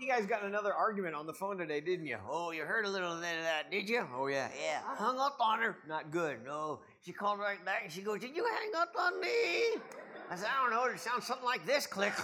You 0.00 0.08
guys 0.08 0.26
got 0.26 0.42
another 0.42 0.74
argument 0.74 1.14
on 1.14 1.28
the 1.28 1.32
phone 1.32 1.58
today, 1.58 1.80
didn't 1.80 2.06
you? 2.06 2.16
Oh, 2.28 2.50
you 2.50 2.62
heard 2.62 2.84
a 2.84 2.90
little 2.90 3.14
bit 3.20 3.36
of 3.36 3.44
that, 3.44 3.70
did 3.70 3.88
you? 3.88 4.04
Oh, 4.12 4.26
yeah. 4.26 4.48
Yeah. 4.60 4.80
I 4.90 4.96
hung 4.96 5.20
up 5.20 5.36
on 5.38 5.60
her. 5.60 5.76
Not 5.86 6.10
good. 6.10 6.44
No. 6.44 6.80
She 7.06 7.12
called 7.12 7.38
right 7.38 7.64
back 7.64 7.82
and 7.84 7.92
she 7.92 8.00
goes, 8.00 8.18
Did 8.18 8.34
you 8.34 8.44
hang 8.44 8.72
up 8.74 8.92
on 8.98 9.20
me? 9.20 9.80
I 10.32 10.34
said, 10.34 10.48
I 10.48 10.62
don't 10.62 10.70
know. 10.70 10.90
It 10.90 10.98
sounds 10.98 11.26
something 11.26 11.44
like 11.44 11.66
this. 11.66 11.86
Click. 11.86 12.14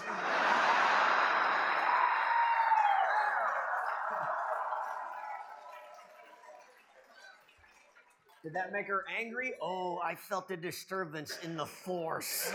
Did 8.43 8.55
that 8.55 8.73
make 8.73 8.87
her 8.87 9.05
angry? 9.15 9.53
Oh, 9.61 10.01
I 10.03 10.15
felt 10.15 10.51
a 10.51 10.57
disturbance 10.57 11.39
in 11.45 11.55
the 11.55 11.67
force. 11.67 12.51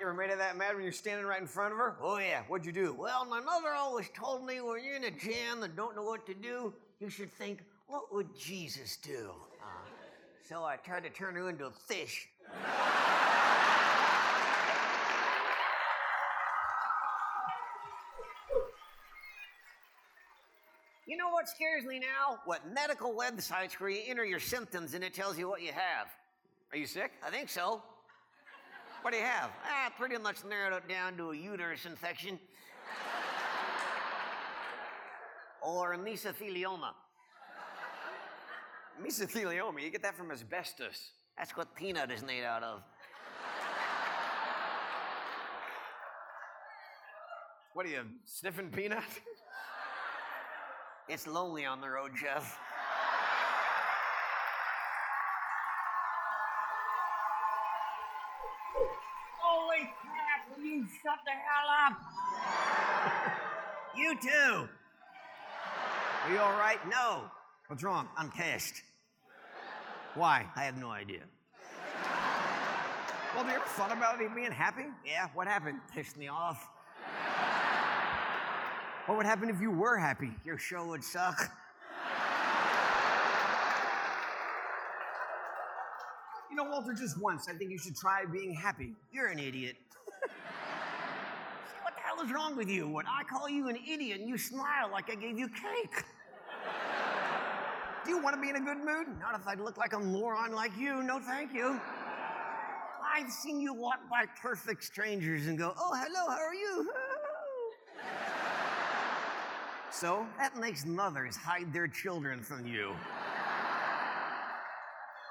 You 0.00 0.06
ever 0.08 0.12
made 0.12 0.30
her 0.30 0.36
that 0.36 0.56
mad 0.56 0.74
when 0.74 0.82
you're 0.82 0.90
standing 0.90 1.24
right 1.24 1.40
in 1.40 1.46
front 1.46 1.70
of 1.70 1.78
her? 1.78 1.94
Oh, 2.02 2.18
yeah. 2.18 2.42
What'd 2.48 2.66
you 2.66 2.72
do? 2.72 2.96
Well, 2.98 3.24
my 3.26 3.40
mother 3.40 3.74
always 3.74 4.08
told 4.12 4.44
me 4.44 4.60
when 4.60 4.82
you're 4.82 4.96
in 4.96 5.04
a 5.04 5.12
jam 5.12 5.62
and 5.62 5.76
don't 5.76 5.94
know 5.94 6.02
what 6.02 6.26
to 6.26 6.34
do, 6.34 6.74
you 6.98 7.08
should 7.08 7.32
think, 7.32 7.60
what 7.86 8.12
would 8.12 8.36
Jesus 8.36 8.96
do? 8.96 9.30
Uh, 9.62 9.66
so 10.48 10.64
I 10.64 10.74
tried 10.78 11.04
to 11.04 11.10
turn 11.10 11.36
her 11.36 11.48
into 11.48 11.66
a 11.66 11.70
fish. 11.70 12.28
You 21.14 21.18
know 21.18 21.28
what 21.28 21.48
scares 21.48 21.84
me 21.84 22.00
now? 22.00 22.40
What 22.44 22.62
medical 22.74 23.14
websites 23.14 23.74
where 23.74 23.88
you 23.88 24.00
enter 24.04 24.24
your 24.24 24.40
symptoms 24.40 24.94
and 24.94 25.04
it 25.04 25.14
tells 25.14 25.38
you 25.38 25.48
what 25.48 25.62
you 25.62 25.70
have. 25.70 26.08
Are 26.72 26.76
you 26.76 26.88
sick? 26.88 27.12
I 27.24 27.30
think 27.30 27.48
so. 27.48 27.80
What 29.02 29.12
do 29.12 29.18
you 29.18 29.22
have? 29.22 29.50
Ah, 29.64 29.92
pretty 29.96 30.18
much 30.18 30.38
narrowed 30.44 30.72
it 30.72 30.88
down 30.88 31.16
to 31.18 31.30
a 31.30 31.36
uterus 31.36 31.86
infection. 31.86 32.40
or 35.62 35.92
a 35.92 35.98
mesothelioma. 35.98 36.90
Mesothelioma? 39.00 39.84
You 39.84 39.90
get 39.90 40.02
that 40.02 40.16
from 40.16 40.32
asbestos. 40.32 41.12
That's 41.38 41.56
what 41.56 41.76
peanut 41.76 42.10
is 42.10 42.24
made 42.24 42.42
out 42.42 42.64
of. 42.64 42.82
What 47.72 47.86
are 47.86 47.90
you, 47.90 48.02
sniffing 48.24 48.70
peanut? 48.70 49.04
it's 51.08 51.26
lonely 51.26 51.64
on 51.64 51.80
the 51.80 51.88
road, 51.88 52.12
Jeff. 52.18 52.58
Holy 59.38 59.90
crap, 60.00 60.56
will 60.56 60.64
you 60.64 60.86
shut 61.02 61.18
the 61.24 61.32
hell 61.32 61.68
up? 61.86 61.98
you 63.96 64.14
too. 64.20 64.68
Are 66.24 66.32
you 66.32 66.38
all 66.38 66.58
right? 66.58 66.78
No. 66.88 67.24
What's 67.68 67.82
wrong? 67.82 68.08
I'm 68.16 68.30
pissed. 68.30 68.82
Why? 70.14 70.46
I 70.56 70.64
have 70.64 70.76
no 70.76 70.90
idea. 70.90 71.20
Well, 73.34 73.42
do 73.42 73.50
you 73.50 73.56
ever 73.56 73.64
thought 73.66 73.92
about 73.92 74.20
it 74.20 74.34
being 74.34 74.52
happy? 74.52 74.84
Yeah, 75.04 75.28
what 75.34 75.48
happened? 75.48 75.80
Pissed 75.92 76.16
me 76.16 76.28
off. 76.28 76.68
What 79.06 79.18
would 79.18 79.26
happen 79.26 79.50
if 79.50 79.60
you 79.60 79.70
were 79.70 79.98
happy? 79.98 80.30
Your 80.46 80.56
show 80.56 80.86
would 80.86 81.04
suck. 81.04 81.50
You 86.50 86.56
know, 86.56 86.70
Walter, 86.70 86.94
just 86.94 87.20
once, 87.20 87.46
I 87.48 87.52
think 87.52 87.70
you 87.70 87.78
should 87.78 87.96
try 87.96 88.24
being 88.24 88.54
happy. 88.54 88.94
You're 89.12 89.26
an 89.26 89.38
idiot. 89.38 89.76
what 91.82 91.94
the 91.94 92.00
hell 92.00 92.24
is 92.24 92.32
wrong 92.32 92.56
with 92.56 92.70
you? 92.70 92.88
When 92.88 93.04
I 93.06 93.24
call 93.24 93.48
you 93.48 93.68
an 93.68 93.76
idiot 93.76 94.20
and 94.20 94.28
you 94.28 94.38
smile 94.38 94.88
like 94.90 95.10
I 95.10 95.16
gave 95.16 95.38
you 95.38 95.48
cake. 95.48 96.04
Do 98.04 98.10
you 98.10 98.22
want 98.22 98.36
to 98.36 98.40
be 98.40 98.48
in 98.48 98.56
a 98.56 98.60
good 98.60 98.78
mood? 98.78 99.08
Not 99.18 99.34
if 99.34 99.46
I 99.46 99.54
look 99.54 99.76
like 99.76 99.92
a 99.92 99.98
moron 99.98 100.52
like 100.52 100.76
you. 100.78 101.02
No, 101.02 101.18
thank 101.18 101.52
you. 101.52 101.78
I've 103.04 103.30
seen 103.30 103.60
you 103.60 103.74
walk 103.74 103.98
by 104.08 104.24
perfect 104.40 104.82
strangers 104.82 105.46
and 105.46 105.58
go, 105.58 105.74
oh, 105.78 105.92
hello, 105.94 106.30
how 106.30 106.40
are 106.40 106.54
you? 106.54 106.90
So 109.94 110.26
that 110.38 110.58
makes 110.58 110.84
mothers 110.84 111.36
hide 111.36 111.72
their 111.72 111.86
children 111.86 112.42
from 112.42 112.66
you. 112.66 112.92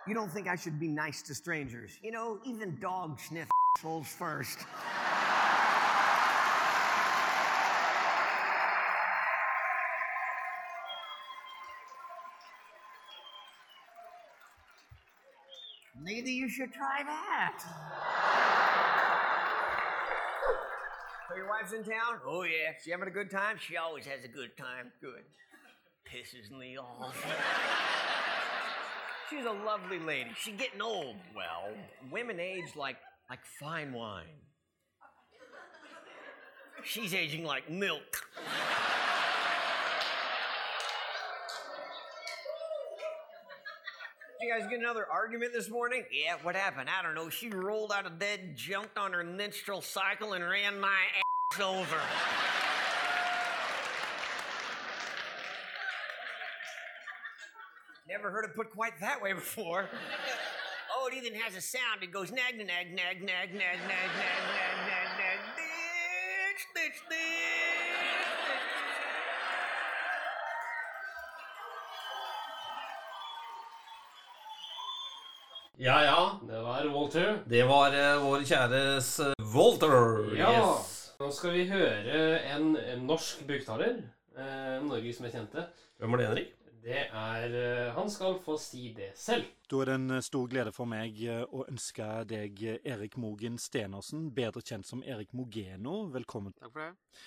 You 0.08 0.14
don't 0.14 0.32
think 0.32 0.48
I 0.48 0.56
should 0.56 0.80
be 0.80 0.88
nice 0.88 1.22
to 1.24 1.36
strangers? 1.36 1.98
You 2.02 2.12
know, 2.12 2.40
even 2.46 2.78
dogs 2.80 3.24
sniff 3.24 3.50
assholes 3.78 4.08
first. 4.08 4.60
Maybe 16.02 16.32
you 16.32 16.50
should 16.50 16.72
try 16.74 17.04
that. 17.04 17.64
So 21.30 21.36
your 21.36 21.50
wife's 21.50 21.74
in 21.74 21.84
town? 21.84 22.20
Oh 22.26 22.44
yeah. 22.44 22.74
She 22.84 22.92
having 22.92 23.08
a 23.08 23.12
good 23.12 23.32
time? 23.32 23.58
She 23.60 23.78
always 23.78 24.06
has 24.06 24.24
a 24.24 24.28
good 24.28 24.56
time. 24.58 24.92
Good. 25.02 25.24
Pisses 26.08 26.52
me 26.58 26.78
off. 26.78 27.16
She's 29.30 29.46
a 29.46 29.52
lovely 29.52 30.00
lady. 30.00 30.32
She's 30.38 30.58
getting 30.58 30.82
old. 30.82 31.16
Well, 31.36 31.74
women 32.12 32.40
age 32.40 32.76
like 32.76 32.98
like 33.30 33.40
fine 33.60 33.94
wine. 33.94 34.26
She's 36.84 37.14
aging 37.14 37.46
like 37.46 37.70
milk. 37.70 38.24
you 44.44 44.52
guys 44.52 44.68
get 44.70 44.80
another 44.80 45.06
argument 45.10 45.54
this 45.54 45.70
morning? 45.70 46.04
Yeah, 46.12 46.36
what 46.42 46.56
happened? 46.56 46.90
I 46.90 47.02
don't 47.02 47.16
know. 47.16 47.30
She 47.30 47.50
rolled 47.50 47.94
out 47.94 48.06
of 48.06 48.20
bed, 48.20 48.56
jumped 48.56 48.98
on 48.98 49.14
her 49.14 49.24
menstrual 49.24 49.82
cycle, 49.82 50.34
and 50.34 50.44
ran 50.44 50.80
my 50.80 50.90
ass 51.54 51.62
over. 51.62 51.98
Never 58.10 58.32
heard 58.32 58.46
it 58.46 58.56
put 58.56 58.72
quite 58.72 59.00
that 59.00 59.22
way 59.22 59.32
before. 59.32 59.88
oh, 60.96 61.08
it 61.08 61.16
even 61.16 61.40
has 61.40 61.56
a 61.56 61.62
sound. 61.62 62.04
It 62.04 62.12
goes 62.12 62.32
nag, 62.32 62.58
nag, 62.58 62.68
nag, 62.68 62.96
nag, 62.96 63.22
nag, 63.24 63.54
nag, 63.54 63.80
nag. 63.88 64.53
Ja, 75.84 76.04
ja. 76.04 76.40
Det 76.48 76.62
var 76.62 76.86
Walter. 76.88 77.40
Det 77.46 77.64
var 77.68 77.92
uh, 77.92 78.22
vår 78.24 78.44
kjæres 78.48 79.08
eh, 79.20 79.34
Walter. 79.52 80.30
Ja. 80.38 80.52
Yes. 80.56 80.92
Nå 81.20 81.28
skal 81.36 81.52
vi 81.58 81.66
høre 81.68 82.22
en, 82.56 82.70
en 82.80 83.02
norsk 83.10 83.42
buktaler. 83.50 83.98
Norge 84.34 84.86
Norges 84.88 85.20
mest 85.22 85.36
kjente. 85.36 85.66
Hvem 86.00 86.16
var 86.16 86.22
det, 86.22 86.28
Henrik? 86.30 86.54
Det 86.86 87.02
er 87.04 87.58
uh, 87.58 87.92
Han 87.98 88.08
skal 88.12 88.40
få 88.46 88.56
si 88.64 88.94
det 88.96 89.10
selv. 89.20 89.44
Da 89.68 89.82
er 89.84 89.92
det 89.92 89.98
en 90.00 90.24
stor 90.24 90.48
glede 90.52 90.72
for 90.76 90.88
meg 90.88 91.20
eh, 91.28 91.44
å 91.52 91.66
ønske 91.68 92.08
deg, 92.32 92.64
eh, 92.64 92.80
Erik 92.96 93.20
Mogen 93.20 93.60
Stenersen, 93.60 94.30
bedre 94.36 94.64
kjent 94.64 94.88
som 94.88 95.04
Erik 95.04 95.36
Mogeno, 95.36 96.06
velkommen. 96.16 96.56
Takk 96.64 96.72
for 96.78 96.86
det. 96.86 97.22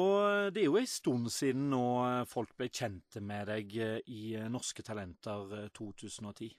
Og 0.00 0.52
det 0.56 0.64
er 0.64 0.68
jo 0.70 0.80
en 0.80 0.88
stund 0.88 1.28
siden 1.32 1.68
nå 1.76 1.84
eh, 2.06 2.24
folk 2.30 2.56
ble 2.56 2.72
kjente 2.72 3.20
med 3.20 3.48
deg 3.52 3.76
eh, 3.76 3.96
i 4.08 4.34
eh, 4.40 4.48
Norske 4.52 4.84
Talenter 4.86 5.56
eh, 5.64 5.70
2010. 5.76 6.52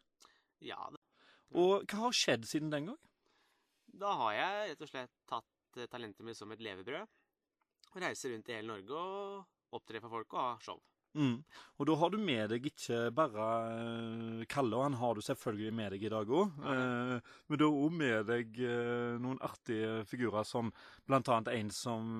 Ja, 0.69 0.81
det- 0.93 1.05
Og 1.57 1.85
hva 1.89 2.05
har 2.05 2.15
skjedd 2.15 2.45
siden 2.45 2.73
den 2.73 2.91
gang? 2.91 2.99
da 3.99 4.13
har 4.23 4.35
jeg 4.35 4.69
rett 4.71 4.85
og 4.85 4.91
slett 4.91 5.15
tatt 5.29 5.79
eh, 5.79 5.89
talentet 5.91 6.25
mitt 6.25 6.37
som 6.37 6.51
et 6.53 6.63
levebrød. 6.63 7.17
Og 7.89 8.03
reiser 8.03 8.33
rundt 8.33 8.51
i 8.51 8.55
hele 8.55 8.69
Norge 8.69 9.01
og 9.01 9.75
opptrer 9.79 10.03
for 10.03 10.19
folk 10.19 10.35
og 10.35 10.41
har 10.43 10.63
show. 10.63 10.79
Mm. 11.17 11.39
Og 11.81 11.87
da 11.89 11.95
har 11.97 12.11
du 12.13 12.19
med 12.21 12.51
deg 12.51 12.67
ikke 12.69 12.99
bare 13.17 13.45
eh, 13.71 14.43
Kalle, 14.51 14.77
og 14.77 14.85
han 14.85 14.99
har 14.99 15.17
du 15.17 15.23
selvfølgelig 15.25 15.73
med 15.79 15.95
deg 15.95 16.05
i 16.05 16.11
dag 16.13 16.35
òg. 16.41 16.59
Eh, 16.73 17.31
men 17.49 17.59
du 17.61 17.65
har 17.65 17.79
òg 17.87 17.97
med 18.03 18.29
deg 18.29 18.61
noen 19.23 19.41
artige 19.45 20.03
figurer, 20.09 20.45
som 20.47 20.71
blant 21.09 21.31
annet 21.33 21.53
en 21.55 21.73
som 21.73 22.13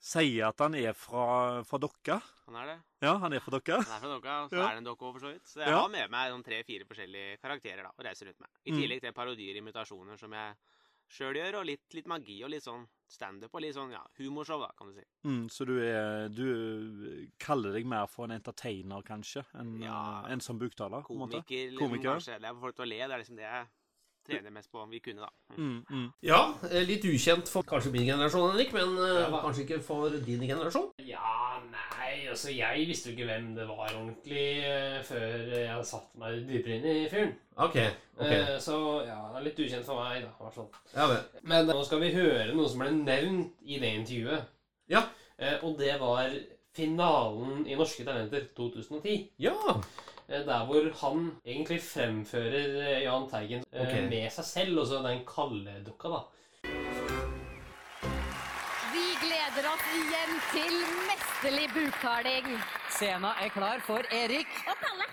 sier 0.00 0.46
at 0.48 0.58
han 0.62 0.74
er 0.78 0.92
fra, 0.94 1.62
fra 1.66 1.78
Dokka. 1.82 2.20
Han 2.46 2.56
er 2.56 2.66
det. 2.66 2.78
Ja, 3.02 3.16
han 3.18 3.32
er 3.32 3.40
fra 3.40 3.50
Dokka. 3.58 3.80
Han 3.82 3.96
er 3.96 4.00
fra 4.04 4.12
Dokka, 4.14 4.36
og 4.44 4.50
så 4.50 4.56
Ja. 4.56 4.66
er 4.68 4.74
det 4.74 4.78
en 4.78 4.84
dokke 4.84 5.02
over 5.06 5.18
så 5.20 5.32
vidt. 5.32 5.44
Så 5.46 5.58
jeg 5.60 5.68
Ja. 5.68 5.80
har 5.82 5.88
med 5.88 6.10
meg 6.10 6.32
sånn 6.32 6.44
tre-fire 6.44 6.84
forskjellige 6.86 7.38
karakterer 7.42 7.82
da, 7.82 7.90
og 7.98 8.04
reiser 8.04 8.26
rundt 8.26 8.40
med. 8.40 8.48
I 8.66 8.70
Mm. 8.72 8.78
tillegg 8.82 9.00
til 9.02 9.12
parodier 9.12 9.56
imitasjoner 9.60 10.18
som 10.18 10.30
jeg 10.32 10.54
sjøl 11.10 11.34
gjør, 11.34 11.58
og 11.60 11.66
litt, 11.66 11.94
litt 11.94 12.06
magi 12.06 12.42
og 12.44 12.50
litt 12.50 12.62
sånn 12.62 12.86
standup 13.08 13.50
og 13.54 13.60
litt 13.62 13.74
sånn 13.74 13.90
ja, 13.90 14.02
humorshow, 14.18 14.60
da, 14.60 14.70
kan 14.76 14.88
du 14.88 14.94
si. 14.94 15.04
Mm, 15.24 15.46
så 15.48 15.64
du, 15.66 15.78
er, 15.80 16.28
du 16.28 17.28
kaller 17.38 17.72
deg 17.72 17.86
mer 17.86 18.06
for 18.06 18.24
en 18.24 18.30
entertainer, 18.38 19.02
kanskje, 19.02 19.44
enn 19.54 19.80
Ja. 19.82 20.26
en 20.28 20.40
som 20.40 20.58
buktaler? 20.58 21.02
på 21.02 21.12
en 21.12 21.18
måte? 21.18 21.42
Komiker, 21.44 21.70
liksom, 21.72 21.78
Komiker. 21.78 22.14
kanskje. 22.16 22.38
Det 22.40 22.44
er 22.44 22.52
for 22.54 22.60
folk 22.60 22.76
til 22.76 22.84
å 22.84 22.88
le. 22.88 22.98
Det 22.98 23.10
er 23.10 23.18
liksom 23.24 23.36
det 23.36 23.48
jeg 23.48 23.66
trener 24.28 24.54
mest 24.54 24.70
på. 24.72 24.84
Vi 24.90 25.00
kunne, 25.04 25.24
da. 25.24 25.56
Mm, 25.56 25.78
mm. 25.90 26.06
Ja, 26.28 26.40
eh, 26.70 26.84
litt 26.88 27.04
ukjent 27.08 27.50
for 27.50 27.66
kanskje 27.68 27.92
min 27.94 28.06
generasjon, 28.06 28.50
Henrik, 28.52 28.72
men 28.76 28.94
eh, 28.96 29.20
Ja, 29.24 29.40
kanskje 29.42 29.64
ikke 29.64 29.80
for 29.84 30.14
din 30.26 30.44
generasjon. 30.46 30.90
Ja, 31.06 31.58
nei, 31.72 32.26
altså 32.30 32.52
jeg 32.54 32.86
visste 32.90 33.10
jo 33.10 33.16
ikke 33.16 33.28
hvem 33.30 33.50
det 33.56 33.68
var 33.68 33.86
ordentlig 33.86 34.46
eh, 34.68 34.98
før 35.06 35.24
jeg 35.54 35.70
hadde 35.72 35.88
satt 35.88 36.12
meg 36.20 36.42
dypere 36.48 36.78
inn 36.78 36.90
i 36.92 37.08
fyren. 37.12 37.32
Ok, 37.58 37.80
ok. 38.18 38.28
Eh, 38.28 38.52
så 38.62 38.76
ja, 39.08 39.18
det 39.32 39.40
er 39.40 39.48
litt 39.48 39.64
ukjent 39.64 39.88
for 39.88 40.04
meg, 40.04 40.22
da. 40.26 40.34
i 40.34 40.44
hvert 40.44 40.60
fall. 40.60 40.68
Ja 40.94 41.08
men. 41.10 41.32
Men 41.54 41.72
nå 41.72 41.80
skal 41.88 42.04
vi 42.04 42.12
høre 42.14 42.52
noe 42.52 42.68
som 42.70 42.84
ble 42.84 42.92
nevnt 43.00 43.66
i 43.66 43.80
det 43.82 43.96
intervjuet. 44.02 44.54
Ja. 44.92 45.08
Eh, 45.38 45.58
og 45.66 45.78
det 45.80 45.96
var 46.00 46.30
finalen 46.78 47.66
i 47.66 47.76
Norske 47.78 48.04
Talenter 48.06 48.46
2010. 48.56 49.32
Ja. 49.42 49.54
Eh, 50.28 50.46
Der 50.46 50.64
hvor 50.66 51.08
han 51.08 51.32
egentlig 51.44 51.82
fremfører 51.82 52.96
eh, 52.96 53.02
Jahn 53.02 53.30
Teigen 53.30 53.64
okay. 53.72 54.08
Med 54.08 54.30
seg 54.30 54.44
selv, 54.44 54.78
og 54.78 54.86
så 54.86 54.94
den 55.08 55.22
kalledukka, 55.26 56.08
da. 56.08 56.20
Vi 58.92 59.06
gleder 59.22 59.68
oss 59.72 59.86
igjen 60.00 60.34
til 60.52 60.74
mesterlig 61.08 61.68
buktaling. 61.76 62.50
Scena 62.90 63.30
er 63.44 63.48
klar 63.48 63.80
for 63.86 64.04
Erik. 64.12 64.52
Og 64.68 64.76
Kalle. 64.82 65.08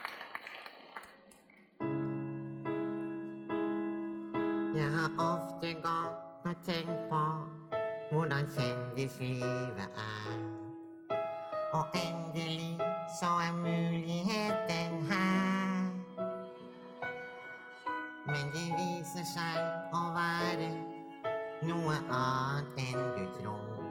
Jeg 4.76 4.90
har 4.98 5.10
ofte 5.32 5.74
gått 5.86 6.50
og 6.50 6.56
tenkt 6.68 7.08
på 7.10 7.24
hvordan 8.12 8.52
kjendislivet 8.58 9.88
er. 9.96 10.36
Og 11.74 11.86
endelig 11.96 12.95
så 13.08 13.26
er 13.26 13.54
muligheten 13.54 15.06
her. 15.12 15.92
Men 18.26 18.50
det 18.54 18.68
viser 18.80 19.26
seg 19.30 19.94
å 19.94 20.04
være 20.16 20.70
noe 21.70 21.98
annet 22.10 22.82
enn 22.82 23.12
du 23.18 23.26
tror. 23.38 23.84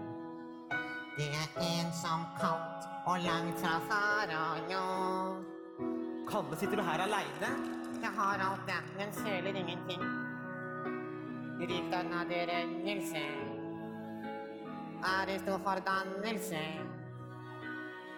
Det 1.14 1.28
er 1.30 1.60
ensomt, 1.62 2.34
kaldt 2.40 2.88
og 3.06 3.20
langt 3.22 3.60
fra 3.62 3.78
far 3.88 4.34
og 4.34 4.72
jord. 4.72 5.44
Kalle, 6.28 6.58
sitter 6.58 6.80
du 6.80 6.82
her 6.82 7.04
aleine? 7.04 7.50
Jeg 8.02 8.10
har 8.16 8.42
alt 8.42 8.66
det, 8.66 8.80
men 8.98 9.12
føler 9.12 9.60
ingenting. 9.60 10.02
Ryktene 11.60 12.18
hadde 12.18 12.40
rønnelse. 12.50 13.22
Er 15.04 15.30
det 15.30 15.40
stor 15.44 15.62
fordannelse? 15.64 16.64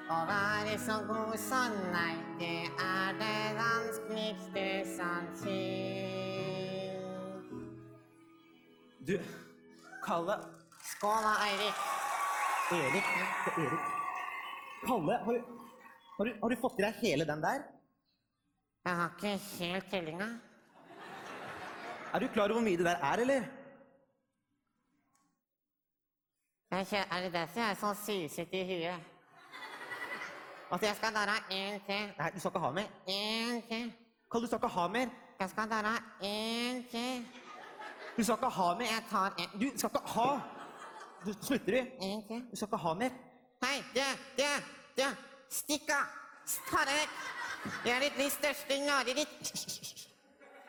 Å 0.06 0.16
være 0.22 0.76
så 0.78 1.00
god 1.02 1.32
som 1.42 1.72
nei, 1.90 2.12
det 2.38 2.68
er 2.78 3.16
det 3.18 3.46
vanskeligste 3.56 4.66
som 4.92 5.24
fins. 5.40 5.96
Du, 9.02 9.16
Kalle 10.04 10.36
Skål 10.86 11.26
da, 11.26 11.32
Eirik. 11.48 11.80
Erik, 12.76 13.08
det 13.16 13.50
er 13.50 13.58
Erik. 13.64 13.88
Kalle, 14.84 15.16
har 15.24 15.32
du, 15.40 15.40
har, 16.20 16.30
du, 16.30 16.38
har 16.44 16.54
du 16.54 16.56
fått 16.62 16.78
i 16.78 16.86
deg 16.86 17.02
hele 17.02 17.26
den 17.26 17.42
der? 17.42 17.66
Jeg 18.86 19.00
har 19.00 19.10
ikke 19.18 19.34
helt 19.56 19.90
tellinga. 19.90 20.30
Er 22.14 22.22
du 22.22 22.28
klar 22.30 22.46
over 22.46 22.60
hvor 22.60 22.68
mye 22.68 22.78
det 22.78 22.86
der 22.86 23.02
er, 23.10 23.26
eller? 23.26 23.50
Er 26.70 27.20
det 27.26 27.34
derfor 27.34 27.60
jeg 27.64 27.70
er 27.74 27.78
så 27.82 27.94
susete 28.06 28.62
i 28.62 28.64
huet? 28.70 29.12
At 30.72 30.82
jeg 30.82 30.96
skal 30.96 31.12
dra 31.14 31.36
en 31.50 31.80
til. 31.86 32.12
Nei, 32.18 32.30
du 32.34 32.38
skal 32.40 32.50
ikke 32.50 32.60
ha 32.64 32.70
mer. 32.70 32.88
En 33.06 33.62
til. 33.68 33.92
Kalle, 34.32 34.42
du 34.42 34.50
skal 34.50 34.58
ikke 34.58 34.68
ha 34.78 34.86
mer. 34.88 35.12
Jeg 35.40 35.50
skal 35.52 35.68
dra 35.70 35.92
en 36.30 36.80
til. 36.90 37.26
Du 38.16 38.22
skal 38.24 38.34
ikke 38.40 38.50
ha 38.58 38.68
mer. 38.80 38.88
Jeg 38.94 39.04
tar 39.10 39.34
en. 39.38 39.48
Du 39.60 39.66
skal 39.78 39.90
ikke 39.94 40.12
ha! 40.16 40.28
Du 41.26 41.32
slutter 41.42 41.72
du. 41.76 41.80
En 42.08 42.26
til. 42.28 42.42
Du 42.50 42.56
skal 42.56 42.66
ikke 42.68 42.82
ha 42.86 42.94
mer. 42.94 43.10
Hei, 43.64 43.78
du, 43.94 44.02
du, 44.38 44.48
du! 44.98 45.06
Stikk 45.50 45.90
av! 45.94 46.10
Ta 46.70 46.82
deg 46.86 46.98
vekk. 47.00 47.16
Jeg 47.86 47.94
er 47.96 48.02
ditt 48.06 48.18
livs 48.20 48.34
største 48.40 48.76
mareritt. 48.86 49.50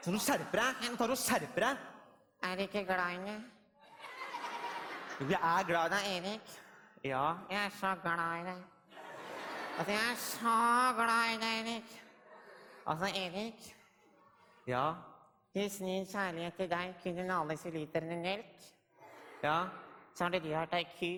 Så 0.02 0.14
du 0.14 0.18
skjerper 0.22 0.62
deg. 0.62 0.88
Nå 0.92 0.96
tar 0.98 1.10
du 1.12 1.18
og 1.18 1.22
skjerper 1.22 1.66
deg. 1.68 1.84
Er 2.48 2.56
du 2.58 2.64
ikke 2.68 2.86
glad 2.86 3.18
i 3.18 3.20
meg? 3.26 3.44
Jo, 5.20 5.28
jeg 5.34 5.42
er 5.42 5.68
glad 5.74 5.92
i 5.92 5.96
deg. 5.98 6.10
Erik, 6.18 6.58
Ja. 7.04 7.26
jeg 7.50 7.66
er 7.66 7.70
så 7.80 7.96
glad 8.04 8.42
i 8.42 8.44
deg. 8.52 8.66
Altså, 9.78 9.92
jeg 9.92 10.12
er 10.12 10.16
så 10.16 10.94
glad 10.96 11.34
i 11.34 11.38
deg, 11.42 11.60
Erik. 11.60 12.04
Altså, 12.88 13.06
Erik, 13.06 13.76
Ja. 14.68 14.94
Hvis 15.52 15.80
min 15.82 16.06
kjærlighet 16.06 16.54
til 16.54 16.70
deg 16.70 16.96
kunne 17.04 17.22
hun 17.22 17.52
enn 17.52 17.74
literne 17.74 18.16
melk. 18.22 18.64
Ja. 19.44 19.64
Så 20.16 20.24
hadde 20.24 20.40
du 20.40 20.50
vært 20.50 20.74
ei 20.74 20.84
ku. 21.00 21.12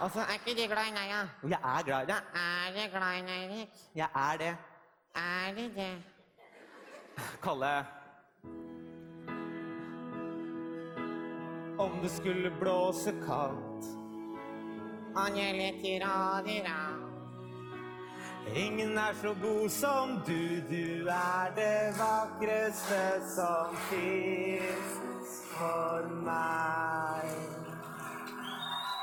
Altså, 0.00 0.20
er 0.20 0.32
ikke 0.32 0.54
du 0.62 0.66
glad 0.72 0.88
i 0.88 0.94
meg, 0.94 1.10
da? 1.10 1.20
Jo, 1.42 1.48
jeg 1.48 1.60
er 1.64 1.82
glad 1.82 2.02
i 2.02 2.06
deg. 2.06 2.22
Er 2.34 2.72
du 2.76 2.90
glad 2.94 3.18
i 3.18 3.22
meg, 3.22 3.44
Erik? 3.44 3.82
Jeg 3.94 4.08
er 4.14 4.36
det. 4.36 4.56
Er 5.16 5.54
du 5.54 5.62
det? 5.80 6.02
Kalle. 7.42 7.86
Om 11.78 12.00
det 12.02 12.10
skulle 12.10 12.50
blåse 12.60 13.14
kaldt 15.16 15.28
Anjeli 15.28 15.82
tiradira. 15.82 16.96
Ingen 18.54 18.98
er 18.98 19.14
så 19.22 19.34
god 19.42 19.68
som 19.68 20.22
du, 20.26 20.60
du 20.70 21.06
er 21.08 21.52
det 21.56 21.98
vakreste 21.98 23.22
som 23.34 23.76
fins 23.90 25.42
for 25.50 26.06
meg. 26.24 27.26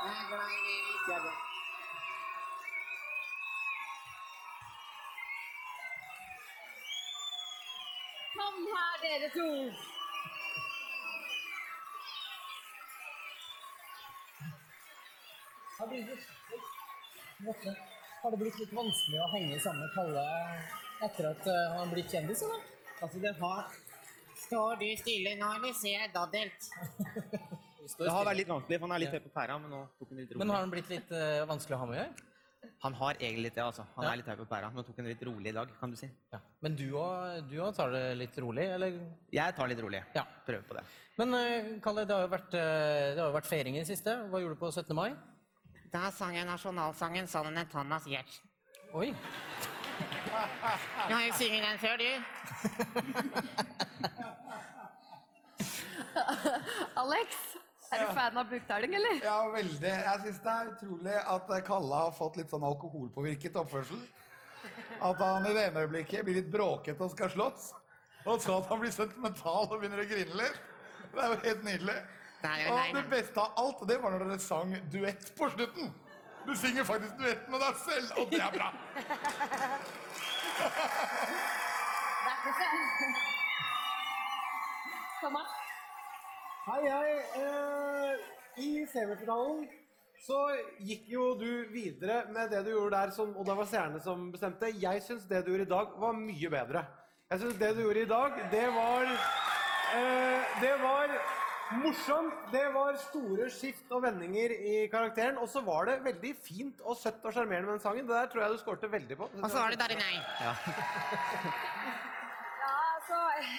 Jeg 0.04 0.14
er 0.14 0.26
glad 0.30 0.50
i 0.50 0.80
deg, 1.08 1.32
Kom 8.34 8.56
her, 8.72 8.94
dere 9.02 9.30
to. 9.34 9.93
Har 15.78 15.90
det 15.90 16.02
blitt, 16.06 17.66
har 18.22 18.30
det 18.30 18.38
blitt 18.40 18.58
litt 18.62 18.74
vanskelig 18.76 19.18
å 19.20 19.30
henge 19.34 19.58
sammen 19.62 19.82
med 19.82 19.94
Kalle 19.96 20.26
etter 21.04 21.30
at 21.32 21.48
eh, 21.50 21.72
han 21.78 21.90
blitt 21.90 22.12
kjendis, 22.14 22.44
eller? 22.46 22.62
Altså, 23.02 23.18
det 23.24 23.34
har 23.40 23.72
Står 24.44 24.78
du 24.80 24.86
stille 25.00 25.34
nå, 25.40 25.48
eller 25.58 25.74
ser 25.78 26.04
jeg 26.04 26.12
daddelt? 26.14 26.68
Det 27.84 28.08
har 28.08 28.24
vært 28.24 28.38
litt 28.38 28.48
vanskelig, 28.48 28.78
for 28.80 28.88
han 28.88 28.94
er 28.96 29.02
litt 29.02 29.12
høy 29.12 29.20
på 29.26 29.30
pæra, 29.34 29.58
men 29.60 29.68
nå 29.68 29.80
tok 29.98 30.08
han 30.08 30.20
litt 30.22 30.30
rolig. 30.32 30.40
Men 30.40 30.52
har 30.54 30.62
han 30.62 30.70
blitt 30.72 30.86
litt 30.88 31.10
uh, 31.12 31.42
vanskelig 31.50 31.76
å 31.76 31.80
ha 31.82 31.88
med 31.90 31.94
å 31.94 31.98
gjøre? 31.98 32.30
Han 32.80 32.94
har 32.96 33.18
egentlig 33.18 33.42
litt 33.44 33.58
det, 33.58 33.64
altså. 33.66 33.84
Han 33.98 34.06
Ja. 34.06 34.12
er 34.14 34.20
litt 34.22 34.30
høy 34.32 34.38
på 34.38 34.46
pæra, 34.48 34.70
men 34.72 34.86
tok 34.88 35.02
en 35.02 35.08
litt 35.10 35.24
rolig 35.28 35.50
i 35.52 35.54
dag, 35.58 35.74
kan 35.82 35.92
du 35.92 35.98
si. 36.00 36.08
Ja. 36.32 36.40
Men 36.64 36.78
du 36.80 36.86
òg 36.96 37.76
tar 37.76 37.92
det 37.92 38.02
litt 38.22 38.38
rolig, 38.40 38.64
eller? 38.78 38.96
Jeg 39.36 39.56
tar 39.58 39.68
litt 39.68 39.82
rolig. 39.84 40.00
Ja. 40.16 40.24
Prøver 40.48 40.64
på 40.70 40.78
det. 40.78 40.86
Men 41.20 41.36
uh, 41.36 41.68
Kalle, 41.84 42.06
det 42.08 42.16
har 42.16 42.24
jo 42.24 42.32
vært, 42.32 42.56
uh, 42.56 43.04
det 43.18 43.20
har 43.20 43.36
vært 43.36 43.52
feiring 43.52 43.76
i 43.76 43.84
det 43.84 43.90
siste. 43.92 44.16
Hva 44.32 44.40
gjorde 44.40 44.56
du 44.56 44.62
på 44.64 44.72
17. 44.72 44.96
mai? 44.96 45.10
Da 45.94 46.08
sang 46.10 46.34
jeg 46.34 46.42
nasjonalsangen 46.48 47.28
sammen 47.30 47.54
med 47.54 47.68
Thomas 47.70 48.02
Giertsen. 48.10 48.48
Oi. 48.98 49.14
Du 51.06 51.14
har 51.14 51.22
jo 51.22 51.32
sunget 51.38 51.62
den 51.62 51.78
før, 51.78 51.96
du. 52.02 52.10
Alex, 56.98 57.28
er 57.92 58.02
du 58.02 58.10
fan 58.16 58.40
av 58.42 58.50
buktaling, 58.50 58.96
eller? 58.98 59.20
Ja, 59.22 59.36
veldig. 59.54 59.92
Jeg 60.08 60.24
syns 60.24 60.42
det 60.42 60.52
er 60.56 60.72
utrolig 60.72 61.14
at 61.36 61.54
Kalle 61.68 62.02
har 62.02 62.12
fått 62.18 62.40
litt 62.42 62.50
sånn 62.50 62.66
alkoholpåvirket 62.66 63.54
oppførsel. 63.62 64.02
At 64.98 65.22
han 65.22 65.46
i 65.46 65.54
det 65.54 65.68
ene 65.68 65.86
øyeblikket 65.86 66.26
blir 66.26 66.40
litt 66.40 66.50
bråkete 66.50 67.06
og 67.06 67.14
skal 67.14 67.30
slåss, 67.36 67.70
og 68.26 68.42
så 68.42 68.58
at 68.58 68.66
han 68.72 68.82
blir 68.82 68.90
sentimental 68.98 69.68
og 69.68 69.78
begynner 69.78 70.02
å 70.02 70.10
grine 70.10 70.42
litt. 70.42 70.58
Det 71.14 71.22
er 71.22 71.28
jo 71.30 71.42
helt 71.46 71.64
nydelig. 71.70 71.98
Det 72.44 72.50
nei, 72.50 72.64
nei. 72.68 72.88
Og 72.90 72.96
det 72.98 73.08
beste 73.08 73.40
av 73.40 73.52
alt, 73.56 73.78
det 73.88 73.94
var 74.02 74.12
når 74.12 74.22
dere 74.26 74.42
sang 74.44 74.72
duett 74.92 75.30
på 75.38 75.46
slutten. 75.54 75.92
Du 76.44 76.50
synger 76.60 76.84
faktisk 76.84 77.14
duett 77.16 77.46
med 77.48 77.62
deg 77.62 77.78
selv, 77.80 78.10
og 78.20 78.26
det 78.28 78.40
er 78.44 78.50
bra. 78.52 78.66
Thomas? 85.22 85.54
Hei, 86.66 86.82
hei. 86.84 87.14
Eh, 87.40 88.12
I 88.60 88.68
semifinalen 88.92 89.64
så 90.26 90.42
gikk 90.84 91.08
jo 91.14 91.30
du 91.40 91.48
videre 91.72 92.26
med 92.32 92.52
det 92.52 92.60
du 92.66 92.74
gjorde 92.74 92.98
der, 92.98 93.14
som, 93.16 93.32
og 93.36 93.48
det 93.48 93.56
var 93.56 93.70
seerne 93.70 94.02
som 94.04 94.28
bestemte. 94.32 94.68
Jeg 94.82 95.00
syns 95.06 95.24
det 95.32 95.46
du 95.46 95.54
gjorde 95.54 95.64
i 95.64 95.72
dag, 95.72 95.96
var 96.04 96.12
mye 96.18 96.52
bedre. 96.52 96.84
Jeg 97.32 97.40
syns 97.40 97.56
det 97.64 97.72
du 97.78 97.82
gjorde 97.86 98.04
i 98.04 98.12
dag, 98.12 98.36
det 98.52 98.66
var 98.76 99.08
eh, 99.08 100.60
Det 100.60 100.74
var 100.84 101.16
morsomt. 101.72 102.34
Det 102.52 102.64
var 102.74 102.96
store 103.08 103.48
skift 103.50 103.92
og 103.94 104.02
vendinger 104.04 104.54
i 104.54 104.74
karakteren. 104.92 105.38
Og 105.42 105.48
så 105.48 105.62
var 105.64 105.88
det 105.90 105.98
veldig 106.04 106.32
fint 106.44 106.80
og 106.84 106.96
søtt 107.00 107.24
og 107.24 107.34
sjarmerende 107.34 107.70
med 107.70 107.78
den 107.78 107.84
sangen. 107.84 108.08
Det 108.08 108.16
der 108.16 108.32
tror 108.32 108.42
jeg 108.42 108.56
du 108.56 108.62
skårte 108.62 108.90
veldig 108.92 109.16
på. 109.20 109.30
Og 109.42 109.50
så 109.50 109.58
var 109.58 109.74
det 109.74 109.80
der 109.82 109.96
i 109.96 110.00
Nei. 110.02 110.16
Ja. 110.40 110.54
Ja, 112.64 112.76
altså, 112.96 113.16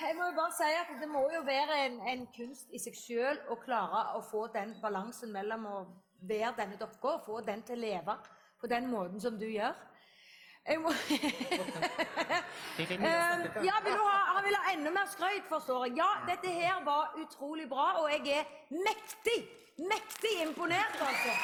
jeg 0.08 0.16
må 0.18 0.26
jo 0.26 0.34
bare 0.36 0.54
si 0.58 0.70
at 0.80 0.94
det 1.02 1.08
må 1.10 1.20
jo 1.30 1.42
være 1.46 1.76
en, 1.86 2.00
en 2.10 2.24
kunst 2.34 2.72
i 2.74 2.80
seg 2.82 2.96
sjøl 2.98 3.42
å 3.54 3.58
klare 3.62 4.00
å 4.18 4.22
få 4.26 4.48
den 4.56 4.74
balansen 4.82 5.30
mellom 5.34 5.68
å 5.70 5.76
være 6.26 6.56
denne 6.58 6.80
dokka 6.82 7.12
og 7.20 7.28
få 7.28 7.42
den 7.46 7.62
til 7.68 7.78
å 7.78 7.84
leve 7.84 8.16
på 8.62 8.70
den 8.72 8.90
måten 8.90 9.22
som 9.22 9.38
du 9.38 9.46
gjør. 9.46 9.78
Jeg 10.66 10.80
må 10.82 10.92
Um, 12.76 12.86
ja, 13.70 13.76
vil 13.86 13.98
ha, 14.06 14.16
han 14.36 14.44
vil 14.46 14.56
ha 14.60 14.72
enda 14.74 14.92
mer 14.92 15.08
skrøyt, 15.08 15.46
forstår 15.50 15.86
jeg. 15.86 15.94
Ja, 16.02 16.10
dette 16.28 16.50
her 16.52 16.82
var 16.84 17.14
utrolig 17.22 17.68
bra, 17.70 17.86
og 18.02 18.10
jeg 18.12 18.40
er 18.40 18.50
mektig, 18.88 19.38
mektig 19.94 20.34
imponert, 20.46 20.98
altså. 21.10 21.36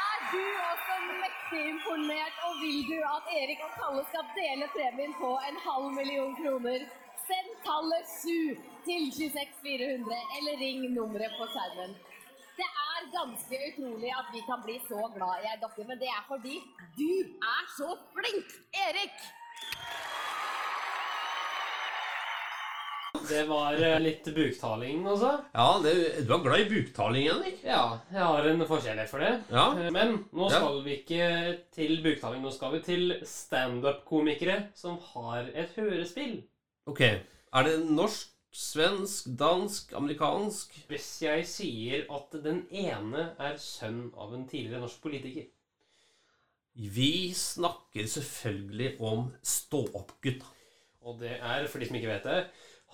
Er 0.00 0.18
du 0.32 0.44
også 0.70 0.98
mektig 1.22 1.62
imponert, 1.72 2.36
og 2.48 2.60
vil 2.62 2.80
du 2.90 2.98
at 3.14 3.32
Erik 3.40 3.64
og 3.68 3.72
Kalle 3.78 4.04
skal 4.10 4.28
dele 4.40 4.68
premien 4.76 5.14
på 5.22 5.32
en 5.48 5.56
halv 5.68 5.88
million 6.00 6.36
kroner? 6.42 6.84
Send 7.28 7.50
tallet 7.68 8.04
7 8.18 8.28
til 8.88 9.02
26400, 9.16 10.20
eller 10.36 10.54
ring 10.64 10.84
nummeret 10.98 11.32
på 11.40 11.48
skjermen. 11.54 11.96
Er 13.08 13.12
ganske 13.24 13.56
utrolig 13.70 14.10
at 14.12 14.26
vi 14.34 14.40
kan 14.44 14.60
bli 14.64 14.74
så 14.84 14.98
glad 15.14 15.40
i 15.44 15.46
ei 15.48 15.56
dokke, 15.62 15.84
men 15.88 15.96
det 16.00 16.08
er 16.12 16.24
fordi 16.28 16.58
du 16.98 17.06
er 17.40 17.62
så 17.78 17.94
flink, 18.12 18.50
Erik! 18.76 19.22
Det 23.28 23.46
var 23.48 23.76
eh, 23.80 23.96
litt 24.00 24.28
buktaling 24.36 25.06
også. 25.08 25.30
Ja, 25.56 25.66
det, 25.84 25.94
du 26.28 26.34
er 26.36 26.42
glad 26.44 26.62
i 26.66 26.68
buktaling, 26.70 27.26
Henrik? 27.30 27.58
Ja, 27.64 27.80
jeg 28.12 28.22
har 28.28 28.46
en 28.52 28.62
forskjellighet 28.68 29.10
for 29.10 29.24
det. 29.24 29.32
Ja. 29.52 29.64
Eh, 29.86 29.90
Men 29.96 30.14
nå 30.36 30.50
Ja. 30.52 30.60
skal 30.60 30.78
vi 30.84 30.96
ikke 31.00 31.30
til 31.74 31.96
buktaling. 32.04 32.44
Nå 32.44 32.52
skal 32.54 32.76
vi 32.76 32.82
til 32.86 33.16
standup-komikere 33.24 34.66
som 34.76 35.00
har 35.14 35.48
et 35.54 35.72
hørespill. 35.80 36.42
Ok. 36.88 37.00
Er 37.08 37.64
det 37.68 37.78
norsk, 37.88 38.28
svensk, 38.58 39.30
dansk, 39.38 39.92
amerikansk? 39.98 40.74
Hvis 40.90 41.10
jeg 41.22 41.46
sier 41.46 42.08
at 42.14 42.34
den 42.44 42.64
ene 42.74 43.30
er 43.38 43.58
sønn 43.62 44.08
av 44.18 44.34
en 44.34 44.48
tidligere 44.50 44.82
norsk 44.82 45.02
politiker 45.04 45.46
Vi 46.78 47.34
snakker 47.34 48.06
selvfølgelig 48.06 48.96
om 49.02 49.30
stå-opp-gutta. 49.42 50.54
Og 51.08 51.22
det 51.22 51.38
er, 51.38 51.66
for 51.70 51.80
de 51.80 51.88
som 51.88 51.96
ikke 51.98 52.10
vet 52.10 52.26
det, 52.26 52.40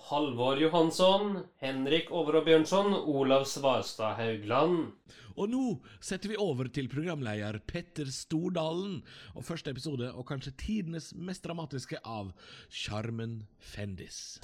Halvor 0.05 0.59
Johansson, 0.61 1.39
Henrik 1.61 2.11
Overå 2.13 2.43
Bjørnson, 2.45 2.93
Olav 2.93 3.47
Svarstad 3.49 4.19
Haugland. 4.19 4.91
Og 5.35 5.49
nå 5.51 5.63
setter 5.99 6.31
vi 6.31 6.37
over 6.39 6.69
til 6.71 6.87
programleder 6.91 7.57
Petter 7.67 8.11
Stordalen 8.13 9.01
og 9.33 9.47
første 9.47 9.73
episode, 9.73 10.11
og 10.13 10.27
kanskje 10.29 10.55
tidenes 10.61 11.11
mest 11.17 11.43
dramatiske, 11.47 11.99
av 12.05 12.31
Sjarmen 12.69 13.41
Fendis. 13.59 14.37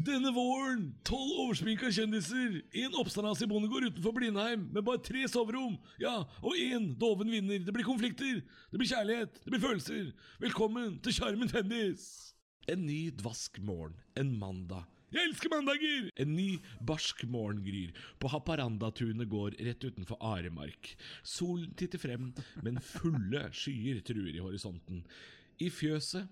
Denne 0.00 0.30
våren, 0.32 0.86
tolv 1.04 1.42
oversminka 1.42 1.90
kjendiser, 1.92 2.54
en 2.72 2.94
i 2.94 3.48
bondegård 3.50 3.84
utenfor 3.90 4.14
Blindheim 4.16 4.62
med 4.72 4.84
bare 4.86 5.02
tre 5.04 5.26
soverom, 5.28 5.74
ja, 6.00 6.22
og 6.40 6.56
én 6.56 6.94
doven 6.96 7.28
vinner. 7.28 7.60
Det 7.60 7.74
blir 7.74 7.84
konflikter, 7.84 8.38
det 8.40 8.80
blir 8.80 8.88
kjærlighet, 8.88 9.42
det 9.44 9.52
blir 9.52 9.60
følelser. 9.60 10.08
Velkommen 10.40 10.96
til 11.04 11.18
Sjarmen 11.18 11.52
Tennis! 11.52 12.32
En 12.70 12.86
ny 12.86 13.10
dvask 13.12 13.60
morgen, 13.60 13.98
en 14.16 14.32
mandag. 14.40 14.88
Jeg 15.12 15.26
elsker 15.26 15.52
mandager! 15.52 16.08
En 16.16 16.32
ny, 16.32 16.48
barsk 16.80 17.26
morgen 17.28 17.60
gryr 17.66 17.92
på 18.22 18.32
Haparandatunet 18.32 19.28
gård 19.28 19.60
rett 19.60 19.84
utenfor 19.84 20.16
Aremark. 20.24 20.94
Solen 21.20 21.76
titter 21.76 22.00
frem, 22.00 22.30
men 22.64 22.80
fulle 22.80 23.50
skyer 23.52 24.00
truer 24.06 24.32
i 24.32 24.40
horisonten. 24.40 25.04
I 25.60 25.68
fjøset 25.68 26.24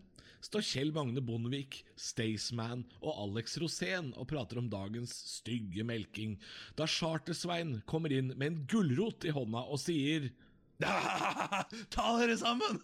står 0.45 0.65
Kjell 0.67 0.93
Magne 0.95 1.23
Bondevik, 1.25 1.81
Staysman 1.99 2.85
og 3.01 3.13
Alex 3.25 3.59
Rosén 3.63 4.13
og 4.17 4.29
prater 4.31 4.61
om 4.61 4.69
dagens 4.73 5.13
stygge 5.39 5.87
melking, 5.87 6.37
da 6.79 6.87
Charter-Svein 6.89 7.81
kommer 7.89 8.15
inn 8.15 8.33
med 8.37 8.47
en 8.53 8.61
gulrot 8.71 9.27
i 9.29 9.35
hånda 9.35 9.65
og 9.67 9.83
sier 9.83 10.31
Ta 11.95 12.05
dere 12.21 12.37
sammen! 12.39 12.79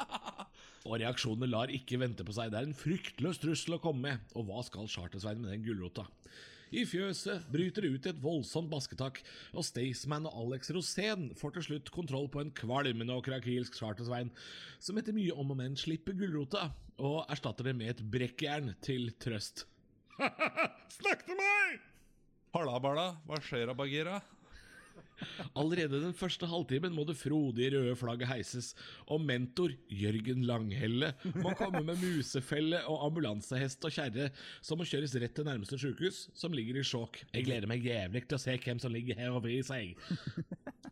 og 0.86 0.98
reaksjonene 1.00 1.48
lar 1.48 1.72
ikke 1.72 1.98
vente 2.02 2.26
på 2.26 2.34
seg. 2.36 2.52
Det 2.52 2.60
er 2.60 2.68
en 2.68 2.76
fryktløs 2.76 3.40
trussel 3.40 3.78
å 3.78 3.80
komme 3.82 4.04
med. 4.04 4.34
Og 4.36 4.44
hva 4.48 4.60
skal 4.66 4.90
Charter-Svein 4.92 5.40
med 5.40 5.54
den 5.54 5.64
gulrota? 5.64 6.04
I 6.74 6.82
fjøset 6.88 7.46
bryter 7.52 7.84
det 7.84 7.92
ut 7.94 8.06
i 8.08 8.10
et 8.10 8.22
voldsomt 8.22 8.70
basketak, 8.72 9.20
og 9.54 9.66
Staysman 9.66 10.26
og 10.26 10.34
Alex 10.42 10.72
Rosén 10.74 11.28
får 11.38 11.54
til 11.54 11.66
slutt 11.68 11.92
kontroll 11.94 12.26
på 12.32 12.42
en 12.42 12.50
kvalmende 12.50 13.14
og 13.14 13.26
krakilsk 13.28 13.78
Charter-Svein, 13.78 14.32
som 14.82 14.98
etter 14.98 15.14
mye 15.14 15.34
om 15.34 15.54
og 15.54 15.60
men 15.60 15.78
slipper 15.78 16.16
gulrota, 16.18 16.72
og 16.98 17.22
erstatter 17.30 17.70
det 17.70 17.76
med 17.78 17.92
et 17.94 18.02
brekkjern 18.02 18.74
til 18.82 19.12
trøst. 19.22 19.66
Snakk 20.98 21.26
til 21.28 21.38
meg! 21.38 21.78
Halla, 22.56 22.80
Balla. 22.80 23.10
Hva 23.28 23.38
skjer 23.44 23.74
Bagheera? 23.76 24.20
Allerede 25.56 26.00
den 26.02 26.14
første 26.16 26.48
halvtimen 26.50 26.94
må 26.94 27.04
det 27.08 27.16
frodige 27.18 27.72
røde 27.74 27.96
flagget 27.98 28.30
heises, 28.30 28.72
og 29.06 29.22
mentor 29.24 29.74
Jørgen 29.92 30.44
Langhelle 30.48 31.12
må 31.38 31.54
komme 31.58 31.82
med 31.86 32.00
musefelle 32.02 32.82
og 32.90 33.06
ambulansehest 33.08 33.84
og 33.88 33.96
kjerre, 33.96 34.30
som 34.60 34.80
må 34.80 34.88
kjøres 34.88 35.16
rett 35.20 35.36
til 35.36 35.48
nærmeste 35.48 35.78
sykehus, 35.80 36.26
som 36.36 36.54
ligger 36.56 36.80
i 36.80 36.86
Skjåk. 36.86 37.22
Jeg 37.32 37.48
gleder 37.48 37.70
meg 37.70 37.84
jævlig 37.86 38.26
til 38.26 38.38
å 38.38 38.42
se 38.42 38.56
hvem 38.60 38.82
som 38.82 38.94
ligger 38.94 39.18
her 39.20 39.34
og 39.36 39.44
vrir 39.46 39.64
seg. 39.66 39.96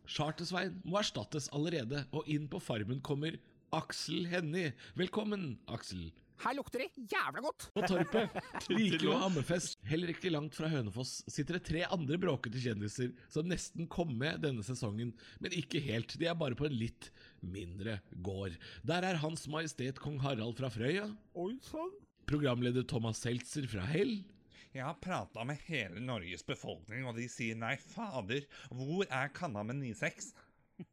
Charter-Svein 0.05 0.81
må 0.85 1.01
erstattes 1.01 1.51
allerede, 1.57 2.05
og 2.13 2.29
inn 2.31 2.49
på 2.51 2.61
farmen 2.63 3.01
kommer 3.05 3.39
Aksel 3.75 4.29
Hennie. 4.31 4.75
Velkommen, 4.99 5.57
Aksel. 5.73 6.13
Her 6.45 6.57
lukter 6.59 6.83
det 6.83 7.07
jævla 7.09 7.41
godt! 7.41 7.67
På 7.73 7.83
torpet, 7.89 8.35
Rike 8.69 9.07
og 9.09 9.23
Hammerfest, 9.23 9.79
heller 9.89 10.11
ikke 10.13 10.33
langt 10.33 10.57
fra 10.59 10.69
Hønefoss, 10.69 11.23
sitter 11.33 11.57
det 11.57 11.65
tre 11.71 11.85
andre 11.89 12.19
bråkete 12.21 12.61
kjendiser 12.61 13.15
som 13.33 13.49
nesten 13.49 13.89
kom 13.89 14.13
med 14.21 14.43
denne 14.45 14.65
sesongen, 14.67 15.15
men 15.41 15.57
ikke 15.57 15.81
helt. 15.87 16.13
De 16.21 16.29
er 16.29 16.37
bare 16.37 16.59
på 16.59 16.69
en 16.69 16.77
litt 16.77 17.09
mindre 17.41 17.97
gård. 18.27 18.59
Der 18.85 19.07
er 19.09 19.23
Hans 19.23 19.47
Majestet 19.49 20.03
Kong 20.05 20.19
Harald 20.21 20.59
fra 20.61 20.69
Frøya. 20.73 21.07
Oi 21.41 21.55
sann. 21.65 21.95
Programleder 22.29 22.85
Thomas 22.89 23.23
Seltzer 23.25 23.65
fra 23.69 23.85
Hell. 23.89 24.19
Jeg 24.75 24.85
har 24.85 24.99
prata 25.01 25.45
med 25.49 25.61
hele 25.69 26.03
Norges 26.03 26.45
befolkning, 26.45 27.07
og 27.09 27.17
de 27.17 27.25
sier 27.31 27.57
nei, 27.57 27.77
fader, 27.79 28.45
hvor 28.69 29.07
er 29.09 29.33
kanna 29.33 29.63
med 29.65 29.81
96? 29.81 30.35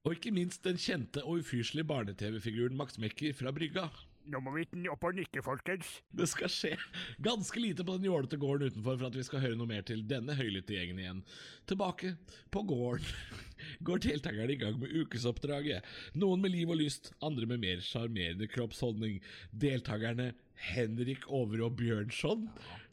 Og 0.06 0.16
ikke 0.16 0.32
minst 0.36 0.64
den 0.64 0.80
kjente 0.80 1.24
og 1.26 1.42
ufyselige 1.42 1.90
barne-TV-figuren 1.90 2.78
Max 2.78 3.00
Mekker 3.02 3.34
fra 3.36 3.52
Brygga. 3.56 3.90
Nå 4.30 4.40
må 4.44 4.54
vi 4.54 4.66
opp 4.92 5.06
og 5.08 5.16
nikke, 5.18 5.42
folkens. 5.46 5.88
Det 6.14 6.28
skal 6.30 6.52
skje 6.52 6.76
ganske 7.24 7.62
lite 7.62 7.86
på 7.86 7.96
den 7.98 8.06
jålete 8.10 8.38
gården 8.42 8.70
utenfor 8.70 9.00
for 9.00 9.08
at 9.10 9.18
vi 9.18 9.26
skal 9.26 9.42
høre 9.44 9.58
noe 9.58 9.70
mer 9.70 9.86
til 9.88 10.04
denne 10.08 10.36
høylytte 10.38 10.76
gjengen 10.76 11.00
igjen. 11.02 11.24
Tilbake 11.70 12.14
på 12.54 12.64
gården 12.70 13.08
går 13.88 14.04
deltakerne 14.06 14.54
i 14.54 14.60
gang 14.62 14.78
med 14.82 14.94
ukesoppdraget. 14.94 15.88
Noen 16.22 16.44
med 16.44 16.54
liv 16.54 16.70
og 16.70 16.78
lyst, 16.82 17.12
andre 17.26 17.50
med 17.50 17.64
mer 17.64 17.82
sjarmerende 17.86 18.50
kroppsholdning. 18.52 19.20
Deltakerne 19.52 20.32
Henrik 20.62 21.24
Overå 21.34 21.72
Bjørnson, 21.74 22.44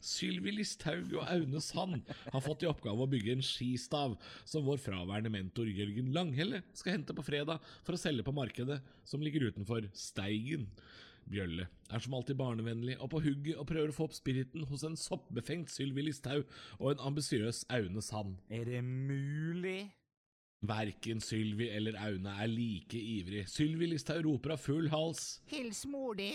Sylvi 0.01 0.55
Listhaug 0.55 1.11
og 1.13 1.27
Aune 1.29 1.61
Sand 1.61 2.07
har 2.31 2.41
fått 2.41 2.65
i 2.65 2.69
oppgave 2.69 3.05
å 3.05 3.11
bygge 3.11 3.35
en 3.35 3.45
skistav 3.45 4.15
som 4.49 4.65
vår 4.65 4.81
fraværende 4.81 5.29
mentor 5.33 5.69
Jørgen 5.69 6.09
Langhelle 6.15 6.63
skal 6.73 6.97
hente 6.97 7.13
på 7.13 7.25
fredag 7.27 7.61
for 7.85 7.93
å 7.93 8.01
selge 8.01 8.25
på 8.25 8.33
markedet 8.33 8.79
som 9.05 9.21
ligger 9.21 9.51
utenfor 9.51 9.85
Steigen. 9.93 10.65
Bjølle 11.29 11.67
er 11.93 12.01
som 12.01 12.15
alltid 12.17 12.37
barnevennlig 12.39 12.95
og 12.97 13.11
på 13.13 13.21
hugget 13.21 13.59
og 13.61 13.67
prøver 13.69 13.91
å 13.91 13.95
få 13.95 14.07
opp 14.09 14.15
spiriten 14.17 14.65
hos 14.69 14.83
en 14.87 14.97
soppbefengt 14.97 15.69
Sylvi 15.73 16.07
Listhaug 16.07 16.43
og 16.79 16.91
en 16.93 17.03
ambisiøs 17.11 17.63
Aune 17.75 18.01
Sand. 18.05 18.39
Er 18.49 18.65
det 18.69 18.81
mulig? 18.85 19.91
Verken 20.65 21.21
Sylvi 21.23 21.69
eller 21.71 21.95
Aune 22.01 22.33
er 22.43 22.49
like 22.51 22.97
ivrig. 22.99 23.45
Sylvi 23.47 23.87
Listhaug 23.93 24.25
roper 24.25 24.57
av 24.57 24.63
full 24.63 24.89
hals, 24.91 25.39
Hils 25.47 25.85
mor 25.87 26.17
di. 26.19 26.33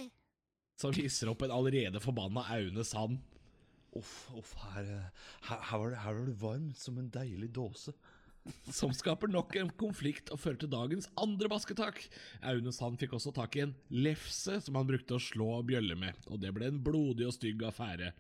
som 0.81 0.95
hisser 0.97 1.29
opp 1.31 1.43
en 1.45 1.53
allerede 1.55 2.01
forbanna 2.03 2.47
Aune 2.55 2.87
Sand. 2.87 3.19
Uff, 3.95 4.31
uff, 4.35 4.55
her, 4.73 4.89
her, 5.47 5.61
her, 5.69 5.79
var 5.79 5.91
det, 5.93 5.99
her 6.03 6.17
var 6.19 6.27
det 6.27 6.41
varmt 6.41 6.79
som 6.81 6.97
en 6.99 7.11
deilig 7.15 7.53
dåse. 7.55 7.93
Som 8.69 8.93
skaper 8.93 9.31
nok 9.33 9.55
en 9.57 9.71
konflikt 9.81 10.31
og 10.35 10.41
fører 10.43 10.59
til 10.61 10.73
dagens 10.73 11.09
andre 11.21 11.49
basketak. 11.49 12.03
Aune 12.45 12.73
Sand 12.77 12.99
fikk 13.01 13.17
også 13.17 13.33
tak 13.37 13.57
i 13.57 13.65
en 13.65 13.75
lefse 13.93 14.59
som 14.67 14.77
han 14.79 14.89
brukte 14.89 15.17
å 15.17 15.23
slå 15.23 15.63
Bjølle 15.65 15.97
med, 15.97 16.19
og 16.29 16.43
det 16.43 16.53
ble 16.57 16.69
en 16.69 16.83
blodig 16.85 17.29
og 17.29 17.37
stygg 17.37 17.65
affære. 17.65 18.13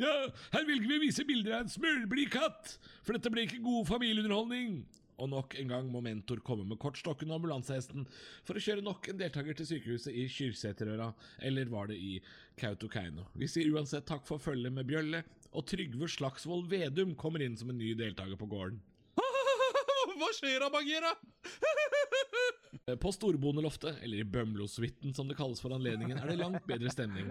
Ja, 0.00 0.12
her 0.54 0.64
velger 0.64 0.88
vi 0.88 1.02
vise 1.02 1.26
bilder 1.28 1.58
av 1.58 1.66
en 1.66 1.72
smølblid 1.72 2.32
katt, 2.32 2.78
for 3.04 3.14
dette 3.14 3.30
ble 3.32 3.44
ikke 3.46 3.62
god 3.62 3.88
familieunderholdning. 3.90 4.80
Og 5.20 5.28
nok 5.28 5.54
en 5.60 5.68
gang 5.68 5.88
må 5.92 6.00
mentor 6.00 6.40
komme 6.44 6.64
med 6.64 6.80
kortstokken 6.80 7.28
og 7.28 7.40
ambulansehesten 7.40 8.06
for 8.48 8.56
å 8.56 8.62
kjøre 8.64 8.84
nok 8.86 9.10
en 9.10 9.18
deltaker 9.20 9.58
til 9.58 9.68
sykehuset 9.68 10.16
i 10.16 10.24
Kyrksæterøra, 10.32 11.10
eller 11.44 11.68
var 11.72 11.90
det 11.90 11.98
i 12.00 12.14
Kautokeino. 12.60 13.26
Vi 13.36 13.50
sier 13.50 13.68
uansett 13.74 14.08
takk 14.08 14.24
for 14.28 14.40
følget 14.40 14.72
med 14.72 14.88
Bjølle, 14.88 15.20
og 15.52 15.66
Trygve 15.68 16.08
Slagsvold 16.08 16.70
Vedum 16.72 17.12
kommer 17.20 17.44
inn 17.44 17.58
som 17.60 17.68
en 17.68 17.78
ny 17.80 17.92
deltaker 17.98 18.40
på 18.40 18.48
gården. 18.48 18.80
Hva 20.20 20.28
skjer 20.36 20.60
da, 20.60 20.68
Bagheera? 20.68 21.14
På 23.00 23.12
Storbondeloftet, 23.12 24.02
eller 24.04 24.20
i 24.20 24.24
Bømlo-suiten 24.28 25.14
som 25.16 25.28
det 25.30 25.36
kalles 25.38 25.62
for 25.62 25.72
anledningen, 25.72 26.18
er 26.18 26.28
det 26.28 26.36
langt 26.40 26.66
bedre 26.68 26.92
stemning. 26.92 27.30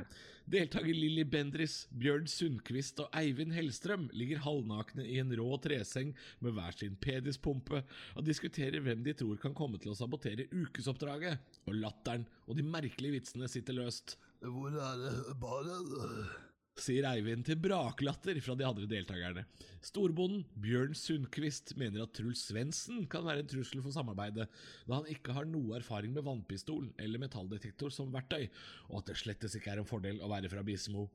Deltaker 0.50 0.90
Lilly 0.96 1.26
Bendris, 1.30 1.84
Bjørn 1.94 2.26
Sundquist 2.32 3.04
og 3.04 3.14
Eivind 3.20 3.54
Hellstrøm 3.54 4.08
ligger 4.18 4.42
halvnakne 4.42 5.06
i 5.06 5.20
en 5.22 5.36
rå 5.38 5.60
treseng 5.62 6.16
med 6.42 6.58
hver 6.58 6.74
sin 6.80 6.98
pedispumpe 7.04 7.84
og 8.16 8.26
diskuterer 8.26 8.82
hvem 8.82 9.06
de 9.06 9.14
tror 9.22 9.38
kan 9.42 9.54
komme 9.58 9.78
til 9.82 9.94
å 9.94 10.00
sabotere 10.00 10.50
ukesoppdraget. 10.50 11.38
Og 11.70 11.78
latteren 11.78 12.26
og 12.48 12.58
de 12.58 12.66
merkelige 12.66 13.20
vitsene 13.20 13.52
sitter 13.52 13.78
løst. 13.78 14.18
Hvor 14.42 14.74
er 14.74 15.02
det 15.06 15.38
bare 15.38 16.49
sier 16.84 17.06
Eivind 17.10 17.46
til 17.48 17.60
braklatter 17.62 18.38
fra 18.44 18.56
de 18.58 18.66
andre 18.68 18.88
deltakerne. 18.90 19.46
Storbonden 19.86 20.42
Bjørn 20.60 20.96
Sundquist 20.98 21.72
mener 21.80 22.04
at 22.04 22.12
Truls 22.18 22.42
Svendsen 22.50 23.06
kan 23.12 23.24
være 23.24 23.46
en 23.46 23.50
trussel 23.52 23.80
for 23.84 23.96
samarbeidet, 23.96 24.50
da 24.88 24.98
han 24.98 25.08
ikke 25.12 25.36
har 25.38 25.48
noe 25.48 25.78
erfaring 25.78 26.12
med 26.16 26.26
vannpistol 26.28 26.90
eller 27.00 27.22
metalldetektor 27.24 27.94
som 27.96 28.12
verktøy, 28.12 28.50
og 28.90 29.00
at 29.00 29.12
det 29.12 29.18
slettes 29.22 29.56
ikke 29.56 29.72
er 29.74 29.82
en 29.82 29.88
fordel 29.88 30.20
å 30.20 30.30
være 30.32 30.52
fra 30.52 30.66
Bismo. 30.68 31.08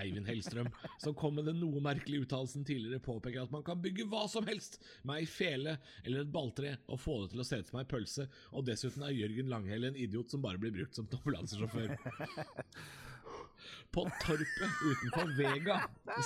Eivind 0.00 0.28
Hellstrøm, 0.30 0.70
som 1.02 1.16
kom 1.18 1.36
med 1.36 1.50
den 1.50 1.58
noe 1.60 1.82
merkelige 1.84 2.24
uttalelsen 2.24 2.64
tidligere, 2.64 3.02
påpeker 3.04 3.44
at 3.44 3.52
man 3.52 3.64
kan 3.66 3.82
bygge 3.84 4.08
hva 4.08 4.24
som 4.32 4.48
helst 4.48 4.80
med 5.04 5.20
ei 5.20 5.28
fele 5.28 5.76
eller 6.02 6.24
et 6.24 6.32
balltre 6.32 6.78
og 6.88 7.02
få 7.02 7.18
det 7.22 7.34
til 7.34 7.44
å 7.44 7.48
se 7.50 7.60
ut 7.60 7.72
som 7.72 7.82
ei 7.82 7.88
pølse, 7.90 8.28
og 8.56 8.64
dessuten 8.70 9.04
er 9.04 9.16
Jørgen 9.16 9.52
Langhelle 9.52 9.92
en 9.92 10.00
idiot 10.00 10.32
som 10.32 10.44
bare 10.44 10.62
blir 10.62 10.72
brukt 10.78 10.96
som 10.96 11.10
ambulansesjåfør. 11.26 11.92
På 13.96 14.02
torpet 14.20 14.80
utenfor 14.84 15.30
Vega 15.38 15.78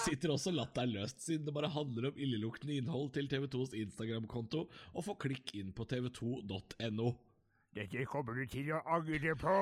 sitter 0.03 0.33
også 0.35 0.51
latteren 0.51 0.91
løst, 0.91 1.21
siden 1.23 1.45
det 1.47 1.55
bare 1.55 1.71
handler 1.71 2.09
om 2.09 2.17
illeluktende 2.19 2.75
innhold 2.81 3.13
til 3.15 3.31
TV2s 3.31 3.77
Instagram-konto, 3.79 4.65
og 4.67 5.07
få 5.07 5.15
klikk 5.23 5.55
inn 5.61 5.71
på 5.71 5.87
tv2.no. 5.93 7.13
Dette 7.79 8.03
kommer 8.11 8.35
du 8.35 8.51
til 8.51 8.73
å 8.75 8.81
angre 8.91 9.37
på. 9.39 9.57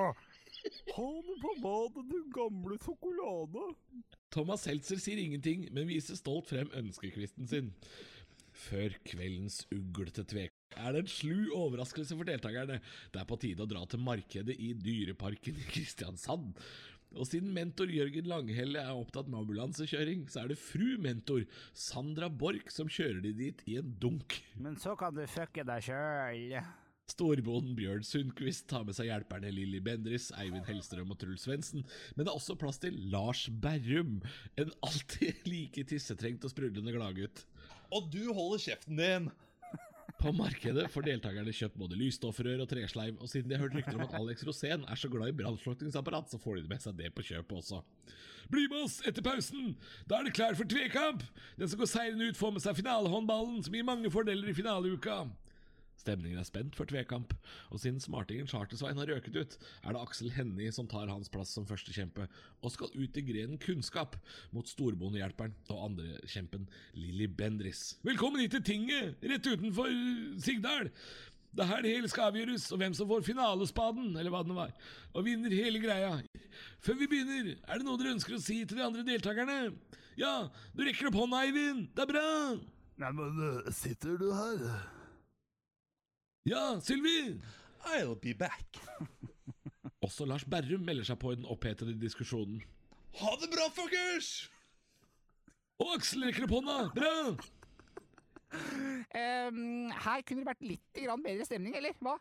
Ha 0.97 1.09
det 1.27 1.37
på 1.43 1.55
badet, 1.61 2.07
du 2.09 2.19
gamle 2.33 2.79
sjokolade. 2.81 3.67
Thomas 4.33 4.65
Seltzer 4.65 4.97
sier 5.05 5.21
ingenting, 5.21 5.69
men 5.77 5.91
viser 5.93 6.17
stolt 6.17 6.49
frem 6.49 6.73
ønskekvisten 6.81 7.51
sin. 7.51 7.75
Før 8.59 8.97
kveldens 9.07 9.67
uglete 9.69 10.25
tvek 10.27 10.55
er 10.79 10.95
det 10.95 11.05
en 11.05 11.11
slu 11.11 11.53
overraskelse 11.57 12.17
for 12.17 12.29
deltakerne. 12.29 12.81
Det 13.13 13.21
er 13.21 13.29
på 13.29 13.39
tide 13.41 13.65
å 13.65 13.71
dra 13.71 13.85
til 13.89 14.03
markedet 14.03 14.57
i 14.57 14.73
Dyreparken 14.77 15.61
i 15.61 15.67
Kristiansand. 15.71 16.57
Og 17.17 17.29
siden 17.29 17.55
mentor 17.57 17.89
Jørgen 17.93 18.29
Langhelle 18.29 18.83
er 18.83 18.97
opptatt 18.97 19.31
med 19.31 19.41
ambulansekjøring, 19.41 20.27
så 20.29 20.43
er 20.43 20.53
det 20.53 20.59
fru 20.61 20.99
mentor 21.01 21.47
Sandra 21.73 22.29
Borch 22.29 22.69
som 22.75 22.91
kjører 22.91 23.23
de 23.25 23.33
dit 23.39 23.65
i 23.71 23.79
en 23.81 23.95
dunk. 24.03 24.37
Men 24.61 24.77
så 24.81 24.93
kan 24.99 25.17
du 25.17 25.25
fucke 25.31 25.65
deg 25.67 25.89
sjøl. 25.89 26.61
Storbonden 27.09 27.73
Bjørn 27.79 28.05
Sundquist 28.05 28.67
tar 28.69 28.85
med 28.85 28.97
seg 28.99 29.09
hjelperne 29.09 29.49
Lilly 29.55 29.81
Bendris, 29.81 30.29
Eivind 30.37 30.69
Hellstrøm 30.69 31.15
og 31.15 31.21
Truls 31.23 31.47
Svendsen, 31.47 31.87
men 32.15 32.27
det 32.27 32.29
er 32.29 32.37
også 32.37 32.59
plass 32.61 32.81
til 32.83 32.99
Lars 33.13 33.47
Berrum, 33.49 34.19
en 34.61 34.75
alltid 34.85 35.41
like 35.53 35.87
tissetrengt 35.89 36.45
og 36.45 36.53
sprudlende 36.53 36.93
gladgutt. 36.93 37.47
Og 37.97 38.11
du 38.13 38.27
holder 38.37 38.67
kjeften 38.69 39.01
din! 39.01 39.31
På 40.19 40.33
markedet 40.35 40.89
får 40.91 41.05
deltakerne 41.07 41.53
kjøpt 41.55 41.77
både 41.79 41.97
lysstoffrør 41.99 42.65
og 42.65 42.67
tresleiv, 42.71 43.21
og 43.23 43.31
siden 43.31 43.53
de 43.53 43.55
har 43.55 43.63
hørt 43.63 43.77
rykter 43.79 43.95
om 43.95 44.03
at 44.03 44.17
Alex 44.19 44.43
Rosén 44.49 44.83
er 44.83 44.99
så 44.99 45.11
glad 45.13 45.31
i 45.31 45.37
brannslukningsapparat, 45.39 46.33
så 46.33 46.41
får 46.43 46.59
de 46.59 46.65
med 46.73 46.83
seg 46.83 46.97
det 46.99 47.13
på 47.15 47.23
kjøpet 47.29 47.61
også. 47.61 47.79
Bli 48.51 48.65
med 48.67 48.81
oss 48.89 48.97
etter 49.07 49.23
pausen! 49.23 49.77
Da 50.11 50.19
er 50.19 50.27
det 50.27 50.35
klart 50.35 50.59
for 50.59 50.67
tvekamp! 50.67 51.23
Den 51.61 51.71
som 51.71 51.79
går 51.79 51.91
seirende 51.93 52.33
ut, 52.33 52.41
får 52.41 52.57
med 52.57 52.65
seg 52.65 52.81
finalehåndballen, 52.81 53.63
som 53.63 53.79
gir 53.79 53.87
mange 53.87 54.11
fordeler 54.11 54.51
i 54.51 54.57
finaleuka. 54.59 55.21
Stemningen 56.09 56.41
er 56.41 56.49
spent 56.49 56.77
for 56.79 56.89
tvekamp, 56.89 57.35
og 57.69 57.83
siden 57.83 58.01
smartingen 58.01 58.49
Chartersvein 58.49 58.97
har 58.97 59.11
røket 59.13 59.37
ut, 59.37 59.57
er 59.85 59.93
det 59.93 60.01
Aksel 60.01 60.33
Hennie 60.33 60.73
som 60.73 60.89
tar 60.89 61.11
hans 61.11 61.29
plass 61.29 61.53
som 61.53 61.67
førstekjempe, 61.69 62.25
og 62.65 62.73
skal 62.73 62.95
ut 62.97 63.19
i 63.21 63.25
grenen 63.27 63.61
kunnskap 63.61 64.17
mot 64.57 64.71
storbondehjelperen 64.71 65.53
og 65.69 65.83
andrekjempen 65.91 66.65
Lilly 66.97 67.29
Bendris. 67.29 67.99
Velkommen 68.09 68.41
hit 68.41 68.57
til 68.57 68.65
tinget, 68.65 69.21
rett 69.21 69.53
utenfor 69.53 69.93
Sigdal! 70.41 70.89
Det 71.49 71.65
er 71.65 71.71
her 71.75 71.85
det 71.85 71.95
hele 71.97 72.09
skal 72.13 72.31
avgjøres, 72.31 72.67
og 72.73 72.81
hvem 72.81 72.97
som 72.97 73.09
får 73.09 73.25
finalespaden, 73.29 74.11
eller 74.17 74.33
hva 74.33 74.43
det 74.49 74.57
var, 74.57 74.75
og 75.13 75.25
vinner 75.29 75.53
hele 75.53 75.81
greia. 75.83 76.13
Før 76.85 77.01
vi 77.01 77.09
begynner, 77.11 77.55
er 77.57 77.81
det 77.81 77.89
noe 77.89 78.01
dere 78.01 78.17
ønsker 78.17 78.37
å 78.37 78.43
si 78.45 78.63
til 78.65 78.81
de 78.81 78.85
andre 78.85 79.05
deltakerne? 79.05 79.63
Ja, 80.21 80.37
du 80.73 80.85
rekker 80.89 81.11
opp 81.11 81.21
hånda, 81.21 81.45
Eivind! 81.45 81.91
Det 81.97 82.05
er 82.05 82.13
bra! 82.17 82.29
Nei, 82.99 83.11
men 83.17 83.43
eh, 83.49 83.75
sitter 83.77 84.17
du 84.21 84.31
her? 84.35 84.97
Ja, 86.49 86.81
Sylvi! 86.81 87.41
I'll 87.85 88.15
be 88.17 88.33
back. 88.35 88.79
Også 90.07 90.25
Lars 90.25 90.47
Berrum 90.49 90.81
melder 90.87 91.05
seg 91.05 91.19
på 91.21 91.35
i 91.35 91.37
den 91.37 91.45
opphetede 91.45 91.93
diskusjonen. 92.01 92.63
Ha 93.21 93.33
det 93.43 93.51
bra, 93.53 93.67
fuckers! 93.77 94.31
Og 95.83 95.93
Aksel 95.99 96.25
rekker 96.25 96.47
opp 96.47 96.55
hånda! 96.57 96.79
Bra! 96.97 97.13
Um, 99.13 99.93
her 99.93 100.25
kunne 100.25 100.41
det 100.41 100.49
vært 100.49 100.65
litt 100.65 101.03
grann 101.03 101.27
bedre 101.27 101.45
stemning, 101.45 101.77
eller 101.77 101.93
hva? 102.01 102.17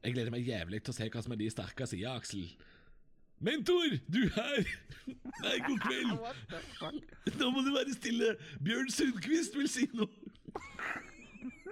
Jeg 0.00 0.16
gleder 0.16 0.32
meg 0.32 0.48
jævlig 0.48 0.80
til 0.80 0.94
å 0.94 0.96
se 0.96 1.12
hva 1.12 1.24
som 1.26 1.36
er 1.36 1.42
de 1.42 1.52
sterke 1.52 1.90
sider, 1.90 2.16
Aksel. 2.16 2.48
Mentor, 3.44 3.98
du 4.08 4.22
her! 4.32 4.76
Nei, 5.44 5.56
god 5.68 5.84
kveld! 5.84 6.16
Nå 7.42 7.52
må 7.52 7.66
du 7.66 7.74
være 7.76 8.00
stille! 8.00 8.36
Bjørn 8.64 8.88
Sundquist 8.96 9.60
vil 9.60 9.68
si 9.68 9.90
noe! 9.92 10.08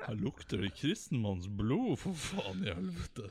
Her 0.07 0.17
lukter 0.19 0.63
det 0.65 0.73
kristenmanns 0.79 1.47
blod, 1.49 1.97
for 2.01 2.17
faen 2.17 2.65
i 2.67 2.73
helvete. 2.73 3.29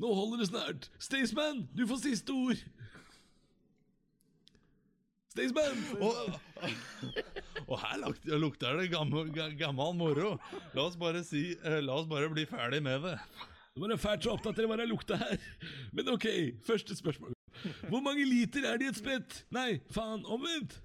Nå 0.00 0.10
holder 0.16 0.42
det 0.42 0.48
snart. 0.50 0.88
Staysman, 1.00 1.64
du 1.76 1.86
får 1.88 2.02
siste 2.04 2.32
ord. 2.36 2.60
Staysman! 5.32 5.82
Og, 6.00 6.38
og 7.66 7.76
her 7.82 7.98
luk- 8.00 8.28
lukter 8.40 8.78
det 8.80 8.88
gammel, 8.92 9.28
gammel 9.58 9.92
moro. 9.98 10.34
La 10.76 10.86
oss 10.86 10.96
bare 11.00 11.20
si 11.26 11.50
eh, 11.58 11.80
La 11.84 11.98
oss 12.00 12.08
bare 12.08 12.30
bli 12.32 12.46
ferdig 12.48 12.80
med 12.84 13.04
det. 13.04 13.16
Det 13.76 13.82
var 13.84 14.00
fælt 14.00 14.24
så 14.24 14.32
opptatt 14.32 14.60
hva 14.64 14.78
det 14.80 14.86
lukta 14.88 15.18
her. 15.20 15.36
Men 15.92 16.08
ok, 16.14 16.24
første 16.64 16.96
spørsmål. 16.96 17.34
Hvor 17.90 18.00
mange 18.04 18.24
liter 18.24 18.64
er 18.70 18.80
det 18.80 18.86
i 18.86 18.92
et 18.94 19.00
spett? 19.02 19.42
Nei, 19.52 19.78
faen, 19.92 20.24
omvendt. 20.32 20.78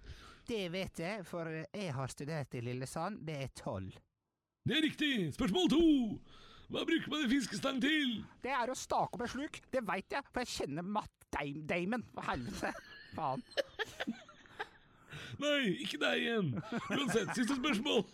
Det 0.48 0.66
vet 0.74 1.00
jeg, 1.00 1.24
for 1.28 1.48
jeg 1.48 1.94
har 1.96 2.12
studert 2.12 2.56
i 2.60 2.64
Lillesand. 2.66 3.22
Det 3.28 3.38
er 3.46 3.52
tolv. 3.56 3.96
Det 4.68 4.78
er 4.78 4.84
riktig. 4.86 5.14
Spørsmål 5.34 5.70
to. 5.70 5.86
Hva 6.72 6.84
bruker 6.88 7.10
man 7.12 7.24
en 7.26 7.32
fiskestang 7.32 7.82
til? 7.84 8.20
Det 8.44 8.52
er 8.54 8.70
å 8.72 8.76
stake 8.78 9.18
opp 9.18 9.24
en 9.26 9.32
sluk. 9.32 9.58
Det 9.74 9.82
veit 9.88 10.14
jeg, 10.14 10.24
for 10.32 10.44
jeg 10.44 10.52
kjenner 10.54 10.86
Matt 10.86 11.26
Dam 11.34 11.64
Damon. 11.68 12.04
For 12.14 12.28
helvete. 12.30 12.72
Faen. 13.18 13.44
Nei, 15.42 15.74
ikke 15.82 15.98
deg 16.00 16.22
igjen. 16.22 16.52
Uansett, 16.94 17.32
siste 17.36 17.58
spørsmål. 17.58 18.06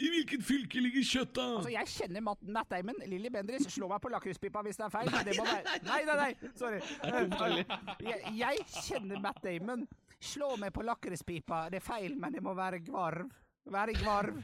I 0.00 0.10
hvilket 0.12 0.44
fylke 0.44 0.80
ligger 0.80 1.04
Kjøtta? 1.04 1.46
Altså, 1.58 1.72
jeg 1.72 1.90
kjenner 1.94 2.24
Matt, 2.28 2.44
Matt 2.58 2.70
Damon. 2.72 3.00
Lilly 3.08 3.32
Bendriss, 3.32 3.66
slå 3.72 3.88
meg 3.90 4.02
på 4.04 4.12
lakrispipa 4.12 4.62
hvis 4.66 4.78
det 4.78 4.86
er 4.86 4.92
feil. 4.94 5.10
Nei, 5.12 5.22
det 5.26 5.38
må 5.40 5.48
være... 5.48 5.80
Nei, 5.88 5.98
nei, 6.06 6.18
nei, 6.20 6.52
sorry. 6.60 7.64
Jeg, 8.04 8.36
jeg 8.36 8.68
kjenner 8.84 9.24
Matt 9.24 9.40
Damon. 9.44 9.82
Slå 10.20 10.52
meg 10.60 10.76
på 10.76 10.84
lakrispipa. 10.86 11.64
Det 11.72 11.80
er 11.80 11.88
feil, 11.88 12.14
men 12.20 12.36
det 12.36 12.44
må 12.44 12.54
være 12.56 12.84
gvarv. 12.84 13.32
Være 13.72 13.96
gvarv. 13.98 14.38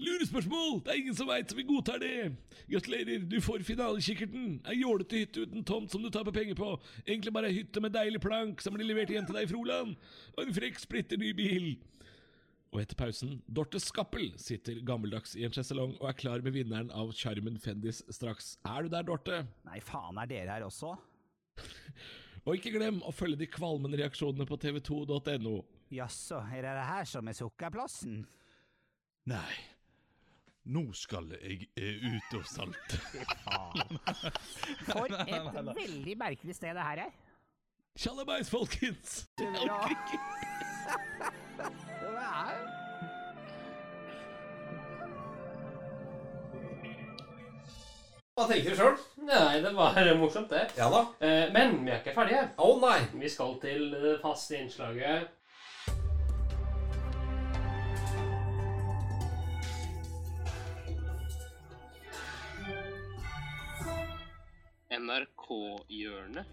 Lurespørsmål! 0.00 0.80
Det 0.84 0.92
er 0.92 1.00
ingen 1.02 1.16
som 1.16 1.28
veit, 1.28 1.50
så 1.50 1.56
vi 1.56 1.66
godtar 1.68 2.00
det. 2.00 2.32
Gratulerer, 2.70 3.24
du 3.28 3.36
får 3.44 3.64
finalekikkerten. 3.66 4.58
Ei 4.70 4.78
jålete 4.80 5.20
hytte 5.20 5.44
uten 5.44 5.64
tomt 5.68 5.92
som 5.92 6.02
du 6.02 6.08
taper 6.12 6.34
penger 6.34 6.56
på. 6.58 6.70
Egentlig 7.04 7.32
bare 7.34 7.50
ei 7.52 7.58
hytte 7.60 7.82
med 7.84 7.94
deilig 7.94 8.22
plank 8.24 8.64
som 8.64 8.74
blir 8.76 8.88
levert 8.88 9.12
hjem 9.12 9.28
til 9.28 9.36
deg 9.36 9.46
i 9.46 9.50
Froland. 9.52 9.96
Og 10.36 10.44
en 10.44 10.54
frekk, 10.56 10.80
splitter 10.80 11.20
ny 11.20 11.32
bil. 11.36 11.68
Og 12.72 12.80
etter 12.80 12.96
pausen, 12.96 13.36
Dorte 13.52 13.76
Skappel 13.84 14.30
sitter 14.40 14.78
gammeldags 14.88 15.36
i 15.36 15.44
en 15.44 15.52
sjeselong 15.52 15.92
og 15.98 16.06
er 16.08 16.16
klar 16.16 16.40
med 16.44 16.56
vinneren 16.56 16.88
av 16.96 17.12
Charmen 17.12 17.58
Fendis 17.60 18.00
straks. 18.08 18.54
Er 18.64 18.86
du 18.86 18.94
der, 18.94 19.04
Dorte? 19.04 19.42
Nei, 19.68 19.82
faen, 19.84 20.16
er 20.22 20.30
dere 20.30 20.56
her 20.56 20.64
også? 20.70 20.94
Og 22.42 22.56
ikke 22.56 22.72
glem 22.74 22.96
å 23.06 23.12
følge 23.14 23.38
de 23.44 23.46
kvalmende 23.46 24.00
reaksjonene 24.00 24.48
på 24.48 24.56
tv2.no. 24.58 25.60
Jaså, 25.94 26.40
er 26.50 26.64
det 26.64 26.72
det 26.74 26.86
her 26.88 27.06
som 27.06 27.28
er 27.30 27.36
sukkerplassen? 27.38 28.24
Nei. 29.30 29.52
Nå 30.64 30.82
skal 30.94 31.26
jeg 31.42 31.66
eh, 31.76 32.04
ut 32.06 32.36
og 32.38 32.44
salte. 32.46 33.00
For 34.86 35.10
et 35.26 35.58
veldig 35.74 36.14
merkelig 36.20 36.54
sted 36.54 36.76
det 36.78 36.84
her 36.86 37.02
er. 37.08 37.10
Tjallabais, 37.98 38.48
folkens! 38.50 39.26
Jeg 39.40 39.66
Ja. 39.66 39.80
orker 39.82 39.90
ikke. 39.90 40.20
Hva 48.32 48.46
tenker 48.48 48.72
du 48.72 48.78
sjøl? 48.78 48.94
Nei, 49.28 49.58
det 49.60 49.72
var 49.76 49.98
morsomt, 50.22 50.48
det. 50.52 50.62
Ja 50.78 50.86
da. 50.92 51.02
Eh, 51.20 51.50
Men 51.52 51.74
vi 51.84 51.92
er 51.92 52.00
ikke 52.00 52.14
ferdige. 52.16 52.46
Å 52.64 52.70
nei! 52.80 52.98
Vi 53.20 53.28
skal 53.30 53.58
til 53.62 53.90
det 53.92 54.14
faste 54.22 54.56
innslaget. 54.62 55.28
NRK-hjørnet. 64.92 66.44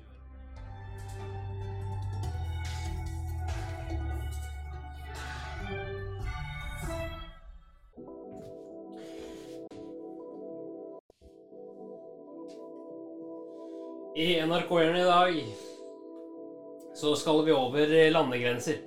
I 14.16 14.40
NRK-hjørnet 14.44 15.02
i 15.02 15.10
dag 15.10 15.42
så 16.96 17.16
skal 17.20 17.44
vi 17.44 17.52
over 17.52 17.92
landegrenser. 18.12 18.80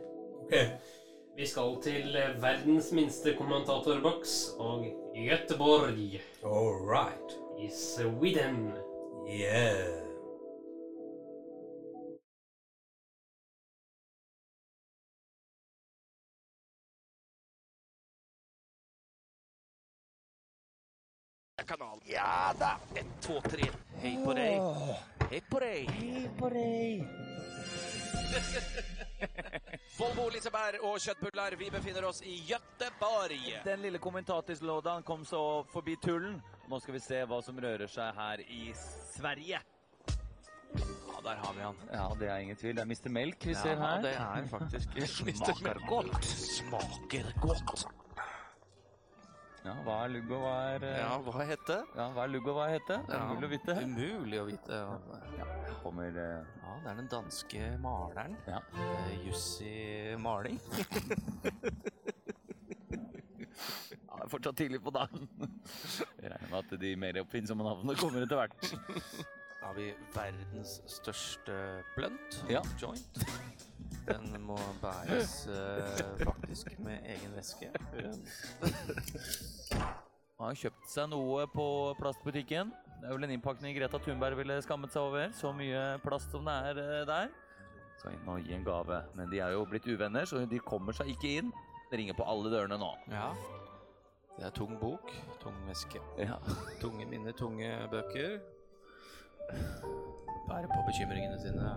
Vi 1.37 1.47
skal 1.49 1.77
til 1.85 2.17
verdens 2.41 2.89
minste 2.93 3.37
kommentatorboks 3.37 4.55
og 4.61 4.89
Göteborg. 5.17 6.21
All 6.45 6.81
right. 6.89 7.37
I 7.61 7.69
Sweden. 7.69 8.92
Yeah. 9.29 10.03
kanal. 21.73 22.01
Ja 22.05 22.55
da! 22.59 22.81
Ett, 22.95 23.07
två, 23.21 23.41
tre. 23.41 23.63
Hej 23.97 24.25
på 24.25 24.35
dig. 24.35 24.61
Hej 25.31 25.43
på 25.51 25.61
dig. 25.61 25.87
Hej 25.87 26.31
på 26.39 26.49
dig. 26.49 27.09
Volvo, 29.99 30.29
Liseberg 30.31 30.81
og 30.81 31.01
kjøttbullar, 31.01 31.57
vi 31.59 31.71
befinner 31.71 32.05
oss 32.05 32.23
i 32.23 32.37
Göteborg. 32.49 33.61
Den 33.65 33.83
lille 33.83 33.99
kommentatorslådan 33.99 35.03
kom 35.03 35.25
så 35.25 35.65
forbi 35.73 35.97
tullen. 35.97 36.43
Nå 36.73 36.79
skal 36.81 36.95
vi 36.97 37.01
se 37.05 37.19
hva 37.29 37.37
som 37.45 37.59
rører 37.61 37.91
seg 37.93 38.15
her 38.17 38.41
i 38.49 38.71
Sverige. 39.13 39.59
Ja, 40.73 41.19
der 41.27 41.43
har 41.43 41.53
vi 41.53 41.61
han. 41.67 41.83
Ja, 41.93 42.07
det 42.17 42.31
er 42.33 42.39
ingen 42.47 42.57
tvil. 42.57 42.79
Det 42.79 42.81
er 42.81 42.89
Mr. 42.89 43.11
Melk 43.13 43.45
vi 43.45 43.53
Ja, 43.53 43.59
ser 43.61 43.77
her. 43.77 43.99
Ja, 43.99 44.01
det 44.07 44.13
er 44.17 44.49
faktisk 44.49 44.97
smaker 45.19 45.83
godt. 45.91 46.25
Smaker 46.25 47.29
godt. 47.45 47.85
Ja, 49.67 49.77
hva 49.85 49.99
er 50.07 50.15
lugg 50.17 50.33
og 50.33 50.41
hva 50.47 50.57
er 50.73 50.89
eh, 50.89 50.97
Ja, 51.03 51.13
hva 51.23 51.45
heter 51.47 51.85
Ja, 51.93 52.09
hva 52.17 52.25
er 52.25 52.33
lugg 52.33 52.49
og 52.49 52.57
hva 52.57 52.71
heter? 52.73 53.05
Det 53.05 53.19
er 53.21 53.29
Umulig 53.29 53.45
å 53.45 53.53
vite. 53.53 53.77
Umulig 53.85 54.41
å 54.41 54.49
vite. 54.49 54.81
Ja. 54.81 55.23
Ja, 55.43 55.77
kommer 55.85 56.09
eh, 56.25 56.57
Ja, 56.65 56.79
det 56.81 56.95
er 56.95 57.01
den 57.05 57.13
danske 57.13 57.69
maleren. 57.85 58.41
Ja. 58.49 58.65
Eh, 58.81 59.13
Jussi 59.29 59.75
Maling. 60.25 60.57
Det 64.23 64.29
er 64.29 64.31
fortsatt 64.37 64.55
tidlig 64.55 64.79
på 64.79 64.91
dagen. 64.95 65.25
Jeg 66.23 66.31
regner 66.31 66.51
med 66.53 66.59
at 66.61 66.75
de 66.79 66.91
mer 67.03 67.17
oppfinnsomme 67.25 67.65
navnene 67.67 67.97
kommer 67.99 68.23
etter 68.23 68.39
hvert. 68.39 68.69
Da 69.59 69.65
har 69.67 69.75
vi 69.75 69.87
verdens 70.15 70.77
største 70.87 71.57
blunt, 71.97 72.37
Ja. 72.51 72.61
joint. 72.79 73.19
Den 74.07 74.37
må 74.47 74.55
bæres 74.83 75.49
uh, 75.51 76.23
faktisk 76.23 76.71
med 76.87 77.03
egen 77.17 77.35
veske. 77.35 77.73
Han 80.39 80.47
har 80.47 80.59
kjøpt 80.59 80.87
seg 80.95 81.11
noe 81.11 81.49
på 81.51 81.67
plastbutikken. 81.99 82.71
Det 83.01 83.11
er 83.11 83.17
vel 83.17 83.27
en 83.27 83.35
innpakning 83.35 83.75
Greta 83.75 83.99
Thunberg 84.03 84.39
ville 84.39 84.61
skammet 84.63 84.95
seg 84.95 85.03
over. 85.03 85.35
Så 85.35 85.51
mye 85.55 85.83
plast 86.07 86.31
som 86.31 86.47
det 86.47 86.55
er 86.71 86.79
uh, 86.79 87.03
der. 87.11 87.35
Skal 87.99 88.15
inn 88.15 88.31
og 88.31 88.47
gi 88.47 88.55
en 88.55 88.71
gave. 88.71 89.03
Men 89.19 89.35
de 89.35 89.43
er 89.43 89.57
jo 89.59 89.67
blitt 89.67 89.91
uvenner, 89.91 90.31
så 90.31 90.47
de 90.47 90.63
kommer 90.63 90.95
seg 90.95 91.11
ikke 91.17 91.35
inn. 91.43 91.51
Det 91.91 91.99
ringer 91.99 92.15
på 92.19 92.31
alle 92.31 92.55
dørene 92.55 92.79
nå. 92.79 92.95
Ja. 93.11 93.33
Det 94.37 94.47
er 94.49 94.55
tung 94.57 94.79
bok. 94.81 95.13
Tung 95.43 95.57
veske. 95.69 96.01
Ja. 96.19 96.39
Tunge 96.81 97.07
minner, 97.09 97.35
tunge 97.37 97.69
bøker. 97.93 98.39
Bære 100.49 100.69
på 100.71 100.81
bekymringene 100.89 101.41
sine. 101.41 101.73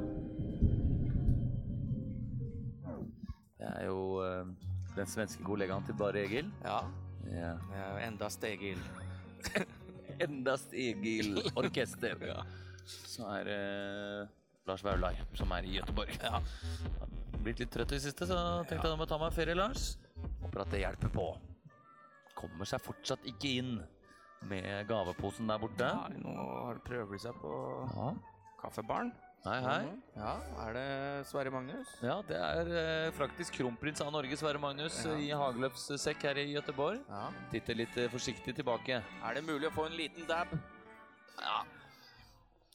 Det 3.60 3.72
er 3.72 3.86
jo 3.88 4.22
eh, 4.24 4.46
den 4.96 5.10
svenske 5.10 5.44
kollegaen 5.44 5.86
til 5.88 5.98
Bare 6.00 6.24
Egil. 6.26 6.52
Ja. 6.64 6.80
ja. 7.32 7.52
Det 7.70 7.82
er 7.82 7.90
jo 7.92 8.06
enda 8.08 8.30
Stegil. 8.30 8.82
Enda 10.26 10.56
Stegil 10.58 11.42
orkester. 11.56 12.16
ja. 12.28 12.44
Så 12.86 13.26
er 13.34 13.48
det 13.48 13.62
Lars 14.68 14.84
Vaulai, 14.86 15.16
som 15.34 15.52
er 15.52 15.66
i 15.66 15.76
Gøteborg. 15.78 16.14
Ja. 16.22 16.40
Blitt 17.42 17.60
litt 17.62 17.74
trøtt 17.74 17.92
i 17.92 17.98
det 17.98 18.06
siste, 18.06 18.28
så 18.30 18.38
tenkte 18.70 18.88
jeg 18.88 18.96
nå 18.96 19.02
må 19.02 19.10
ta 19.10 19.20
meg 19.22 19.32
en 19.32 19.36
ferie, 19.36 19.58
Lars. 19.58 19.96
Håper 20.42 20.64
at 20.64 20.72
det 20.74 20.82
hjelper 20.82 21.12
på. 21.14 21.28
Kommer 22.36 22.68
seg 22.68 22.82
fortsatt 22.84 23.24
ikke 23.30 23.48
inn 23.62 23.76
med 24.46 24.88
gaveposen 24.90 25.48
der 25.50 25.60
borte. 25.62 25.88
Nei, 25.88 26.18
nå 26.22 26.34
har 26.36 26.76
de 26.84 27.20
seg 27.22 27.34
på 27.42 27.52
kaffebaren. 28.62 29.12
Hei, 29.46 29.60
hei. 29.62 29.86
Ja, 30.18 30.32
Er 30.64 30.74
det 30.74 30.86
Sverre 31.30 31.52
Magnus? 31.54 31.86
Ja, 32.02 32.16
det 32.26 32.38
er 32.42 32.66
eh, 32.80 33.12
faktisk 33.14 33.54
kronprins 33.60 34.02
av 34.02 34.10
Norge, 34.14 34.34
Sverre 34.42 34.58
Magnus, 34.58 34.98
Ja. 35.06 35.14
i 35.22 35.30
Hageløfs 35.38 35.86
sekk 36.02 36.24
her 36.26 36.34
i 36.42 36.48
Göteborg. 36.56 36.98
Titter 37.52 37.76
litt 37.78 37.98
eh, 38.02 38.10
forsiktig 38.10 38.56
tilbake. 38.58 39.04
Er 39.06 39.34
det 39.38 39.44
mulig 39.46 39.70
å 39.70 39.74
få 39.76 39.86
en 39.86 39.94
liten 40.00 40.26
dab? 40.26 40.48
Ja. 41.38 41.62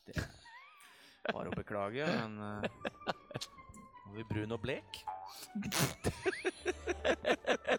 Det 0.06 0.14
er 0.22 1.34
bare 1.34 1.50
å 1.50 1.58
beklage, 1.58 2.06
men 2.06 2.38
uh, 2.46 2.62
Har 4.06 4.14
vi 4.14 4.22
brun 4.30 4.54
og 4.54 4.62
blek? 4.62 5.02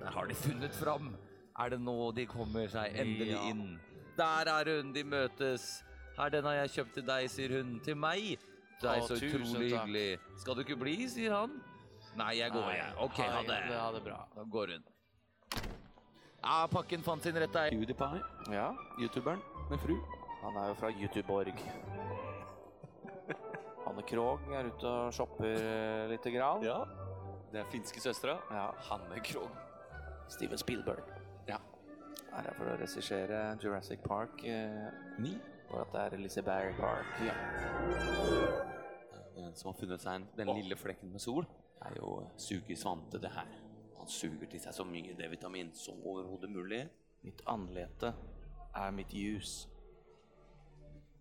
Der 0.00 0.10
har 0.12 0.26
de 0.28 0.34
funnet 0.34 0.74
fram. 0.76 1.14
Er 1.58 1.68
det 1.72 1.80
nå 1.80 2.12
de 2.14 2.26
kommer 2.28 2.68
seg 2.68 2.96
endelig 3.00 3.30
Ja. 3.32 3.42
inn? 3.50 3.78
Der 4.16 4.44
er 4.52 4.64
hun, 4.76 4.92
de 4.92 5.02
møtes. 5.04 5.82
Her, 6.16 6.28
den 6.32 6.44
har 6.44 6.52
jeg 6.62 6.70
kjøpt 6.76 6.94
til 6.94 7.02
deg, 7.06 7.28
sier 7.30 7.48
hun. 7.58 7.80
Til 7.84 7.96
meg? 7.96 8.38
Det 8.80 8.88
er 8.90 9.00
Å, 9.00 9.06
så 9.08 9.14
utrolig 9.16 9.70
hyggelig. 9.72 10.18
Skal 10.40 10.54
du 10.54 10.60
ikke 10.64 10.76
bli, 10.80 10.96
sier 11.08 11.32
han. 11.32 11.60
Nei, 12.16 12.34
jeg 12.38 12.50
går, 12.52 12.60
Nei, 12.66 12.76
jeg. 12.76 12.92
Ok, 12.98 13.16
ha 13.20 13.42
det. 13.42 13.48
det- 13.68 13.80
ha 13.80 13.92
det 13.92 14.02
bra. 14.04 14.26
Da 14.34 14.42
går 14.44 14.66
hun. 14.72 14.84
Ja, 16.44 16.66
pakken 16.66 17.02
fant 17.02 17.22
sin 17.22 17.34
rette 17.34 17.56
eier. 17.58 17.70
PewDiePie. 17.70 18.22
Ja, 18.52 18.72
youtuberen 19.00 19.40
med 19.70 19.78
fru. 19.80 19.96
Han 20.42 20.56
er 20.56 20.68
jo 20.68 20.74
fra 20.74 20.88
Youtuborg. 20.90 21.54
Hanne 23.86 24.02
Krogh 24.02 24.48
er 24.50 24.66
ute 24.66 24.90
og 24.90 25.12
shopper 25.14 26.08
lite 26.10 26.32
grann. 26.34 26.64
Ja, 26.66 26.80
det 27.52 27.60
er 27.62 27.68
finske 27.70 28.02
søstre. 28.02 28.34
Ja. 28.50 28.70
Hanne 28.90 29.20
Krogh. 29.22 29.52
Steven 30.28 30.58
Spielberg. 30.58 31.06
Ja. 31.46 31.60
Her 32.32 32.48
Er 32.50 32.56
for 32.58 32.68
å 32.68 32.74
regissere 32.80 33.44
Jurassic 33.62 34.02
Park 34.04 34.42
9. 34.42 35.36
Og 35.70 35.78
at 35.80 35.94
det 35.94 36.02
er 36.02 36.22
Liseberg 36.22 36.74
Park. 36.80 37.20
Ja. 37.26 37.36
Den 39.36 39.54
som 39.54 39.70
har 39.70 39.78
funnet 39.78 40.02
seg 40.02 40.18
en, 40.18 40.26
den 40.36 40.50
lille 40.58 40.76
flekken 40.78 41.12
med 41.14 41.22
sol, 41.22 41.46
er 41.86 41.96
jo 42.00 42.18
Sugi 42.40 42.74
Svante, 42.76 43.20
det 43.22 43.30
her. 43.34 43.48
Han 44.00 44.10
suger 44.10 44.50
til 44.50 44.62
seg 44.62 44.74
så 44.74 44.86
mye 44.86 45.14
D-vitamin 45.18 45.70
som 45.78 46.02
overhodet 46.02 46.50
mulig. 46.50 46.82
Mitt 47.26 47.42
anlete 47.50 48.12
er 48.76 48.94
mitt 48.94 49.14
ljus. 49.14 49.64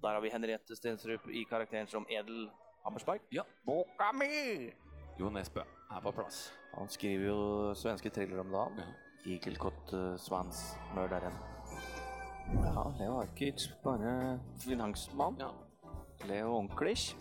Der 0.05 0.13
har 0.13 0.21
vi 0.21 0.29
Henriette 0.29 0.75
Stensrup 0.77 1.23
i 1.33 1.41
karakteren 1.49 1.87
som 1.89 2.05
Edel 2.09 2.43
Hammersberg. 2.83 3.23
Ja. 3.33 3.41
Boka 3.65 4.11
mi! 4.13 4.69
Jo 5.17 5.31
Nesbø 5.33 5.63
er 5.65 6.03
på 6.03 6.11
plass. 6.13 6.51
Han 6.75 6.91
skriver 6.93 7.25
jo 7.31 7.39
svenske 7.73 8.11
thrillere 8.13 8.43
om 8.43 8.53
dagen. 8.53 8.91
Igelkott 9.25 9.95
uh, 9.97 10.13
Svans, 10.21 10.75
Mørderen. 10.93 11.33
Ja, 12.53 12.85
Leo 12.99 13.17
Arkic, 13.23 13.65
bare 13.81 14.37
finansmann. 14.61 15.41
Leo 16.29 16.53
Onklish. 16.59 17.17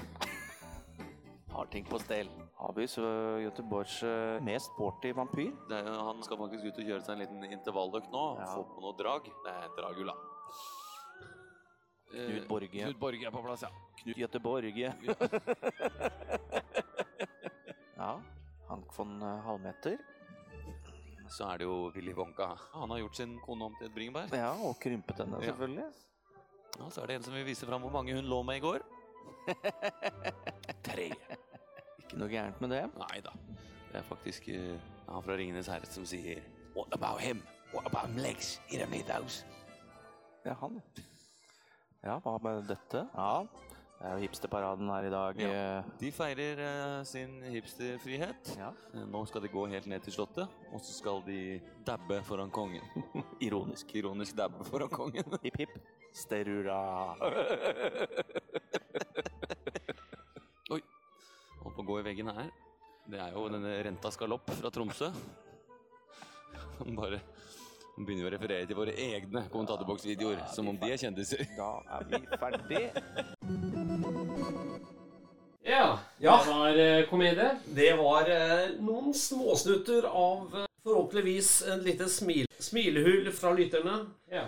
Har 1.56 1.72
ting 1.72 1.88
på 1.88 2.02
stell. 2.04 2.28
Habis 2.60 2.98
uh, 2.98 3.40
Göteborgs 3.46 4.02
uh, 4.04 4.44
mest 4.44 4.74
sporty 4.74 5.16
vampyr. 5.16 5.54
Det 5.72 5.80
er, 5.80 5.92
han 6.10 6.20
skal 6.26 6.44
faktisk 6.44 6.68
ut 6.68 6.84
og 6.84 6.92
kjøre 6.92 7.02
seg 7.08 7.16
en 7.16 7.24
liten 7.24 7.48
intervalløkt 7.48 8.12
nå. 8.12 8.30
Få 8.44 8.68
på 8.76 8.84
noe 8.84 8.98
drag. 9.00 9.32
Det 9.46 9.60
er 9.62 9.78
Dragula. 9.80 10.20
Eh, 12.14 12.30
Knut 12.30 12.48
Borge. 12.48 12.84
Knut 12.84 12.98
Borge 13.00 13.26
er 13.26 13.30
på 13.34 13.42
plass, 13.42 13.62
ja. 13.62 13.70
Knut 14.02 14.16
Göteborge. 14.16 14.92
ja, 17.96 18.10
Hank 18.68 18.92
von 18.96 19.22
uh, 19.22 19.40
Halvmeter. 19.46 19.98
Så 21.28 21.48
er 21.48 21.58
det 21.58 21.66
jo 21.66 21.90
Willy 21.94 22.12
Wonka. 22.14 22.46
Han 22.72 22.90
har 22.90 22.98
gjort 22.98 23.16
sin 23.16 23.38
kone 23.42 23.64
om 23.64 23.76
til 23.78 23.88
et 23.88 23.94
bringebær. 23.94 24.28
Ja, 24.36 24.52
og 24.54 24.76
krympet 24.80 25.24
henne, 25.24 25.40
selvfølgelig. 25.42 25.86
Ja, 26.78 26.90
så 26.90 27.02
er 27.02 27.06
det 27.06 27.16
en 27.16 27.26
som 27.26 27.34
vil 27.34 27.46
vise 27.46 27.66
fram 27.66 27.82
hvor 27.82 27.90
mange 27.94 28.14
hun 28.14 28.28
lå 28.30 28.42
med 28.42 28.60
i 28.60 28.62
går. 28.62 28.84
Tre. 30.88 31.08
Ikke 31.98 32.20
noe 32.20 32.28
gærent 32.30 32.60
med 32.60 32.74
det. 32.76 32.84
Nei 33.00 33.22
da. 33.24 33.34
Det 33.88 33.98
er 34.02 34.06
faktisk 34.06 34.48
uh, 34.52 34.76
han 35.08 35.26
fra 35.26 35.38
Ringenes 35.38 35.70
herre 35.70 35.90
som 35.90 36.06
sier 36.06 36.42
What 36.74 36.94
about 36.94 37.20
him? 37.22 37.42
What 37.72 37.86
about 37.86 38.10
him 38.10 38.22
legs? 38.22 38.60
He 38.68 38.78
don't 38.78 38.90
need 38.90 39.10
those. 39.10 39.46
Det 40.44 40.52
er 40.52 40.60
han. 40.60 40.82
Ja, 40.98 41.13
hva 42.04 42.34
med 42.44 42.66
dette? 42.68 43.00
Ja, 43.14 43.46
det 43.98 44.08
er 44.10 44.18
jo 44.18 44.24
hipsterparaden 44.26 44.90
her 44.92 45.06
i 45.08 45.12
dag. 45.12 45.38
Ja. 45.40 45.82
De 46.00 46.10
feirer 46.12 46.58
uh, 46.60 47.04
sin 47.08 47.38
hipsterfrihet. 47.48 48.50
Ja. 48.60 48.68
Nå 49.08 49.22
skal 49.30 49.40
de 49.44 49.48
gå 49.48 49.62
helt 49.72 49.88
ned 49.88 50.04
til 50.04 50.12
slottet, 50.18 50.50
og 50.72 50.82
så 50.84 50.92
skal 50.92 51.22
de 51.24 51.60
dabbe 51.86 52.18
foran 52.28 52.52
kongen. 52.52 52.84
Ironisk. 53.46 53.94
Ironisk 53.96 54.36
dabbe 54.36 54.66
foran 54.68 54.92
kongen. 54.92 55.24
Hipp, 55.46 55.56
hipp. 55.62 55.78
Sterura. 56.14 56.76
Oi. 60.74 60.82
Holdt 61.62 61.74
på 61.78 61.80
å 61.80 61.88
gå 61.88 61.98
i 62.02 62.06
veggen 62.10 62.28
her. 62.36 62.52
Det 63.08 63.18
er 63.20 63.32
jo 63.32 63.48
denne 63.52 63.72
Renta 63.88 64.12
galopp 64.20 64.52
fra 64.60 64.70
Tromsø. 64.72 65.08
Bare 66.84 67.24
han 67.94 68.06
begynner 68.08 68.26
å 68.26 68.32
referere 68.34 68.66
til 68.66 68.76
våre 68.78 68.94
egne 68.98 69.44
kommentatorboksvideoer, 69.52 70.40
som 70.54 70.68
om 70.72 70.78
de 70.80 70.90
er 70.94 70.98
kjendiser. 70.98 71.44
Da 71.58 71.70
er 71.98 72.08
vi 72.10 72.22
ferdig. 72.40 72.82
Ja, 75.64 75.98
Ja. 76.18 76.40
det 76.44 76.50
var 76.52 76.78
eh, 76.78 77.04
komedie. 77.08 77.50
Det 77.74 77.92
var 77.96 78.28
eh, 78.30 78.74
noen 78.84 79.14
småsnutter 79.16 80.04
av 80.10 80.50
eh, 80.60 80.66
forhåpentligvis 80.84 81.52
en 81.72 81.80
lite 81.86 82.08
smil 82.12 82.46
smilehull 82.60 83.30
fra 83.32 83.54
lytterne. 83.56 84.02
Ja. 84.32 84.44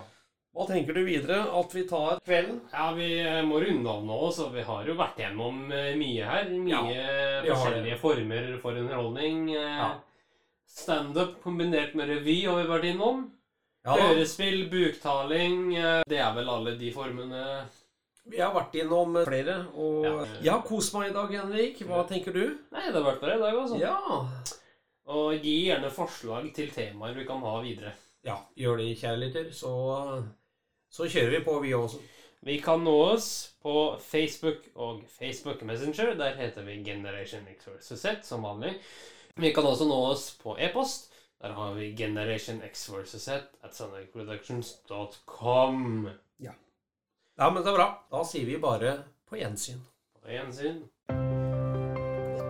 Hva 0.56 0.66
tenker 0.68 0.96
du 0.96 1.02
videre? 1.04 1.38
At 1.56 1.72
vi 1.76 1.86
tar 1.88 2.18
kvelden? 2.24 2.60
Ja, 2.72 2.90
vi 2.96 3.08
eh, 3.22 3.40
må 3.48 3.60
runde 3.64 3.90
av 3.94 4.04
nå, 4.08 4.18
så 4.32 4.50
vi 4.52 4.64
har 4.66 4.84
jo 4.88 4.98
vært 4.98 5.22
gjennom 5.24 5.62
mye 5.70 6.28
her. 6.28 6.50
Mye 6.52 6.74
Ja, 6.74 6.82
vi 7.46 7.54
forskjellige 7.54 7.98
former 8.02 8.52
for 8.60 8.76
underholdning. 8.82 9.48
Ja. 9.54 9.94
Standup 10.76 11.38
kombinert 11.44 11.94
med 11.96 12.10
revy 12.12 12.42
har 12.44 12.60
vi 12.60 12.68
vært 12.74 12.90
innom. 12.90 13.24
Ja. 13.86 13.94
Hørespill, 14.00 14.64
buktaling. 14.70 15.76
eh, 15.78 16.02
Det 16.10 16.18
er 16.18 16.32
vel 16.34 16.48
alle 16.50 16.72
de 16.78 16.88
formene 16.92 17.42
Vi 18.26 18.40
har 18.42 18.50
vært 18.54 18.74
innom 18.82 19.16
eh, 19.20 19.24
flere, 19.28 19.54
og 19.78 20.04
Ja. 20.04 20.24
jeg 20.42 20.52
har 20.52 20.62
kost 20.66 20.94
meg 20.94 21.10
i 21.10 21.14
dag, 21.14 21.30
Henrik. 21.30 21.78
Hva 21.86 22.00
tenker 22.08 22.32
du? 22.34 22.58
Nei, 22.72 22.86
det 22.90 22.94
har 22.98 23.06
vært 23.12 23.20
bra 23.22 23.36
i 23.36 23.38
dag, 23.38 23.54
altså. 23.54 23.78
Ja. 23.78 24.56
Og 25.06 25.36
gi 25.38 25.68
gjerne 25.68 25.90
forslag 25.94 26.48
til 26.56 26.70
temaer 26.74 27.14
vi 27.14 27.24
kan 27.28 27.38
ha 27.40 27.60
videre. 27.62 27.92
Ja, 28.26 28.40
gjør 28.58 28.78
det, 28.82 28.98
kjære 28.98 29.20
lytter. 29.22 29.50
Så, 29.54 29.70
så 30.90 31.06
kjører 31.06 31.30
vi 31.38 31.44
på, 31.46 31.60
vi 31.62 31.70
også. 31.78 32.00
Vi 32.46 32.58
kan 32.62 32.82
nå 32.82 32.94
oss 33.12 33.52
på 33.62 33.96
Facebook 34.02 34.66
og 34.74 35.04
Facebook 35.08 35.62
Messenger. 35.62 36.14
Der 36.18 36.34
heter 36.34 36.62
vi 36.66 36.82
Generation 36.82 37.46
X. 37.54 37.68
Z 37.94 38.24
som 38.26 38.42
vanlig. 38.42 38.74
Vi 39.36 39.52
kan 39.54 39.64
også 39.64 39.86
nå 39.86 39.96
oss 40.10 40.32
på 40.42 40.56
e-post. 40.58 41.12
Der 41.42 41.52
har 41.52 41.74
vi 41.74 41.94
Generation 41.96 42.62
X 42.64 42.88
vs. 42.90 43.22
Z 43.22 43.28
at 43.62 43.74
sandvikproductions.com. 43.76 46.08
Ja. 46.40 46.50
ja, 47.38 47.50
men 47.50 47.62
det 47.62 47.70
er 47.72 47.76
bra. 47.76 47.88
Da 48.12 48.22
sier 48.24 48.46
vi 48.48 48.56
bare 48.62 48.94
på 49.28 49.36
gjensyn. 49.36 49.80
På 50.22 50.28
gjensyn. 50.32 50.82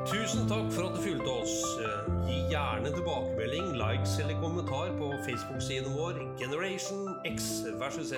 Tusen 0.07 0.47
takk 0.49 0.71
for 0.73 0.83
at 0.87 0.95
du 0.97 1.01
fulgte 1.03 1.31
oss. 1.43 1.57
Eh, 1.83 2.01
Gi 2.29 2.37
gjerne 2.53 2.91
tilbakemelding, 2.95 3.67
likes 3.81 4.19
eller 4.23 4.37
kommentar 4.43 4.89
på 4.99 5.07
Facebook-siden 5.27 5.93
vår 5.99 6.15
Generation 6.39 7.01
X 7.27 7.37
versus 7.83 8.09
Z. 8.15 8.17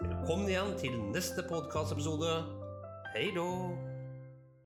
Velkommen 0.00 0.48
igjen 0.48 0.72
til 0.80 0.92
neste 1.12 1.42
podkastepisode. 1.48 2.30
Hei 3.14 3.26
då! 3.36 3.48